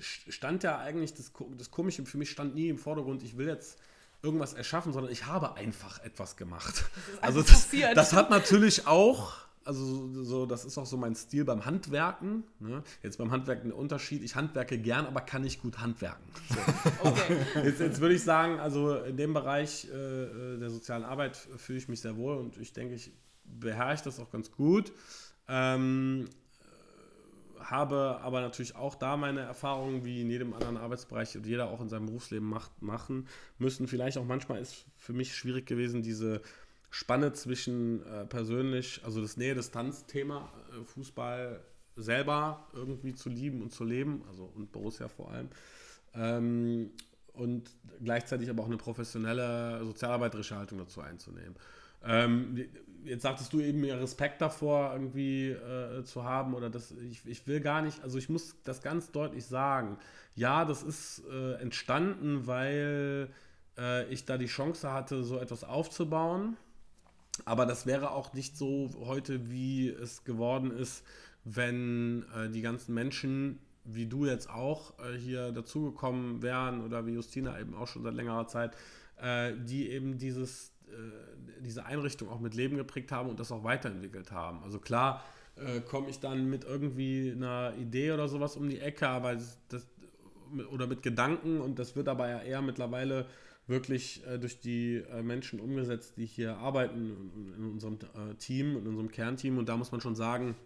stand 0.00 0.62
ja 0.62 0.78
eigentlich 0.78 1.14
das, 1.14 1.32
das 1.56 1.70
Komische, 1.70 2.04
für 2.04 2.18
mich 2.18 2.30
stand 2.30 2.54
nie 2.54 2.68
im 2.68 2.78
Vordergrund, 2.78 3.22
ich 3.22 3.36
will 3.36 3.48
jetzt 3.48 3.78
irgendwas 4.22 4.52
erschaffen, 4.52 4.92
sondern 4.92 5.12
ich 5.12 5.26
habe 5.26 5.56
einfach 5.56 6.00
etwas 6.00 6.36
gemacht. 6.36 6.84
Das 7.14 7.22
also 7.22 7.42
das, 7.42 7.68
das, 7.94 8.12
hat 8.12 8.30
natürlich 8.30 8.86
auch, 8.86 9.32
also 9.68 10.24
so, 10.24 10.46
das 10.46 10.64
ist 10.64 10.78
auch 10.78 10.86
so 10.86 10.96
mein 10.96 11.14
Stil 11.14 11.44
beim 11.44 11.66
Handwerken. 11.66 12.44
Ne? 12.58 12.82
Jetzt 13.02 13.18
beim 13.18 13.30
Handwerken 13.30 13.68
der 13.68 13.78
Unterschied, 13.78 14.22
ich 14.22 14.34
handwerke 14.34 14.78
gern, 14.78 15.04
aber 15.04 15.20
kann 15.20 15.42
nicht 15.42 15.60
gut 15.60 15.78
handwerken. 15.78 16.24
So. 16.48 16.56
okay. 17.08 17.36
jetzt, 17.64 17.78
jetzt 17.78 18.00
würde 18.00 18.14
ich 18.14 18.22
sagen, 18.24 18.58
also 18.60 18.96
in 18.96 19.18
dem 19.18 19.34
Bereich 19.34 19.86
äh, 19.92 19.94
äh, 19.94 20.58
der 20.58 20.70
sozialen 20.70 21.04
Arbeit 21.04 21.36
fühle 21.36 21.78
ich 21.78 21.86
mich 21.86 22.00
sehr 22.00 22.16
wohl 22.16 22.38
und 22.38 22.56
ich 22.56 22.72
denke, 22.72 22.94
ich 22.94 23.12
beherrsche 23.44 24.04
das 24.04 24.18
auch 24.20 24.30
ganz 24.30 24.50
gut. 24.50 24.90
Ähm, 25.48 26.30
habe 27.60 28.20
aber 28.22 28.40
natürlich 28.40 28.74
auch 28.74 28.94
da 28.94 29.18
meine 29.18 29.40
Erfahrungen, 29.40 30.02
wie 30.02 30.22
in 30.22 30.30
jedem 30.30 30.54
anderen 30.54 30.78
Arbeitsbereich 30.78 31.36
und 31.36 31.44
jeder 31.44 31.68
auch 31.68 31.82
in 31.82 31.90
seinem 31.90 32.06
Berufsleben 32.06 32.48
macht, 32.48 32.80
machen 32.80 33.28
müssen. 33.58 33.86
Vielleicht 33.86 34.16
auch 34.16 34.24
manchmal 34.24 34.62
ist 34.62 34.86
für 34.96 35.12
mich 35.12 35.36
schwierig 35.36 35.66
gewesen, 35.66 36.02
diese 36.02 36.40
Spanne 36.90 37.32
zwischen 37.32 38.04
äh, 38.06 38.24
persönlich, 38.26 39.00
also 39.04 39.20
das 39.20 39.36
Nähe-Distanz-Thema, 39.36 40.50
äh, 40.72 40.84
Fußball 40.84 41.60
selber 41.96 42.68
irgendwie 42.72 43.14
zu 43.14 43.28
lieben 43.28 43.62
und 43.62 43.72
zu 43.72 43.84
leben, 43.84 44.22
also 44.28 44.50
und 44.54 44.72
Borussia 44.72 45.08
vor 45.08 45.30
allem. 45.30 45.48
Ähm, 46.14 46.90
und 47.32 47.70
gleichzeitig 48.02 48.50
aber 48.50 48.62
auch 48.62 48.68
eine 48.68 48.78
professionelle 48.78 49.84
sozialarbeiterische 49.84 50.56
Haltung 50.56 50.78
dazu 50.78 51.00
einzunehmen. 51.00 51.54
Ähm, 52.04 52.68
jetzt 53.04 53.22
sagtest 53.22 53.52
du 53.52 53.60
eben, 53.60 53.80
mir 53.80 54.00
Respekt 54.00 54.40
davor 54.40 54.92
irgendwie 54.92 55.50
äh, 55.50 56.04
zu 56.04 56.24
haben 56.24 56.54
oder 56.54 56.70
das, 56.70 56.92
ich, 56.92 57.24
ich 57.26 57.46
will 57.46 57.60
gar 57.60 57.82
nicht, 57.82 58.02
also 58.02 58.18
ich 58.18 58.28
muss 58.28 58.56
das 58.64 58.82
ganz 58.82 59.10
deutlich 59.10 59.46
sagen. 59.46 59.98
Ja, 60.34 60.64
das 60.64 60.82
ist 60.82 61.22
äh, 61.30 61.54
entstanden, 61.54 62.46
weil 62.46 63.28
äh, 63.76 64.06
ich 64.12 64.24
da 64.24 64.38
die 64.38 64.46
Chance 64.46 64.92
hatte, 64.92 65.24
so 65.24 65.38
etwas 65.38 65.64
aufzubauen. 65.64 66.56
Aber 67.46 67.66
das 67.66 67.86
wäre 67.86 68.10
auch 68.10 68.32
nicht 68.32 68.56
so 68.56 68.90
heute, 69.04 69.50
wie 69.50 69.88
es 69.88 70.24
geworden 70.24 70.70
ist, 70.70 71.04
wenn 71.44 72.24
äh, 72.36 72.48
die 72.50 72.62
ganzen 72.62 72.94
Menschen, 72.94 73.60
wie 73.84 74.06
du 74.06 74.26
jetzt 74.26 74.50
auch, 74.50 74.98
äh, 74.98 75.16
hier 75.16 75.52
dazugekommen 75.52 76.42
wären 76.42 76.84
oder 76.84 77.06
wie 77.06 77.12
Justina 77.12 77.58
eben 77.58 77.74
auch 77.74 77.86
schon 77.86 78.02
seit 78.02 78.14
längerer 78.14 78.46
Zeit, 78.46 78.76
äh, 79.16 79.52
die 79.56 79.90
eben 79.90 80.18
dieses 80.18 80.72
äh, 80.90 81.60
diese 81.60 81.84
Einrichtung 81.86 82.28
auch 82.28 82.38
mit 82.38 82.54
Leben 82.54 82.76
geprägt 82.76 83.10
haben 83.10 83.28
und 83.28 83.40
das 83.40 83.50
auch 83.50 83.64
weiterentwickelt 83.64 84.30
haben. 84.30 84.62
Also 84.62 84.78
klar 84.78 85.24
äh, 85.56 85.80
komme 85.80 86.08
ich 86.08 86.20
dann 86.20 86.48
mit 86.48 86.64
irgendwie 86.64 87.32
einer 87.34 87.74
Idee 87.76 88.12
oder 88.12 88.28
sowas 88.28 88.56
um 88.56 88.68
die 88.68 88.78
Ecke, 88.78 89.08
aber 89.08 89.34
das, 89.34 89.58
das 89.68 89.86
oder 90.70 90.86
mit 90.86 91.02
Gedanken 91.02 91.60
und 91.60 91.78
das 91.78 91.96
wird 91.96 92.08
aber 92.08 92.28
ja 92.28 92.40
eher 92.40 92.62
mittlerweile 92.62 93.26
wirklich 93.68 94.26
äh, 94.26 94.38
durch 94.38 94.60
die 94.60 94.96
äh, 94.96 95.22
Menschen 95.22 95.60
umgesetzt, 95.60 96.14
die 96.16 96.26
hier 96.26 96.56
arbeiten 96.56 97.30
in, 97.34 97.54
in 97.54 97.70
unserem 97.70 97.94
äh, 97.94 98.34
Team, 98.34 98.76
in 98.76 98.86
unserem 98.86 99.10
Kernteam. 99.10 99.58
Und 99.58 99.68
da 99.68 99.76
muss 99.76 99.92
man 99.92 100.00
schon 100.00 100.16
sagen, 100.16 100.56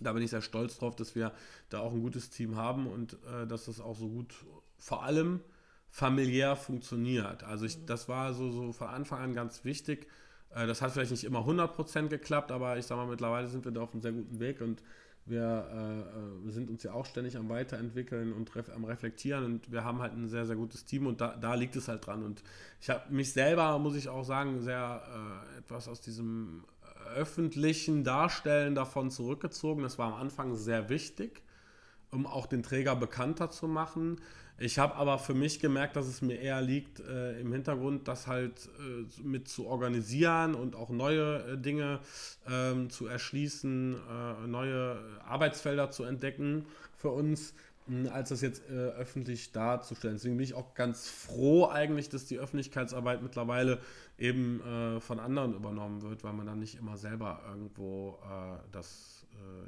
da 0.00 0.12
bin 0.12 0.22
ich 0.22 0.30
sehr 0.30 0.42
stolz 0.42 0.78
drauf, 0.78 0.96
dass 0.96 1.14
wir 1.14 1.32
da 1.70 1.80
auch 1.80 1.92
ein 1.92 2.02
gutes 2.02 2.30
Team 2.30 2.56
haben 2.56 2.86
und 2.86 3.14
äh, 3.24 3.46
dass 3.46 3.66
das 3.66 3.80
auch 3.80 3.96
so 3.96 4.08
gut 4.08 4.34
vor 4.78 5.04
allem 5.04 5.40
familiär 5.88 6.56
funktioniert. 6.56 7.44
Also 7.44 7.66
ich, 7.66 7.86
das 7.86 8.08
war 8.08 8.34
so, 8.34 8.50
so 8.50 8.72
von 8.72 8.88
Anfang 8.88 9.20
an 9.20 9.34
ganz 9.34 9.64
wichtig. 9.64 10.08
Äh, 10.50 10.66
das 10.66 10.82
hat 10.82 10.90
vielleicht 10.90 11.12
nicht 11.12 11.24
immer 11.24 11.46
100% 11.46 12.08
geklappt, 12.08 12.50
aber 12.50 12.76
ich 12.78 12.86
sage 12.86 13.00
mal, 13.00 13.08
mittlerweile 13.08 13.46
sind 13.46 13.64
wir 13.64 13.72
da 13.72 13.82
auf 13.82 13.92
einem 13.92 14.02
sehr 14.02 14.12
guten 14.12 14.40
Weg 14.40 14.60
und 14.60 14.82
wir, 15.26 15.68
äh, 15.72 16.44
wir 16.44 16.52
sind 16.52 16.70
uns 16.70 16.82
ja 16.82 16.92
auch 16.92 17.06
ständig 17.06 17.36
am 17.36 17.48
Weiterentwickeln 17.48 18.32
und 18.32 18.54
ref 18.56 18.68
am 18.68 18.84
Reflektieren 18.84 19.44
und 19.44 19.72
wir 19.72 19.84
haben 19.84 20.00
halt 20.00 20.12
ein 20.12 20.28
sehr, 20.28 20.44
sehr 20.44 20.56
gutes 20.56 20.84
Team 20.84 21.06
und 21.06 21.20
da, 21.20 21.36
da 21.36 21.54
liegt 21.54 21.76
es 21.76 21.88
halt 21.88 22.06
dran. 22.06 22.22
Und 22.22 22.42
ich 22.80 22.90
habe 22.90 23.12
mich 23.12 23.32
selber, 23.32 23.78
muss 23.78 23.96
ich 23.96 24.08
auch 24.08 24.24
sagen, 24.24 24.60
sehr 24.60 25.02
äh, 25.54 25.58
etwas 25.58 25.88
aus 25.88 26.00
diesem 26.00 26.64
öffentlichen 27.14 28.04
Darstellen 28.04 28.74
davon 28.74 29.10
zurückgezogen. 29.10 29.82
Das 29.82 29.98
war 29.98 30.12
am 30.12 30.20
Anfang 30.20 30.56
sehr 30.56 30.88
wichtig, 30.88 31.42
um 32.14 32.26
auch 32.26 32.46
den 32.46 32.62
Träger 32.62 32.96
bekannter 32.96 33.50
zu 33.50 33.66
machen. 33.66 34.20
Ich 34.56 34.78
habe 34.78 34.94
aber 34.94 35.18
für 35.18 35.34
mich 35.34 35.58
gemerkt, 35.58 35.96
dass 35.96 36.06
es 36.06 36.22
mir 36.22 36.38
eher 36.38 36.62
liegt, 36.62 37.00
äh, 37.00 37.40
im 37.40 37.52
Hintergrund 37.52 38.06
das 38.06 38.28
halt 38.28 38.68
äh, 38.78 39.22
mit 39.22 39.48
zu 39.48 39.66
organisieren 39.66 40.54
und 40.54 40.76
auch 40.76 40.90
neue 40.90 41.42
äh, 41.44 41.58
Dinge 41.58 41.98
ähm, 42.48 42.88
zu 42.88 43.08
erschließen, 43.08 43.96
äh, 43.96 44.46
neue 44.46 44.96
Arbeitsfelder 45.26 45.90
zu 45.90 46.04
entdecken 46.04 46.66
für 46.96 47.10
uns, 47.10 47.52
als 48.12 48.28
das 48.28 48.42
jetzt 48.42 48.62
äh, 48.70 48.74
öffentlich 48.74 49.50
darzustellen. 49.50 50.16
Deswegen 50.16 50.36
bin 50.36 50.44
ich 50.44 50.54
auch 50.54 50.72
ganz 50.74 51.08
froh 51.08 51.66
eigentlich, 51.66 52.08
dass 52.08 52.24
die 52.24 52.38
Öffentlichkeitsarbeit 52.38 53.22
mittlerweile 53.22 53.80
eben 54.18 54.60
äh, 54.60 55.00
von 55.00 55.18
anderen 55.18 55.54
übernommen 55.54 56.00
wird, 56.02 56.22
weil 56.22 56.32
man 56.32 56.46
dann 56.46 56.60
nicht 56.60 56.76
immer 56.76 56.96
selber 56.96 57.42
irgendwo 57.50 58.20
das 58.70 59.23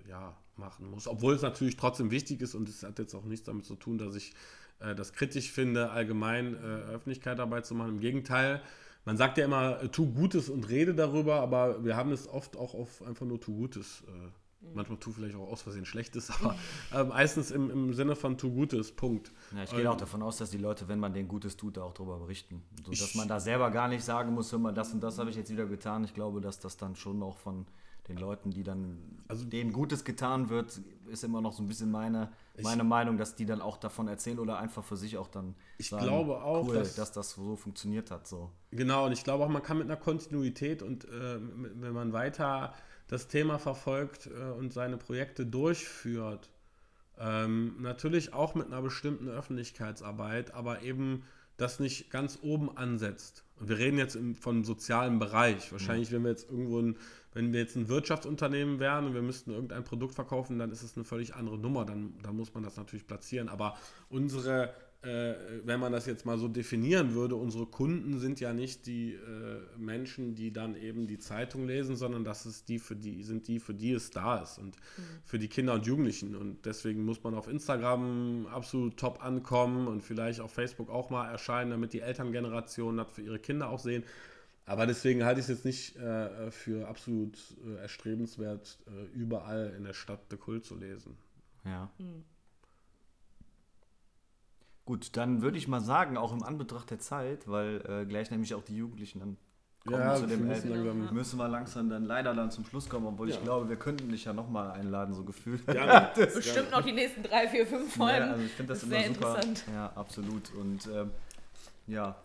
ja, 0.09 0.37
machen 0.57 0.91
muss. 0.91 1.07
Obwohl 1.07 1.35
es 1.35 1.43
natürlich 1.43 1.77
trotzdem 1.77 2.11
wichtig 2.11 2.41
ist 2.41 2.55
und 2.55 2.69
es 2.69 2.83
hat 2.83 2.99
jetzt 2.99 3.14
auch 3.14 3.25
nichts 3.25 3.47
damit 3.47 3.64
zu 3.64 3.75
tun, 3.75 3.99
dass 3.99 4.14
ich 4.14 4.33
äh, 4.81 4.95
das 4.95 5.12
kritisch 5.12 5.51
finde, 5.51 5.91
allgemein 5.91 6.55
äh, 6.55 6.59
Öffentlichkeit 6.59 7.39
dabei 7.39 7.61
zu 7.61 7.75
machen. 7.75 7.91
Im 7.91 8.01
Gegenteil, 8.01 8.62
man 9.05 9.17
sagt 9.17 9.39
ja 9.39 9.45
immer, 9.45 9.83
äh, 9.83 9.89
tu 9.89 10.12
Gutes 10.12 10.49
und 10.49 10.69
rede 10.69 10.95
darüber, 10.95 11.41
aber 11.41 11.85
wir 11.85 11.97
haben 11.97 12.12
es 12.12 12.29
oft 12.29 12.57
auch 12.57 12.75
auf 12.75 13.03
einfach 13.03 13.27
nur 13.27 13.41
tu 13.41 13.55
Gutes. 13.55 14.03
Äh, 14.09 14.29
manchmal 14.75 14.99
tu 14.99 15.12
vielleicht 15.12 15.37
auch 15.37 15.49
aus 15.49 15.62
Versehen 15.62 15.87
Schlechtes, 15.87 16.31
aber 16.41 16.57
äh, 16.93 17.05
meistens 17.05 17.51
im, 17.51 17.71
im 17.71 17.95
Sinne 17.95 18.17
von 18.17 18.37
tu 18.37 18.53
Gutes, 18.53 18.93
Punkt. 18.93 19.33
Ja, 19.55 19.62
ich 19.64 19.71
gehe 19.71 19.83
ähm, 19.83 19.89
auch 19.89 19.97
davon 19.97 20.23
aus, 20.23 20.39
dass 20.39 20.51
die 20.51 20.59
Leute, 20.59 20.89
wenn 20.89 20.99
man 20.99 21.12
denen 21.12 21.29
Gutes 21.29 21.57
tut, 21.57 21.77
da 21.77 21.83
auch 21.83 21.95
darüber 21.95 22.19
berichten. 22.19 22.62
So, 22.85 22.91
dass 22.91 23.14
man 23.14 23.29
da 23.29 23.41
selber 23.41 23.71
gar 23.71 23.89
nicht 23.89 24.05
sagen 24.05 24.35
muss, 24.35 24.51
hör 24.53 24.59
mal, 24.59 24.75
das 24.75 24.93
und 24.93 25.01
das 25.03 25.19
habe 25.19 25.31
ich 25.31 25.37
jetzt 25.37 25.51
wieder 25.51 25.67
getan. 25.67 26.05
Ich 26.05 26.14
glaube, 26.14 26.41
dass 26.41 26.59
das 26.59 26.77
dann 26.77 26.97
schon 26.97 27.23
auch 27.23 27.37
von 27.37 27.67
den 28.09 28.17
Leuten, 28.17 28.51
die 28.51 28.63
dann, 28.63 28.99
also 29.29 29.45
denen 29.45 29.73
Gutes 29.73 30.05
getan 30.05 30.49
wird, 30.49 30.81
ist 31.09 31.25
immer 31.25 31.41
noch 31.41 31.53
so 31.53 31.63
ein 31.63 31.69
bisschen 31.69 31.91
meine, 31.91 32.31
meine 32.63 32.83
ich, 32.83 32.89
Meinung, 32.89 33.19
dass 33.19 33.35
die 33.35 33.47
dann 33.47 33.61
auch 33.61 33.77
davon 33.77 34.09
erzählen 34.09 34.39
oder 34.39 34.59
einfach 34.59 34.85
für 34.85 34.97
sich 34.97 35.17
auch 35.17 35.29
dann 35.29 35.55
ich 35.79 35.89
sagen, 35.89 36.05
glaube 36.05 36.43
auch, 36.43 36.69
cool, 36.69 36.75
dass, 36.75 36.95
dass, 36.95 37.13
das 37.13 37.33
so 37.33 37.57
funktioniert 37.57 38.11
hat. 38.11 38.27
So. 38.27 38.51
Genau, 38.71 39.07
und 39.07 39.13
ich 39.13 39.25
glaube 39.25 39.45
auch, 39.45 39.49
man 39.49 39.63
kann 39.63 39.79
mit 39.79 39.87
einer 39.87 39.97
Kontinuität 39.97 40.83
und 40.83 41.05
äh, 41.05 41.39
wenn 41.41 41.93
man 41.93 42.13
weiter 42.13 42.75
das 43.09 43.29
Thema 43.29 43.59
verfolgt 43.59 44.27
äh, 44.27 44.51
und 44.53 44.73
seine 44.73 44.97
Projekte 44.97 45.47
durchführt, 45.47 46.51
ähm, 47.19 47.77
natürlich 47.81 48.35
auch 48.35 48.55
mit 48.55 48.67
einer 48.67 48.83
bestimmten 48.83 49.29
Öffentlichkeitsarbeit, 49.29 50.55
aber 50.55 50.83
eben 50.83 51.23
das 51.57 51.81
nicht 51.81 52.11
ganz 52.11 52.39
oben 52.43 52.77
ansetzt. 52.77 53.45
Und 53.59 53.69
wir 53.69 53.79
reden 53.79 53.99
jetzt 53.99 54.17
im, 54.17 54.35
von 54.35 54.65
sozialem 54.65 55.19
Bereich. 55.19 55.73
Wahrscheinlich, 55.73 56.11
ja. 56.11 56.17
wenn 56.17 56.25
wir 56.25 56.31
jetzt 56.31 56.51
irgendwo 56.51 56.81
ein 56.81 56.97
wenn 57.37 57.53
wir 57.53 57.61
jetzt 57.61 57.76
ein 57.76 57.89
Wirtschaftsunternehmen 57.89 58.80
wären 58.80 59.05
und 59.05 59.14
wir 59.14 59.20
müssten 59.20 59.51
irgendein 59.51 59.84
Produkt 59.84 60.14
verkaufen, 60.14 60.59
dann 60.59 60.70
ist 60.70 60.82
es 60.82 60.97
eine 60.97 61.05
völlig 61.05 61.34
andere 61.34 61.59
Nummer. 61.59 61.84
Dann, 61.84 62.14
dann 62.22 62.34
muss 62.34 62.55
man 62.55 62.62
das 62.62 62.78
natürlich 62.78 63.07
platzieren. 63.07 63.51
Aber 63.51 63.76
unsere, 64.09 64.70
äh, 65.03 65.34
wenn 65.62 65.78
man 65.78 65.93
das 65.93 66.07
jetzt 66.07 66.24
mal 66.24 66.39
so 66.39 66.49
definieren 66.49 67.12
würde, 67.12 67.37
unsere 67.37 67.66
Kunden 67.66 68.18
sind 68.20 68.41
ja 68.41 68.55
nicht 68.55 68.87
die 68.87 69.12
äh, 69.12 69.18
Menschen, 69.76 70.34
die 70.34 70.51
dann 70.51 70.76
eben 70.76 71.07
die 71.07 71.18
Zeitung 71.18 71.66
lesen, 71.66 71.95
sondern 71.95 72.24
das 72.24 72.47
ist 72.47 72.70
die 72.70 72.78
für 72.78 72.97
die, 72.97 73.22
sind 73.22 73.49
die, 73.49 73.61
für 73.61 73.74
die 73.74 73.93
es 73.93 74.11
da 74.11 74.39
ist 74.39 74.57
und 74.57 74.74
mhm. 74.74 75.03
für 75.26 75.39
die 75.39 75.49
Kinder 75.49 75.74
und 75.74 75.87
Jugendlichen. 75.87 76.34
Und 76.37 76.64
deswegen 76.64 77.05
muss 77.05 77.22
man 77.22 77.34
auf 77.34 77.49
Instagram 77.49 78.47
absolut 78.47 78.97
top 78.97 79.22
ankommen 79.22 79.89
und 79.89 80.03
vielleicht 80.03 80.41
auf 80.41 80.53
Facebook 80.53 80.89
auch 80.89 81.11
mal 81.11 81.28
erscheinen, 81.28 81.72
damit 81.72 81.93
die 81.93 82.01
Elterngeneration 82.01 82.97
das 82.97 83.09
für 83.12 83.20
ihre 83.20 83.39
Kinder 83.39 83.68
auch 83.68 83.80
sehen. 83.80 84.05
Aber 84.67 84.87
deswegen 84.87 85.25
halte 85.25 85.41
ich 85.41 85.45
es 85.45 85.49
jetzt 85.49 85.64
nicht 85.64 85.97
äh, 85.97 86.51
für 86.51 86.89
absolut 86.89 87.39
äh, 87.64 87.77
erstrebenswert, 87.81 88.79
äh, 88.89 89.05
überall 89.17 89.73
in 89.77 89.85
der 89.85 89.95
Stadt 89.95 90.21
The 90.29 90.37
Kult 90.37 90.64
zu 90.64 90.75
lesen. 90.75 91.17
Ja. 91.64 91.89
Mhm. 91.99 92.25
Gut, 94.85 95.17
dann 95.17 95.41
würde 95.43 95.57
ich 95.57 95.69
mal 95.69 95.81
sagen, 95.81 96.17
auch 96.17 96.33
im 96.33 96.43
Anbetracht 96.43 96.91
der 96.91 96.99
Zeit, 96.99 97.49
weil 97.49 97.81
äh, 97.89 98.07
gleich 98.07 98.31
nämlich 98.31 98.55
auch 98.55 98.62
die 98.62 98.77
Jugendlichen 98.77 99.21
dann 99.21 99.37
kommen 99.85 100.01
ja, 100.01 100.17
zu 100.17 100.27
dem 100.27 100.47
müssen, 100.47 100.69
langsam, 100.71 101.14
müssen 101.14 101.39
wir 101.39 101.49
langsam 101.49 101.89
dann 101.89 102.05
leider 102.05 102.35
dann 102.35 102.51
zum 102.51 102.64
Schluss 102.64 102.89
kommen, 102.89 103.07
obwohl 103.07 103.29
ja. 103.29 103.37
ich 103.37 103.43
glaube, 103.43 103.69
wir 103.69 103.77
könnten 103.77 104.09
dich 104.09 104.25
ja 104.25 104.33
nochmal 104.33 104.73
einladen, 104.73 105.14
so 105.14 105.23
gefühlt. 105.25 105.62
Ja, 105.73 106.12
Bestimmt 106.17 106.73
noch 106.73 106.83
die 106.83 106.93
nächsten 106.93 107.23
drei, 107.23 107.49
vier, 107.49 107.67
fünf 107.67 107.95
Folgen. 107.95 108.27
Ja, 108.27 108.33
also 108.33 108.45
ich 108.45 108.53
finde 108.53 108.73
das, 108.73 108.81
das 108.81 108.91
immer 108.91 109.14
super. 109.14 109.41
Ja, 109.73 109.93
absolut. 109.95 110.53
Und 110.55 110.87
ähm, 110.87 111.11
ja, 111.87 112.17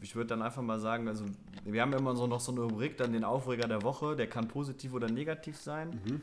ich 0.00 0.14
würde 0.14 0.28
dann 0.28 0.42
einfach 0.42 0.62
mal 0.62 0.78
sagen, 0.78 1.08
also 1.08 1.24
wir 1.64 1.82
haben 1.82 1.92
immer 1.92 2.14
so 2.14 2.26
noch 2.26 2.40
so 2.40 2.52
eine 2.52 2.62
Rubrik, 2.62 2.96
dann 2.96 3.12
den 3.12 3.24
Aufreger 3.24 3.66
der 3.66 3.82
Woche, 3.82 4.16
der 4.16 4.28
kann 4.28 4.48
positiv 4.48 4.92
oder 4.92 5.10
negativ 5.10 5.60
sein. 5.60 6.00
Mhm. 6.04 6.22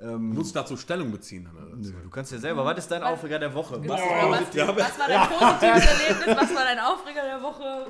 Ähm, 0.00 0.30
du 0.30 0.38
musst 0.38 0.56
dazu 0.56 0.76
Stellung 0.76 1.12
beziehen. 1.12 1.48
Nö, 1.76 1.92
du 2.02 2.10
kannst 2.10 2.32
ja 2.32 2.38
selber. 2.38 2.64
Was 2.64 2.78
ist 2.78 2.90
dein 2.90 3.02
Aufreger 3.02 3.38
der 3.38 3.54
Woche? 3.54 3.80
Genau. 3.80 3.94
Was, 3.94 4.00
was, 4.00 4.76
was, 4.76 4.98
war 4.98 5.08
dein 5.08 5.28
positives 5.28 5.86
Erlebnis? 5.86 6.36
Was 6.36 6.54
war 6.54 6.64
dein 6.64 6.78
Aufreger 6.78 7.22
der 7.22 7.42
Woche? 7.42 7.86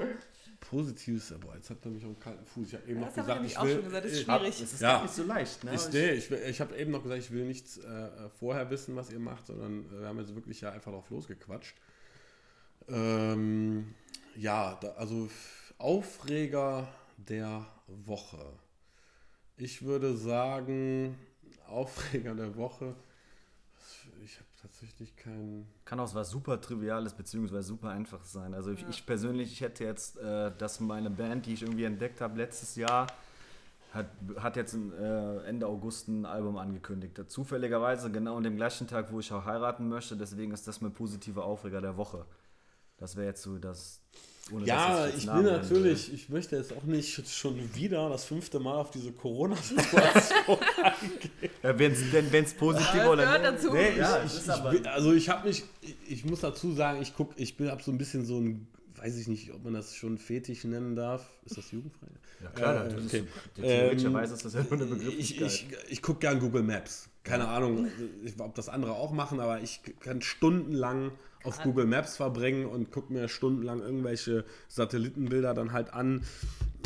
Positives, 0.60 1.34
boah, 1.40 1.54
jetzt 1.54 1.68
hat 1.68 1.78
er 1.84 1.90
mich 1.90 2.02
auf 2.02 2.10
einen 2.10 2.20
kalten 2.20 2.46
Fuß. 2.46 2.68
Ich 2.68 2.74
habe 2.74 2.88
eben 2.88 3.00
das 3.00 3.10
noch 3.10 3.16
gesagt, 3.16 3.44
ich 3.44 3.62
will. 3.62 3.82
Gesagt, 3.82 4.04
das 4.04 4.12
ist 4.12 4.22
schwierig. 4.22 4.60
Das 4.60 4.72
ist 4.72 4.80
ja. 4.80 5.02
nicht 5.02 5.14
so 5.14 5.24
leicht. 5.24 5.64
Ne? 5.64 5.74
Ich, 5.74 5.92
nee, 5.92 6.10
ich, 6.12 6.30
ich 6.30 6.60
habe 6.60 6.76
eben 6.76 6.90
noch 6.90 7.02
gesagt, 7.02 7.20
ich 7.20 7.30
will 7.30 7.44
nichts 7.44 7.78
äh, 7.78 8.08
vorher 8.38 8.70
wissen, 8.70 8.96
was 8.96 9.10
ihr 9.10 9.18
macht, 9.18 9.46
sondern 9.46 9.84
äh, 9.86 10.00
wir 10.00 10.08
haben 10.08 10.18
jetzt 10.18 10.34
wirklich 10.34 10.60
ja 10.60 10.70
einfach 10.70 10.92
drauf 10.92 11.10
losgequatscht. 11.10 11.76
Ähm, 12.88 13.94
ja, 14.36 14.78
da, 14.80 14.92
also 14.92 15.28
Aufreger 15.78 16.88
der 17.16 17.66
Woche. 17.86 18.44
Ich 19.56 19.82
würde 19.82 20.16
sagen, 20.16 21.16
Aufreger 21.68 22.34
der 22.34 22.56
Woche. 22.56 22.94
Ich 24.24 24.36
habe 24.36 24.48
tatsächlich 24.60 25.16
keinen. 25.16 25.66
Kann 25.84 26.00
auch 26.00 26.14
was 26.14 26.30
super 26.30 26.60
Triviales 26.60 27.14
bzw. 27.14 27.60
super 27.62 27.90
Einfaches 27.90 28.32
sein. 28.32 28.54
Also 28.54 28.72
ja. 28.72 28.88
ich, 28.88 29.04
persönlich, 29.04 29.52
ich 29.52 29.60
hätte 29.60 29.84
jetzt, 29.84 30.18
äh, 30.18 30.52
dass 30.56 30.80
meine 30.80 31.10
Band, 31.10 31.46
die 31.46 31.54
ich 31.54 31.62
irgendwie 31.62 31.84
entdeckt 31.84 32.20
habe 32.20 32.38
letztes 32.38 32.76
Jahr, 32.76 33.06
hat, 33.92 34.06
hat 34.36 34.56
jetzt 34.56 34.74
äh, 34.74 35.44
Ende 35.44 35.66
August 35.66 36.08
ein 36.08 36.24
Album 36.24 36.56
angekündigt. 36.56 37.18
Zufälligerweise 37.30 38.10
genau 38.10 38.36
an 38.36 38.42
dem 38.42 38.56
gleichen 38.56 38.86
Tag, 38.86 39.12
wo 39.12 39.20
ich 39.20 39.32
auch 39.32 39.44
heiraten 39.44 39.88
möchte. 39.88 40.16
Deswegen 40.16 40.52
ist 40.52 40.66
das 40.66 40.80
mein 40.80 40.92
positiver 40.92 41.44
Aufreger 41.44 41.80
der 41.80 41.96
Woche. 41.96 42.24
Das 43.02 43.16
wäre 43.16 43.26
jetzt 43.26 43.42
so 43.42 43.58
das, 43.58 44.00
ohne 44.52 44.64
ja, 44.64 45.08
ich, 45.08 45.26
bin 45.26 45.42
natürlich, 45.42 46.06
will. 46.06 46.14
ich 46.14 46.28
möchte 46.28 46.54
jetzt 46.54 46.72
auch 46.72 46.84
nicht 46.84 47.28
schon 47.28 47.74
wieder 47.74 48.08
das 48.08 48.24
fünfte 48.26 48.60
Mal 48.60 48.76
auf 48.76 48.92
diese 48.92 49.10
Corona-Situation 49.10 50.58
eingehen. 50.84 51.50
Ja, 51.64 51.76
wenn 51.76 52.44
es 52.44 52.54
positiv 52.54 52.94
ja, 52.94 53.10
oder 53.10 53.24
gehört 53.24 53.44
dazu. 53.44 53.72
Nee, 53.72 53.98
ja, 53.98 54.22
ich, 54.24 54.36
ich, 54.36 54.88
also 54.88 55.12
ich 55.14 55.28
habe 55.28 55.48
mich, 55.48 55.64
ich 56.06 56.24
muss 56.24 56.42
dazu 56.42 56.70
sagen, 56.74 57.02
ich 57.02 57.16
gucke, 57.16 57.34
ich 57.42 57.56
bin 57.56 57.70
ab 57.70 57.82
so 57.82 57.90
ein 57.90 57.98
bisschen 57.98 58.24
so 58.24 58.38
ein, 58.38 58.68
weiß 58.94 59.16
ich 59.16 59.26
nicht, 59.26 59.52
ob 59.52 59.64
man 59.64 59.74
das 59.74 59.96
schon 59.96 60.16
Fetisch 60.16 60.62
nennen 60.62 60.94
darf. 60.94 61.28
Ist 61.44 61.58
das 61.58 61.72
jugendfrei? 61.72 62.06
Ja 62.40 62.50
klar, 62.50 62.86
äh, 62.86 62.94
okay. 62.94 63.24
theoretischerweise 63.56 64.34
ähm, 64.34 64.36
ist 64.36 64.44
das 64.44 64.54
ja 64.54 64.62
nur 64.62 64.72
eine 64.74 64.86
Begrifflichkeit. 64.86 65.48
Ich, 65.48 65.66
ich, 65.68 65.90
ich 65.90 66.02
gucke 66.02 66.20
gern 66.20 66.38
Google 66.38 66.62
Maps. 66.62 67.08
Keine 67.24 67.44
ja. 67.44 67.56
Ahnung, 67.56 67.88
ob 68.38 68.54
das 68.54 68.68
andere 68.68 68.92
auch 68.92 69.10
machen, 69.10 69.40
aber 69.40 69.60
ich 69.60 69.80
kann 69.98 70.22
stundenlang 70.22 71.10
auf 71.44 71.62
Google 71.62 71.86
Maps 71.86 72.16
verbringen 72.16 72.66
und 72.66 72.90
gucke 72.90 73.12
mir 73.12 73.28
stundenlang 73.28 73.80
irgendwelche 73.80 74.44
Satellitenbilder 74.68 75.54
dann 75.54 75.72
halt 75.72 75.92
an 75.92 76.22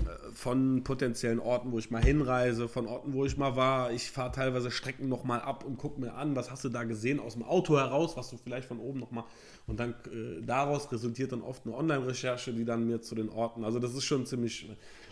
äh, 0.00 0.32
von 0.32 0.84
potenziellen 0.84 1.38
Orten, 1.38 1.72
wo 1.72 1.78
ich 1.78 1.90
mal 1.90 2.02
hinreise, 2.02 2.68
von 2.68 2.86
Orten, 2.86 3.12
wo 3.12 3.24
ich 3.24 3.36
mal 3.36 3.57
war. 3.57 3.92
Ich 3.92 4.11
fahre 4.11 4.32
teilweise 4.32 4.70
Strecken 4.70 5.09
nochmal 5.09 5.40
ab 5.40 5.64
und 5.64 5.78
gucke 5.78 6.00
mir 6.00 6.14
an, 6.14 6.36
was 6.36 6.50
hast 6.50 6.64
du 6.64 6.68
da 6.68 6.84
gesehen 6.84 7.20
aus 7.20 7.34
dem 7.34 7.42
Auto 7.42 7.76
heraus, 7.76 8.16
was 8.16 8.30
du 8.30 8.36
vielleicht 8.36 8.68
von 8.68 8.78
oben 8.78 9.00
nochmal. 9.00 9.24
Und 9.66 9.80
dann 9.80 9.90
äh, 10.12 10.42
daraus 10.42 10.90
resultiert 10.92 11.32
dann 11.32 11.42
oft 11.42 11.66
eine 11.66 11.74
Online-Recherche, 11.74 12.52
die 12.52 12.64
dann 12.64 12.86
mir 12.86 13.00
zu 13.02 13.14
den 13.14 13.28
Orten. 13.28 13.64
Also 13.64 13.78
das 13.78 13.94
ist 13.94 14.04
schon 14.04 14.26
ziemlich. 14.26 14.68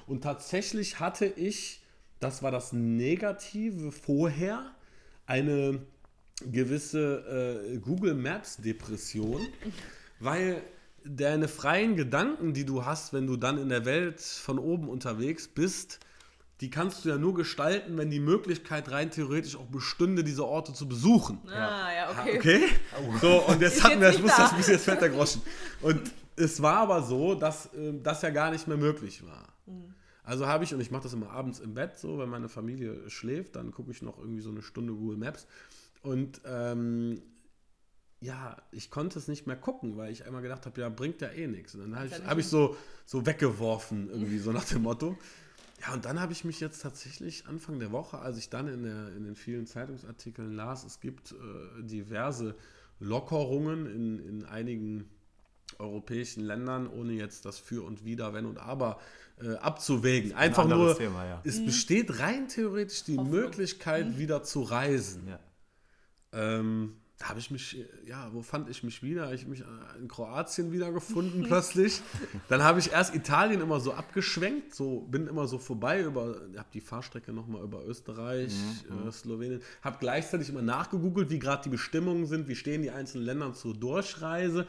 Und 0.07 0.23
tatsächlich 0.23 1.01
hatte 1.01 1.27
ich, 1.27 1.83
das 2.21 2.43
war 2.43 2.51
das 2.51 2.73
Negative 2.73 3.93
vorher, 3.93 4.75
eine 5.27 5.81
gewisse 6.51 7.71
äh, 7.75 7.79
Google 7.79 8.15
Maps 8.15 8.57
Depression, 8.57 9.41
weil 10.21 10.63
deine 11.05 11.49
freien 11.49 11.97
Gedanken, 11.97 12.55
die 12.55 12.65
du 12.65 12.85
hast, 12.85 13.13
wenn 13.13 13.27
du 13.27 13.37
dann 13.37 13.59
in 13.59 13.69
der 13.69 13.85
Welt 13.85 14.21
von 14.21 14.59
oben 14.59 14.89
unterwegs 14.89 15.49
bist, 15.49 16.01
die 16.61 16.71
kannst 16.71 17.05
du 17.05 17.09
ja 17.11 17.19
nur 17.19 17.35
gestalten, 17.35 17.99
wenn 17.99 18.11
die 18.11 18.21
Möglichkeit 18.21 18.91
rein 18.91 19.11
theoretisch 19.11 19.57
auch 19.57 19.67
bestünde, 19.67 20.25
diese 20.25 20.47
Orte 20.47 20.73
zu 20.73 20.89
besuchen. 20.89 21.39
Ah, 21.47 21.93
ja, 21.93 22.11
okay. 22.11 22.39
Okay? 22.39 22.63
So, 23.21 23.43
und 23.43 23.61
jetzt 23.61 23.83
hatten 23.83 24.01
wir, 24.01 24.09
ich 24.09 24.17
nicht 24.17 24.23
muss 24.23 24.37
da. 24.37 24.45
das 24.45 24.57
bis 24.57 24.69
jetzt 24.69 24.85
fällt 24.85 25.01
der 25.01 25.11
Groschen. 25.11 25.43
Und 25.83 26.01
es 26.37 26.63
war 26.63 26.79
aber 26.79 27.03
so, 27.03 27.35
dass 27.35 27.71
ähm, 27.77 28.03
das 28.03 28.23
ja 28.23 28.31
gar 28.31 28.51
nicht 28.51 28.67
mehr 28.69 28.77
möglich 28.77 29.27
war. 29.27 29.49
Mhm. 29.67 29.95
Also 30.23 30.47
habe 30.47 30.65
ich, 30.65 30.73
und 30.73 30.81
ich 30.81 30.91
mache 30.91 31.03
das 31.03 31.13
immer 31.13 31.31
abends 31.31 31.61
im 31.61 31.75
Bett 31.75 31.99
so, 31.99 32.19
wenn 32.19 32.31
meine 32.31 32.49
Familie 32.49 33.11
schläft, 33.11 33.57
dann 33.57 33.73
gucke 33.73 33.91
ich 33.91 34.01
noch 34.01 34.19
irgendwie 34.19 34.41
so 34.41 34.51
eine 34.51 34.63
Stunde 34.63 34.95
Google 34.95 35.19
Maps. 35.19 35.47
Und 36.05 36.43
ähm, 36.45 37.23
ja, 38.21 38.57
ich 38.73 38.91
konnte 38.91 39.19
es 39.19 39.27
nicht 39.27 39.47
mehr 39.47 39.57
gucken, 39.57 39.97
weil 39.97 40.13
ich 40.13 40.27
einmal 40.27 40.43
gedacht 40.43 40.67
habe, 40.67 40.81
ja, 40.81 40.89
bringt 40.89 41.21
ja 41.21 41.29
eh 41.29 41.47
nichts. 41.47 41.75
Und 41.75 41.81
dann 41.81 41.97
habe 41.97 42.07
ich, 42.07 42.25
hab 42.25 42.39
ich 42.39 42.47
so, 42.47 42.77
so 43.05 43.27
weggeworfen, 43.27 44.11
irgendwie 44.11 44.39
so 44.39 44.53
nach 44.53 44.65
dem 44.65 44.83
Motto. 44.83 45.19
Ja, 45.81 45.95
und 45.95 46.05
dann 46.05 46.21
habe 46.21 46.33
ich 46.33 46.45
mich 46.45 46.61
jetzt 46.61 46.83
tatsächlich 46.83 47.47
Anfang 47.47 47.79
der 47.79 47.91
Woche, 47.91 48.19
als 48.19 48.39
ich 48.39 48.49
dann 48.49 48.69
in, 48.69 48.83
der, 48.85 49.09
in 49.17 49.25
den 49.25 49.35
vielen 49.35 49.67
Zeitungsartikeln 49.67 50.55
las, 50.55 50.85
es 50.85 51.01
gibt 51.01 51.33
äh, 51.33 51.83
diverse 51.83 52.55
Lockerungen 53.01 53.87
in, 53.87 54.19
in 54.21 54.45
einigen 54.45 55.09
europäischen 55.79 56.45
Ländern, 56.45 56.87
ohne 56.87 57.15
jetzt 57.15 57.47
das 57.47 57.59
Für 57.59 57.83
und 57.85 58.05
Wider, 58.05 58.33
Wenn 58.35 58.47
und 58.47 58.59
Aber 58.59 59.01
äh, 59.43 59.55
abzuwägen. 59.55 60.35
Einfach 60.35 60.69
nur, 60.69 60.97
Thema, 60.97 61.27
ja. 61.27 61.43
es 61.45 61.65
besteht 61.65 62.21
rein 62.21 62.49
theoretisch 62.49 63.05
die 63.05 63.19
Hoffnung. 63.19 63.33
Möglichkeit, 63.35 64.19
wieder 64.19 64.43
zu 64.43 64.63
reisen. 64.63 65.29
Ja. 65.29 65.41
Ähm, 66.35 66.97
da 67.19 67.29
habe 67.29 67.39
ich 67.39 67.51
mich, 67.53 67.77
ja, 68.07 68.29
wo 68.33 68.43
fand 68.43 68.69
ich 68.69 68.83
mich 68.83 69.03
wieder? 69.03 69.33
Ich 69.33 69.47
mich 69.47 69.61
äh, 69.61 69.65
in 70.01 70.09
Kroatien 70.09 70.73
wiedergefunden 70.73 71.43
plötzlich. 71.47 72.03
Dann 72.49 72.65
habe 72.65 72.81
ich 72.81 72.91
erst 72.91 73.15
Italien 73.15 73.61
immer 73.61 73.79
so 73.79 73.93
abgeschwenkt, 73.93 74.75
so 74.75 75.03
bin 75.03 75.29
immer 75.29 75.47
so 75.47 75.59
vorbei 75.59 76.03
über, 76.03 76.41
habe 76.57 76.69
die 76.75 76.81
Fahrstrecke 76.81 77.33
nochmal 77.33 77.63
über 77.63 77.87
Österreich, 77.87 78.53
äh, 79.07 79.13
Slowenien, 79.13 79.63
habe 79.83 79.99
gleichzeitig 80.01 80.49
immer 80.49 80.63
nachgegoogelt, 80.63 81.31
wie 81.31 81.39
gerade 81.39 81.63
die 81.63 81.69
Bestimmungen 81.69 82.27
sind, 82.27 82.49
wie 82.49 82.57
stehen 82.57 82.83
die 82.83 82.91
einzelnen 82.91 83.27
Länder 83.27 83.55
zur 83.55 83.75
Durchreise. 83.75 84.67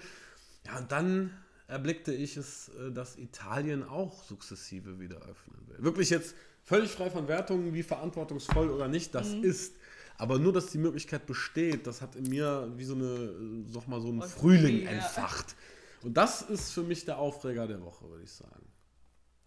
Ja, 0.68 0.78
und 0.78 0.92
dann 0.92 1.32
erblickte 1.68 2.14
ich 2.14 2.38
es, 2.38 2.70
äh, 2.70 2.92
dass 2.92 3.18
Italien 3.18 3.84
auch 3.84 4.24
sukzessive 4.24 5.00
wieder 5.00 5.18
öffnen 5.18 5.68
will. 5.68 5.78
Wirklich 5.80 6.12
jetzt 6.12 6.36
völlig 6.64 6.92
frei 6.92 7.10
von 7.10 7.28
Wertungen, 7.28 7.74
wie 7.74 7.82
verantwortungsvoll 7.82 8.70
oder 8.70 8.88
nicht 8.88 9.16
das 9.16 9.34
ist. 9.34 9.76
Aber 10.18 10.40
nur, 10.40 10.54
dass 10.54 10.68
die 10.68 10.78
Möglichkeit 10.78 11.26
besteht, 11.26 11.86
das 11.88 12.02
hat 12.02 12.16
in 12.16 12.24
mir 12.30 12.72
wie 12.78 12.86
so 12.86 12.96
eine, 12.96 13.04
äh, 13.06 13.66
sag 13.72 13.88
mal, 13.88 14.00
so 14.00 14.08
ein 14.10 14.22
Und 14.22 14.26
Frühling 14.30 14.84
ja. 14.84 14.92
entfacht. 14.92 15.56
Und 16.04 16.16
das 16.16 16.42
ist 16.44 16.72
für 16.72 16.84
mich 16.84 17.04
der 17.06 17.18
Aufreger 17.18 17.68
der 17.68 17.82
Woche, 17.84 18.08
würde 18.10 18.24
ich 18.24 18.32
sagen. 18.32 18.66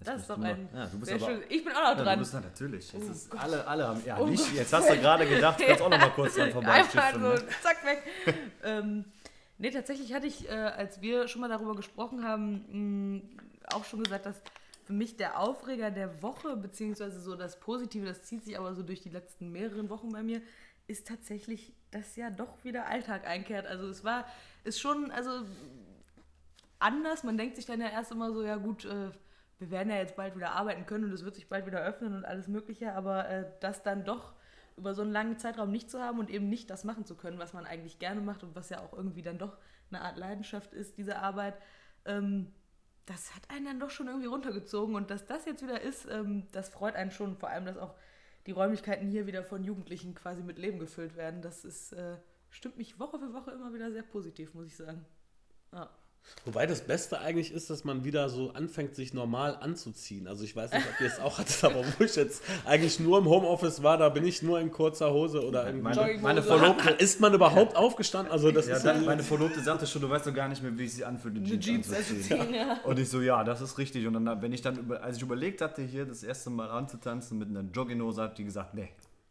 Das 0.00 0.08
bist 0.14 0.20
ist 0.22 0.30
doch 0.30 0.38
ein. 0.40 0.64
noch- 0.64 0.72
Ja, 0.78 0.86
du 0.86 0.98
bist 0.98 1.06
sehr 1.10 1.16
aber, 1.16 1.26
schön. 1.26 1.42
Ich 1.48 1.64
bin 1.64 1.72
auch 1.72 1.80
noch 1.80 1.88
Ja, 1.88 1.94
du 1.94 2.04
dran. 2.04 2.18
bist 2.18 2.34
da 2.34 2.40
natürlich. 2.40 2.92
Oh 2.94 3.10
ist 3.10 3.32
alle, 3.36 3.66
alle 3.66 3.88
haben. 3.88 4.02
Ja, 4.04 4.18
Oh 4.20 4.26
nicht. 4.26 4.44
Gott. 4.44 4.54
Jetzt 4.54 4.72
hast 4.72 4.90
du 4.90 4.96
gerade 4.96 5.26
gedacht, 5.26 5.58
du 5.60 5.64
kannst 5.66 5.82
auch 5.82 5.88
noch 5.90 5.98
mal 5.98 6.10
kurz 6.10 6.34
dran 6.34 6.44
Einfach 6.52 6.62
vorbeistiften. 6.62 7.20
so, 7.22 7.28
Ne? 7.30 7.44
zack, 7.62 7.84
weg. 7.84 8.02
ähm, 8.64 9.04
nee, 9.58 9.70
tatsächlich 9.70 10.12
hatte 10.12 10.26
ich, 10.26 10.48
äh, 10.48 10.52
als 10.52 11.00
wir 11.00 11.26
schon 11.28 11.40
mal 11.40 11.48
darüber 11.48 11.74
gesprochen 11.74 12.24
haben, 12.24 13.22
mh, 13.64 13.74
auch 13.74 13.84
schon 13.84 14.04
gesagt, 14.04 14.26
dass 14.26 14.36
für 14.88 14.94
mich 14.94 15.18
der 15.18 15.38
Aufreger 15.38 15.90
der 15.90 16.22
Woche, 16.22 16.56
beziehungsweise 16.56 17.20
so 17.20 17.36
das 17.36 17.60
Positive, 17.60 18.06
das 18.06 18.22
zieht 18.22 18.42
sich 18.42 18.58
aber 18.58 18.74
so 18.74 18.82
durch 18.82 19.02
die 19.02 19.10
letzten 19.10 19.52
mehreren 19.52 19.90
Wochen 19.90 20.08
bei 20.08 20.22
mir, 20.22 20.40
ist 20.86 21.06
tatsächlich, 21.06 21.74
dass 21.90 22.16
ja 22.16 22.30
doch 22.30 22.64
wieder 22.64 22.86
Alltag 22.86 23.26
einkehrt. 23.26 23.66
Also 23.66 23.86
es 23.86 24.02
war, 24.02 24.24
ist 24.64 24.80
schon, 24.80 25.10
also 25.10 25.44
anders. 26.78 27.22
Man 27.22 27.36
denkt 27.36 27.56
sich 27.56 27.66
dann 27.66 27.82
ja 27.82 27.90
erst 27.90 28.12
immer 28.12 28.32
so, 28.32 28.42
ja 28.42 28.56
gut, 28.56 28.86
äh, 28.86 29.10
wir 29.58 29.70
werden 29.70 29.90
ja 29.90 29.96
jetzt 29.96 30.16
bald 30.16 30.34
wieder 30.36 30.52
arbeiten 30.52 30.86
können 30.86 31.04
und 31.04 31.12
es 31.12 31.22
wird 31.22 31.34
sich 31.34 31.50
bald 31.50 31.66
wieder 31.66 31.82
öffnen 31.82 32.14
und 32.14 32.24
alles 32.24 32.48
Mögliche, 32.48 32.94
aber 32.94 33.28
äh, 33.28 33.44
das 33.60 33.82
dann 33.82 34.06
doch 34.06 34.32
über 34.78 34.94
so 34.94 35.02
einen 35.02 35.12
langen 35.12 35.36
Zeitraum 35.36 35.70
nicht 35.70 35.90
zu 35.90 36.00
haben 36.00 36.18
und 36.18 36.30
eben 36.30 36.48
nicht 36.48 36.70
das 36.70 36.84
machen 36.84 37.04
zu 37.04 37.14
können, 37.14 37.38
was 37.38 37.52
man 37.52 37.66
eigentlich 37.66 37.98
gerne 37.98 38.22
macht 38.22 38.42
und 38.42 38.56
was 38.56 38.70
ja 38.70 38.80
auch 38.80 38.94
irgendwie 38.94 39.20
dann 39.20 39.36
doch 39.36 39.58
eine 39.90 40.00
Art 40.00 40.16
Leidenschaft 40.16 40.72
ist, 40.72 40.96
diese 40.96 41.18
Arbeit, 41.18 41.60
ähm, 42.06 42.54
das 43.08 43.34
hat 43.34 43.48
einen 43.48 43.64
dann 43.64 43.80
doch 43.80 43.90
schon 43.90 44.06
irgendwie 44.06 44.26
runtergezogen 44.26 44.94
und 44.94 45.10
dass 45.10 45.24
das 45.24 45.46
jetzt 45.46 45.62
wieder 45.62 45.80
ist, 45.80 46.06
ähm, 46.10 46.46
das 46.52 46.68
freut 46.68 46.94
einen 46.94 47.10
schon, 47.10 47.36
vor 47.36 47.48
allem, 47.48 47.64
dass 47.64 47.78
auch 47.78 47.94
die 48.46 48.52
Räumlichkeiten 48.52 49.08
hier 49.08 49.26
wieder 49.26 49.42
von 49.42 49.64
Jugendlichen 49.64 50.14
quasi 50.14 50.42
mit 50.42 50.58
Leben 50.58 50.78
gefüllt 50.78 51.16
werden, 51.16 51.40
das 51.40 51.64
ist, 51.64 51.92
äh, 51.92 52.16
stimmt 52.50 52.76
mich 52.76 52.98
Woche 52.98 53.18
für 53.18 53.32
Woche 53.32 53.50
immer 53.52 53.72
wieder 53.72 53.90
sehr 53.90 54.02
positiv, 54.02 54.52
muss 54.54 54.66
ich 54.66 54.76
sagen. 54.76 55.04
Ja. 55.72 55.90
Wobei 56.44 56.66
das 56.66 56.80
Beste 56.80 57.20
eigentlich 57.20 57.52
ist, 57.52 57.68
dass 57.68 57.84
man 57.84 58.04
wieder 58.04 58.28
so 58.30 58.52
anfängt, 58.52 58.94
sich 58.94 59.12
normal 59.12 59.56
anzuziehen. 59.60 60.26
Also 60.26 60.44
ich 60.44 60.56
weiß 60.56 60.72
nicht, 60.72 60.86
ob 60.86 61.00
ihr 61.00 61.06
es 61.06 61.18
auch 61.20 61.38
hattet, 61.38 61.62
aber 61.64 61.84
wo 61.98 62.04
ich 62.04 62.16
jetzt 62.16 62.42
eigentlich 62.64 63.00
nur 63.00 63.18
im 63.18 63.26
Homeoffice 63.26 63.82
war, 63.82 63.98
da 63.98 64.08
bin 64.08 64.24
ich 64.24 64.42
nur 64.42 64.58
in 64.60 64.70
kurzer 64.70 65.12
Hose 65.12 65.44
oder 65.46 65.66
in 65.68 65.82
Meine, 65.82 66.18
meine 66.22 66.42
Verlobte. 66.42 66.90
Ist 66.90 67.20
man 67.20 67.34
überhaupt 67.34 67.76
aufgestanden? 67.76 68.32
Also 68.32 68.50
das 68.50 68.66
Ja, 68.66 68.76
ist 68.76 68.82
dann, 68.84 69.04
meine 69.04 69.22
Verlobte 69.22 69.60
sagte 69.60 69.86
schon, 69.86 70.00
du 70.00 70.08
weißt 70.08 70.26
doch 70.26 70.34
gar 70.34 70.48
nicht 70.48 70.62
mehr, 70.62 70.76
wie 70.78 70.86
es 70.86 70.94
sich 70.94 71.04
anfühlt, 71.06 71.36
eine 71.36 71.44
Eine 71.44 71.60
Jeans, 71.60 71.86
Jeans 71.88 71.92
anzuziehen. 71.98 72.40
anzuziehen, 72.40 72.54
ja. 72.54 72.80
Und 72.84 72.98
ich 72.98 73.08
so, 73.10 73.20
ja, 73.20 73.44
das 73.44 73.60
ist 73.60 73.76
richtig. 73.76 74.06
Und 74.06 74.14
dann, 74.14 74.40
wenn 74.40 74.52
ich 74.52 74.62
dann, 74.62 74.78
über, 74.78 75.02
als 75.02 75.16
ich 75.18 75.22
überlegt 75.22 75.60
hatte, 75.60 75.82
hier 75.82 76.06
das 76.06 76.22
erste 76.22 76.50
Mal 76.50 76.70
anzutanzen 76.70 77.38
mit 77.38 77.48
einer 77.48 77.64
Jogginghose, 77.72 78.22
hat 78.22 78.38
die 78.38 78.44
gesagt, 78.44 78.74
nee, 78.74 78.88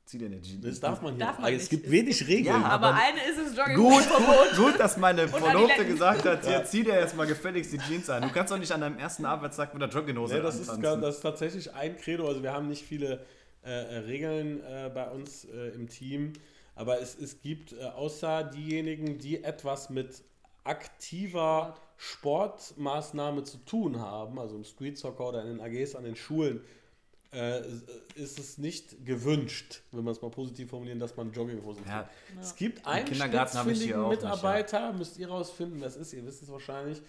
zieh 0.07 0.17
dir 0.17 0.27
eine 0.27 0.41
Jeans. 0.41 0.63
das 0.63 0.79
darf 0.79 1.01
man 1.01 1.15
hier. 1.15 1.25
Darf 1.25 1.37
man 1.37 1.45
aber 1.47 1.55
es 1.55 1.69
gibt 1.69 1.89
wenig 1.91 2.27
Regeln. 2.27 2.61
Ja, 2.61 2.67
Aber, 2.67 2.87
aber- 2.87 2.95
eine 2.95 3.19
ist 3.29 3.37
es 3.37 3.57
Jogging 3.57 3.75
Gut, 3.75 4.03
gut, 4.55 4.79
dass 4.79 4.97
meine 4.97 5.27
Verlobte 5.27 5.85
gesagt 5.85 6.25
hat, 6.25 6.45
hier, 6.45 6.63
zieh 6.63 6.83
dir 6.83 6.95
jetzt 6.99 7.15
mal 7.15 7.27
gefälligst 7.27 7.73
die 7.73 7.77
Jeans 7.77 8.09
an. 8.09 8.23
Du 8.23 8.29
kannst 8.29 8.51
doch 8.51 8.57
nicht 8.57 8.71
an 8.71 8.81
deinem 8.81 8.97
ersten 8.97 9.25
Arbeitstag 9.25 9.73
mit 9.73 9.81
der 9.81 9.89
Jogginghose 9.89 10.37
Ja, 10.37 10.41
das, 10.41 10.59
ist, 10.59 10.69
das 10.81 11.15
ist 11.15 11.21
tatsächlich 11.21 11.73
ein 11.73 11.97
Credo. 11.97 12.27
Also 12.27 12.41
wir 12.41 12.53
haben 12.53 12.67
nicht 12.69 12.85
viele 12.85 13.25
äh, 13.65 13.69
äh, 13.69 13.97
Regeln 13.99 14.63
äh, 14.63 14.89
bei 14.93 15.09
uns 15.09 15.45
äh, 15.45 15.69
im 15.75 15.89
Team, 15.89 16.33
aber 16.75 17.01
es, 17.01 17.15
es 17.15 17.41
gibt 17.41 17.73
äh, 17.73 17.83
außer 17.83 18.45
diejenigen, 18.45 19.17
die 19.17 19.43
etwas 19.43 19.89
mit 19.89 20.23
aktiver 20.63 21.75
Sportmaßnahme 21.97 23.43
zu 23.43 23.57
tun 23.65 23.99
haben, 23.99 24.39
also 24.39 24.55
im 24.55 24.63
Street 24.63 24.97
Soccer 24.97 25.29
oder 25.29 25.41
in 25.43 25.57
den 25.57 25.61
AGs 25.61 25.95
an 25.95 26.03
den 26.03 26.15
Schulen, 26.15 26.61
äh, 27.37 27.61
ist 28.15 28.39
es 28.39 28.57
nicht 28.57 29.05
gewünscht, 29.05 29.81
wenn 29.91 30.03
man 30.03 30.13
es 30.13 30.21
mal 30.21 30.31
positiv 30.31 30.69
formulieren, 30.69 30.97
dass 30.99 31.15
man 31.15 31.31
Jogginghosen 31.31 31.83
Ja. 31.87 32.03
trägt. 32.03 32.41
Es 32.41 32.55
gibt 32.55 32.87
einen 32.87 33.05
spitzfindigen 33.07 33.53
auch 33.61 33.65
nicht, 33.65 33.87
ja. 33.89 34.07
Mitarbeiter, 34.07 34.93
müsst 34.93 35.17
ihr 35.19 35.27
rausfinden, 35.29 35.79
wer 35.79 35.87
es 35.87 35.95
ist, 35.97 36.13
ihr 36.13 36.25
wisst 36.25 36.41
es 36.41 36.51
wahrscheinlich, 36.51 37.01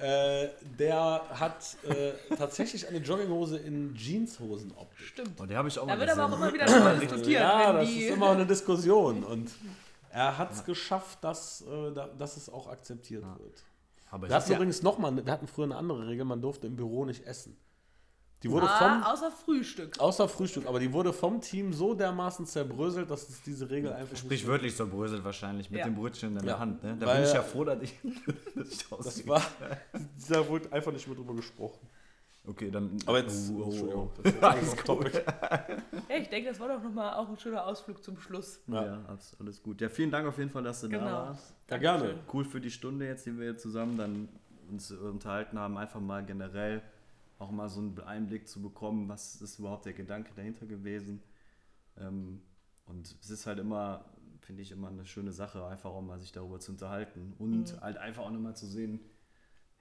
äh, 0.00 0.48
der 0.78 1.22
hat 1.38 1.76
äh, 1.88 2.12
tatsächlich 2.36 2.88
eine 2.88 2.98
Jogginghose 2.98 3.58
in 3.58 3.94
Jeanshosen 3.94 4.72
optisch. 4.76 5.08
Stimmt. 5.08 5.38
Und 5.40 5.50
die 5.50 5.56
habe 5.56 5.68
ich 5.68 5.78
auch 5.78 5.86
Da 5.86 5.94
mal 5.96 6.00
wird 6.00 6.10
aber 6.10 6.24
auch 6.32 6.36
immer 6.38 6.52
wieder 6.52 6.66
diskutiert, 7.00 7.28
Ja, 7.40 7.72
das 7.74 7.88
die. 7.88 8.04
ist 8.04 8.14
immer 8.14 8.30
eine 8.30 8.46
Diskussion 8.46 9.22
und 9.32 9.50
er 10.10 10.38
hat 10.38 10.52
es 10.52 10.64
geschafft, 10.64 11.22
dass, 11.22 11.62
äh, 11.62 11.92
da, 11.92 12.06
dass 12.18 12.36
es 12.36 12.48
auch 12.48 12.68
akzeptiert 12.68 13.24
wird. 13.38 13.64
Aber 14.10 14.28
Wir 14.28 14.34
hatten 14.36 14.44
ist 14.44 14.48
ja, 14.50 14.56
übrigens 14.56 14.82
noch 14.82 14.96
mal, 14.98 15.14
wir 15.26 15.32
hatten 15.32 15.48
früher 15.48 15.64
eine 15.64 15.76
andere 15.76 16.06
Regel, 16.06 16.24
man 16.24 16.40
durfte 16.40 16.68
im 16.68 16.76
Büro 16.76 17.04
nicht 17.04 17.26
essen. 17.26 17.56
Die 18.44 18.50
wurde 18.50 18.68
ah, 18.68 18.78
vom, 19.00 19.02
außer 19.12 19.30
Frühstück. 19.32 19.98
außer 19.98 20.28
Frühstück, 20.28 20.66
aber 20.66 20.78
die 20.78 20.92
wurde 20.92 21.12
vom 21.12 21.40
Team 21.40 21.72
so 21.72 21.94
dermaßen 21.94 22.44
zerbröselt, 22.46 23.10
dass 23.10 23.28
es 23.28 23.42
diese 23.42 23.68
Regel 23.70 23.92
einfach 23.92 24.12
nicht 24.12 24.20
sprich 24.20 24.46
wörtlich 24.46 24.76
so 24.76 24.86
bröselt 24.86 25.24
wahrscheinlich 25.24 25.70
mit 25.70 25.80
Ja. 25.80 25.86
dem 25.86 25.94
Brötchen 25.94 26.28
in 26.36 26.42
der 26.44 26.44
Ja, 26.54 26.58
Hand. 26.58 26.82
Ne? 26.84 26.96
Da 27.00 27.06
weil- 27.06 27.16
bin 27.22 27.24
ich 27.24 27.32
ja 27.34 27.42
froh, 27.42 27.64
dass 27.64 27.82
ich, 27.82 27.94
dass 28.54 28.68
ich 28.68 28.78
Das 28.88 28.92
ausgehe. 28.92 29.26
war, 29.28 29.42
da 30.28 30.48
wurde 30.48 30.70
einfach 30.72 30.92
nicht 30.92 31.06
mehr 31.08 31.16
drüber 31.16 31.34
gesprochen. 31.34 31.80
Okay, 32.46 32.70
dann. 32.70 32.98
Aber 33.06 33.18
jetzt, 33.20 33.50
Oh, 33.50 33.62
oh, 33.64 33.94
oh. 33.96 34.10
Das 34.22 34.34
Alles 34.42 34.74
topic. 34.84 35.14
Ja, 36.10 36.16
ich 36.20 36.28
denke, 36.28 36.50
das 36.50 36.60
war 36.60 36.68
doch 36.68 36.82
nochmal 36.82 37.14
auch 37.14 37.26
ein 37.30 37.38
schöner 37.38 37.64
Ausflug 37.66 38.04
zum 38.04 38.18
Schluss. 38.20 38.60
Ja, 38.66 38.84
Ja. 38.84 39.04
alles, 39.08 39.34
alles 39.40 39.62
gut. 39.62 39.80
Ja, 39.80 39.88
vielen 39.88 40.10
Dank 40.10 40.28
auf 40.28 40.36
jeden 40.36 40.50
Fall, 40.50 40.62
dass 40.62 40.82
du 40.82 40.88
da 40.88 40.98
Genau. 40.98 41.10
warst. 41.10 41.54
Ja, 41.70 41.78
gerne. 41.78 42.16
Cool 42.30 42.44
für 42.44 42.60
die 42.60 42.70
Stunde 42.70 43.06
jetzt, 43.06 43.24
die 43.24 43.38
wir 43.38 43.46
jetzt 43.46 43.62
zusammen 43.62 43.96
dann 43.96 44.28
uns 44.70 44.90
unterhalten 44.92 45.58
haben, 45.58 45.78
einfach 45.78 46.00
mal 46.00 46.22
generell 46.22 46.82
auch 47.44 47.50
mal 47.50 47.68
so 47.68 47.80
einen 47.80 47.98
Einblick 48.00 48.48
zu 48.48 48.62
bekommen, 48.62 49.08
was 49.08 49.40
ist 49.40 49.58
überhaupt 49.58 49.84
der 49.84 49.92
Gedanke 49.92 50.32
dahinter 50.34 50.66
gewesen. 50.66 51.22
Ähm, 51.96 52.42
und 52.86 53.16
es 53.20 53.30
ist 53.30 53.46
halt 53.46 53.58
immer, 53.58 54.04
finde 54.40 54.62
ich, 54.62 54.72
immer 54.72 54.88
eine 54.88 55.04
schöne 55.04 55.32
Sache, 55.32 55.64
einfach 55.66 55.90
auch 55.90 56.02
mal 56.02 56.18
sich 56.18 56.32
darüber 56.32 56.58
zu 56.58 56.72
unterhalten 56.72 57.34
und 57.38 57.80
halt 57.80 57.98
einfach 57.98 58.24
auch 58.24 58.30
nochmal 58.30 58.56
zu 58.56 58.66
sehen, 58.66 59.00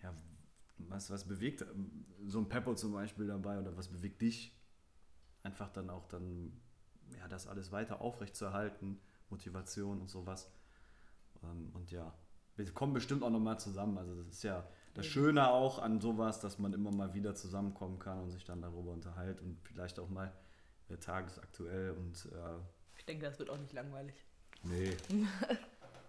ja, 0.02 0.14
was, 0.78 1.10
was 1.10 1.26
bewegt 1.26 1.62
ähm, 1.62 2.06
so 2.26 2.40
ein 2.40 2.50
Peppo 2.50 2.76
zum 2.76 2.94
Beispiel 2.94 3.28
dabei 3.28 3.60
oder 3.60 3.76
was 3.78 3.88
bewegt 3.88 4.22
dich, 4.22 4.58
einfach 5.44 5.70
dann 5.70 5.90
auch 5.90 6.08
dann, 6.08 6.52
ja, 7.18 7.28
das 7.28 7.48
alles 7.48 7.72
weiter 7.72 8.02
aufrechtzuerhalten, 8.02 9.00
Motivation 9.30 10.02
und 10.02 10.10
sowas. 10.10 10.52
Ähm, 11.44 11.72
Und 11.74 11.92
ja, 11.92 12.14
wir 12.56 12.72
kommen 12.74 12.94
bestimmt 12.94 13.24
auch 13.24 13.30
nochmal 13.30 13.60
zusammen. 13.60 13.98
Also 13.98 14.16
das 14.16 14.28
ist 14.28 14.44
ja 14.44 14.68
das 14.94 15.06
Schöne 15.06 15.50
auch 15.50 15.80
an 15.80 16.00
sowas, 16.00 16.40
dass 16.40 16.60
man 16.60 16.74
immer 16.74 16.92
mal 16.92 17.14
wieder 17.14 17.36
zusammenkommen 17.36 18.00
kann 18.00 18.20
und 18.20 18.32
sich 18.32 18.44
dann 18.44 18.62
darüber 18.62 18.92
unterhält 18.92 19.42
und 19.42 19.58
vielleicht 19.64 20.00
auch 20.00 20.10
mal 20.10 20.32
äh, 20.90 20.98
tagesaktuell 20.98 21.92
und 21.92 22.26
äh, 22.32 22.60
Ich 22.98 23.06
denke, 23.06 23.26
das 23.26 23.40
wird 23.40 23.50
auch 23.50 23.58
nicht 23.58 23.74
langweilig. 23.74 24.16
Nee. 24.64 24.96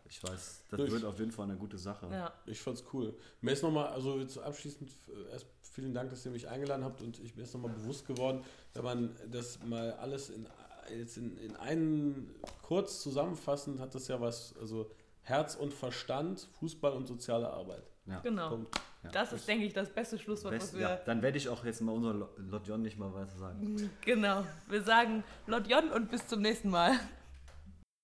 Ich 0.07 0.23
weiß, 0.23 0.65
das 0.69 0.77
Durch. 0.77 0.93
wird 0.93 1.05
auf 1.05 1.19
jeden 1.19 1.33
Fall 1.33 1.47
eine 1.47 1.57
gute 1.57 1.79
Sache. 1.79 2.07
Ja. 2.13 2.33
Ich 2.45 2.61
fand's 2.61 2.85
cool. 2.93 3.17
Mir 3.41 3.53
ist 3.53 3.63
nochmal, 3.63 3.89
also 3.89 4.19
jetzt 4.19 4.39
abschließend, 4.39 4.93
erst 5.33 5.47
vielen 5.63 5.95
Dank, 5.95 6.11
dass 6.11 6.25
ihr 6.27 6.31
mich 6.31 6.47
eingeladen 6.47 6.85
habt 6.85 7.01
und 7.01 7.19
ich 7.21 7.35
mir 7.35 7.43
ist 7.43 7.55
nochmal 7.55 7.73
bewusst 7.73 8.07
geworden, 8.07 8.45
wenn 8.75 8.85
man 8.85 9.17
das 9.31 9.59
mal 9.65 9.93
alles 9.95 10.29
in, 10.29 10.47
jetzt 10.91 11.17
in, 11.17 11.37
in 11.39 11.57
einen 11.57 12.35
kurz 12.63 13.01
zusammenfassend, 13.01 13.81
hat 13.81 13.95
das 13.95 14.07
ja 14.09 14.21
was, 14.21 14.55
also 14.61 14.91
Herz 15.23 15.55
und 15.57 15.73
Verstand, 15.73 16.49
Fußball 16.61 16.93
und 16.93 17.07
soziale 17.07 17.51
Arbeit. 17.51 17.91
Ja. 18.07 18.21
Genau. 18.21 18.49
Punkt. 18.51 18.75
Ja. 19.03 19.11
Das 19.11 19.33
ist, 19.33 19.47
denke 19.49 19.65
ich, 19.67 19.73
das 19.73 19.91
beste 19.91 20.19
Schlusswort, 20.19 20.53
Best, 20.53 20.73
was 20.75 20.81
wir. 20.81 20.89
ja, 20.89 20.97
dann 21.07 21.21
werde 21.23 21.37
ich 21.39 21.49
auch 21.49 21.65
jetzt 21.65 21.81
mal 21.83 21.93
unser 21.93 22.15
Lo- 22.15 22.29
Lotjon 22.37 22.83
nicht 22.83 22.99
mal 22.99 23.13
weiter 23.15 23.37
sagen. 23.37 23.91
Genau. 24.05 24.45
Wir 24.69 24.83
sagen 24.83 25.25
Lotjon 25.47 25.91
und 25.91 26.11
bis 26.11 26.27
zum 26.27 26.41
nächsten 26.43 26.71
Mal. 26.71 26.93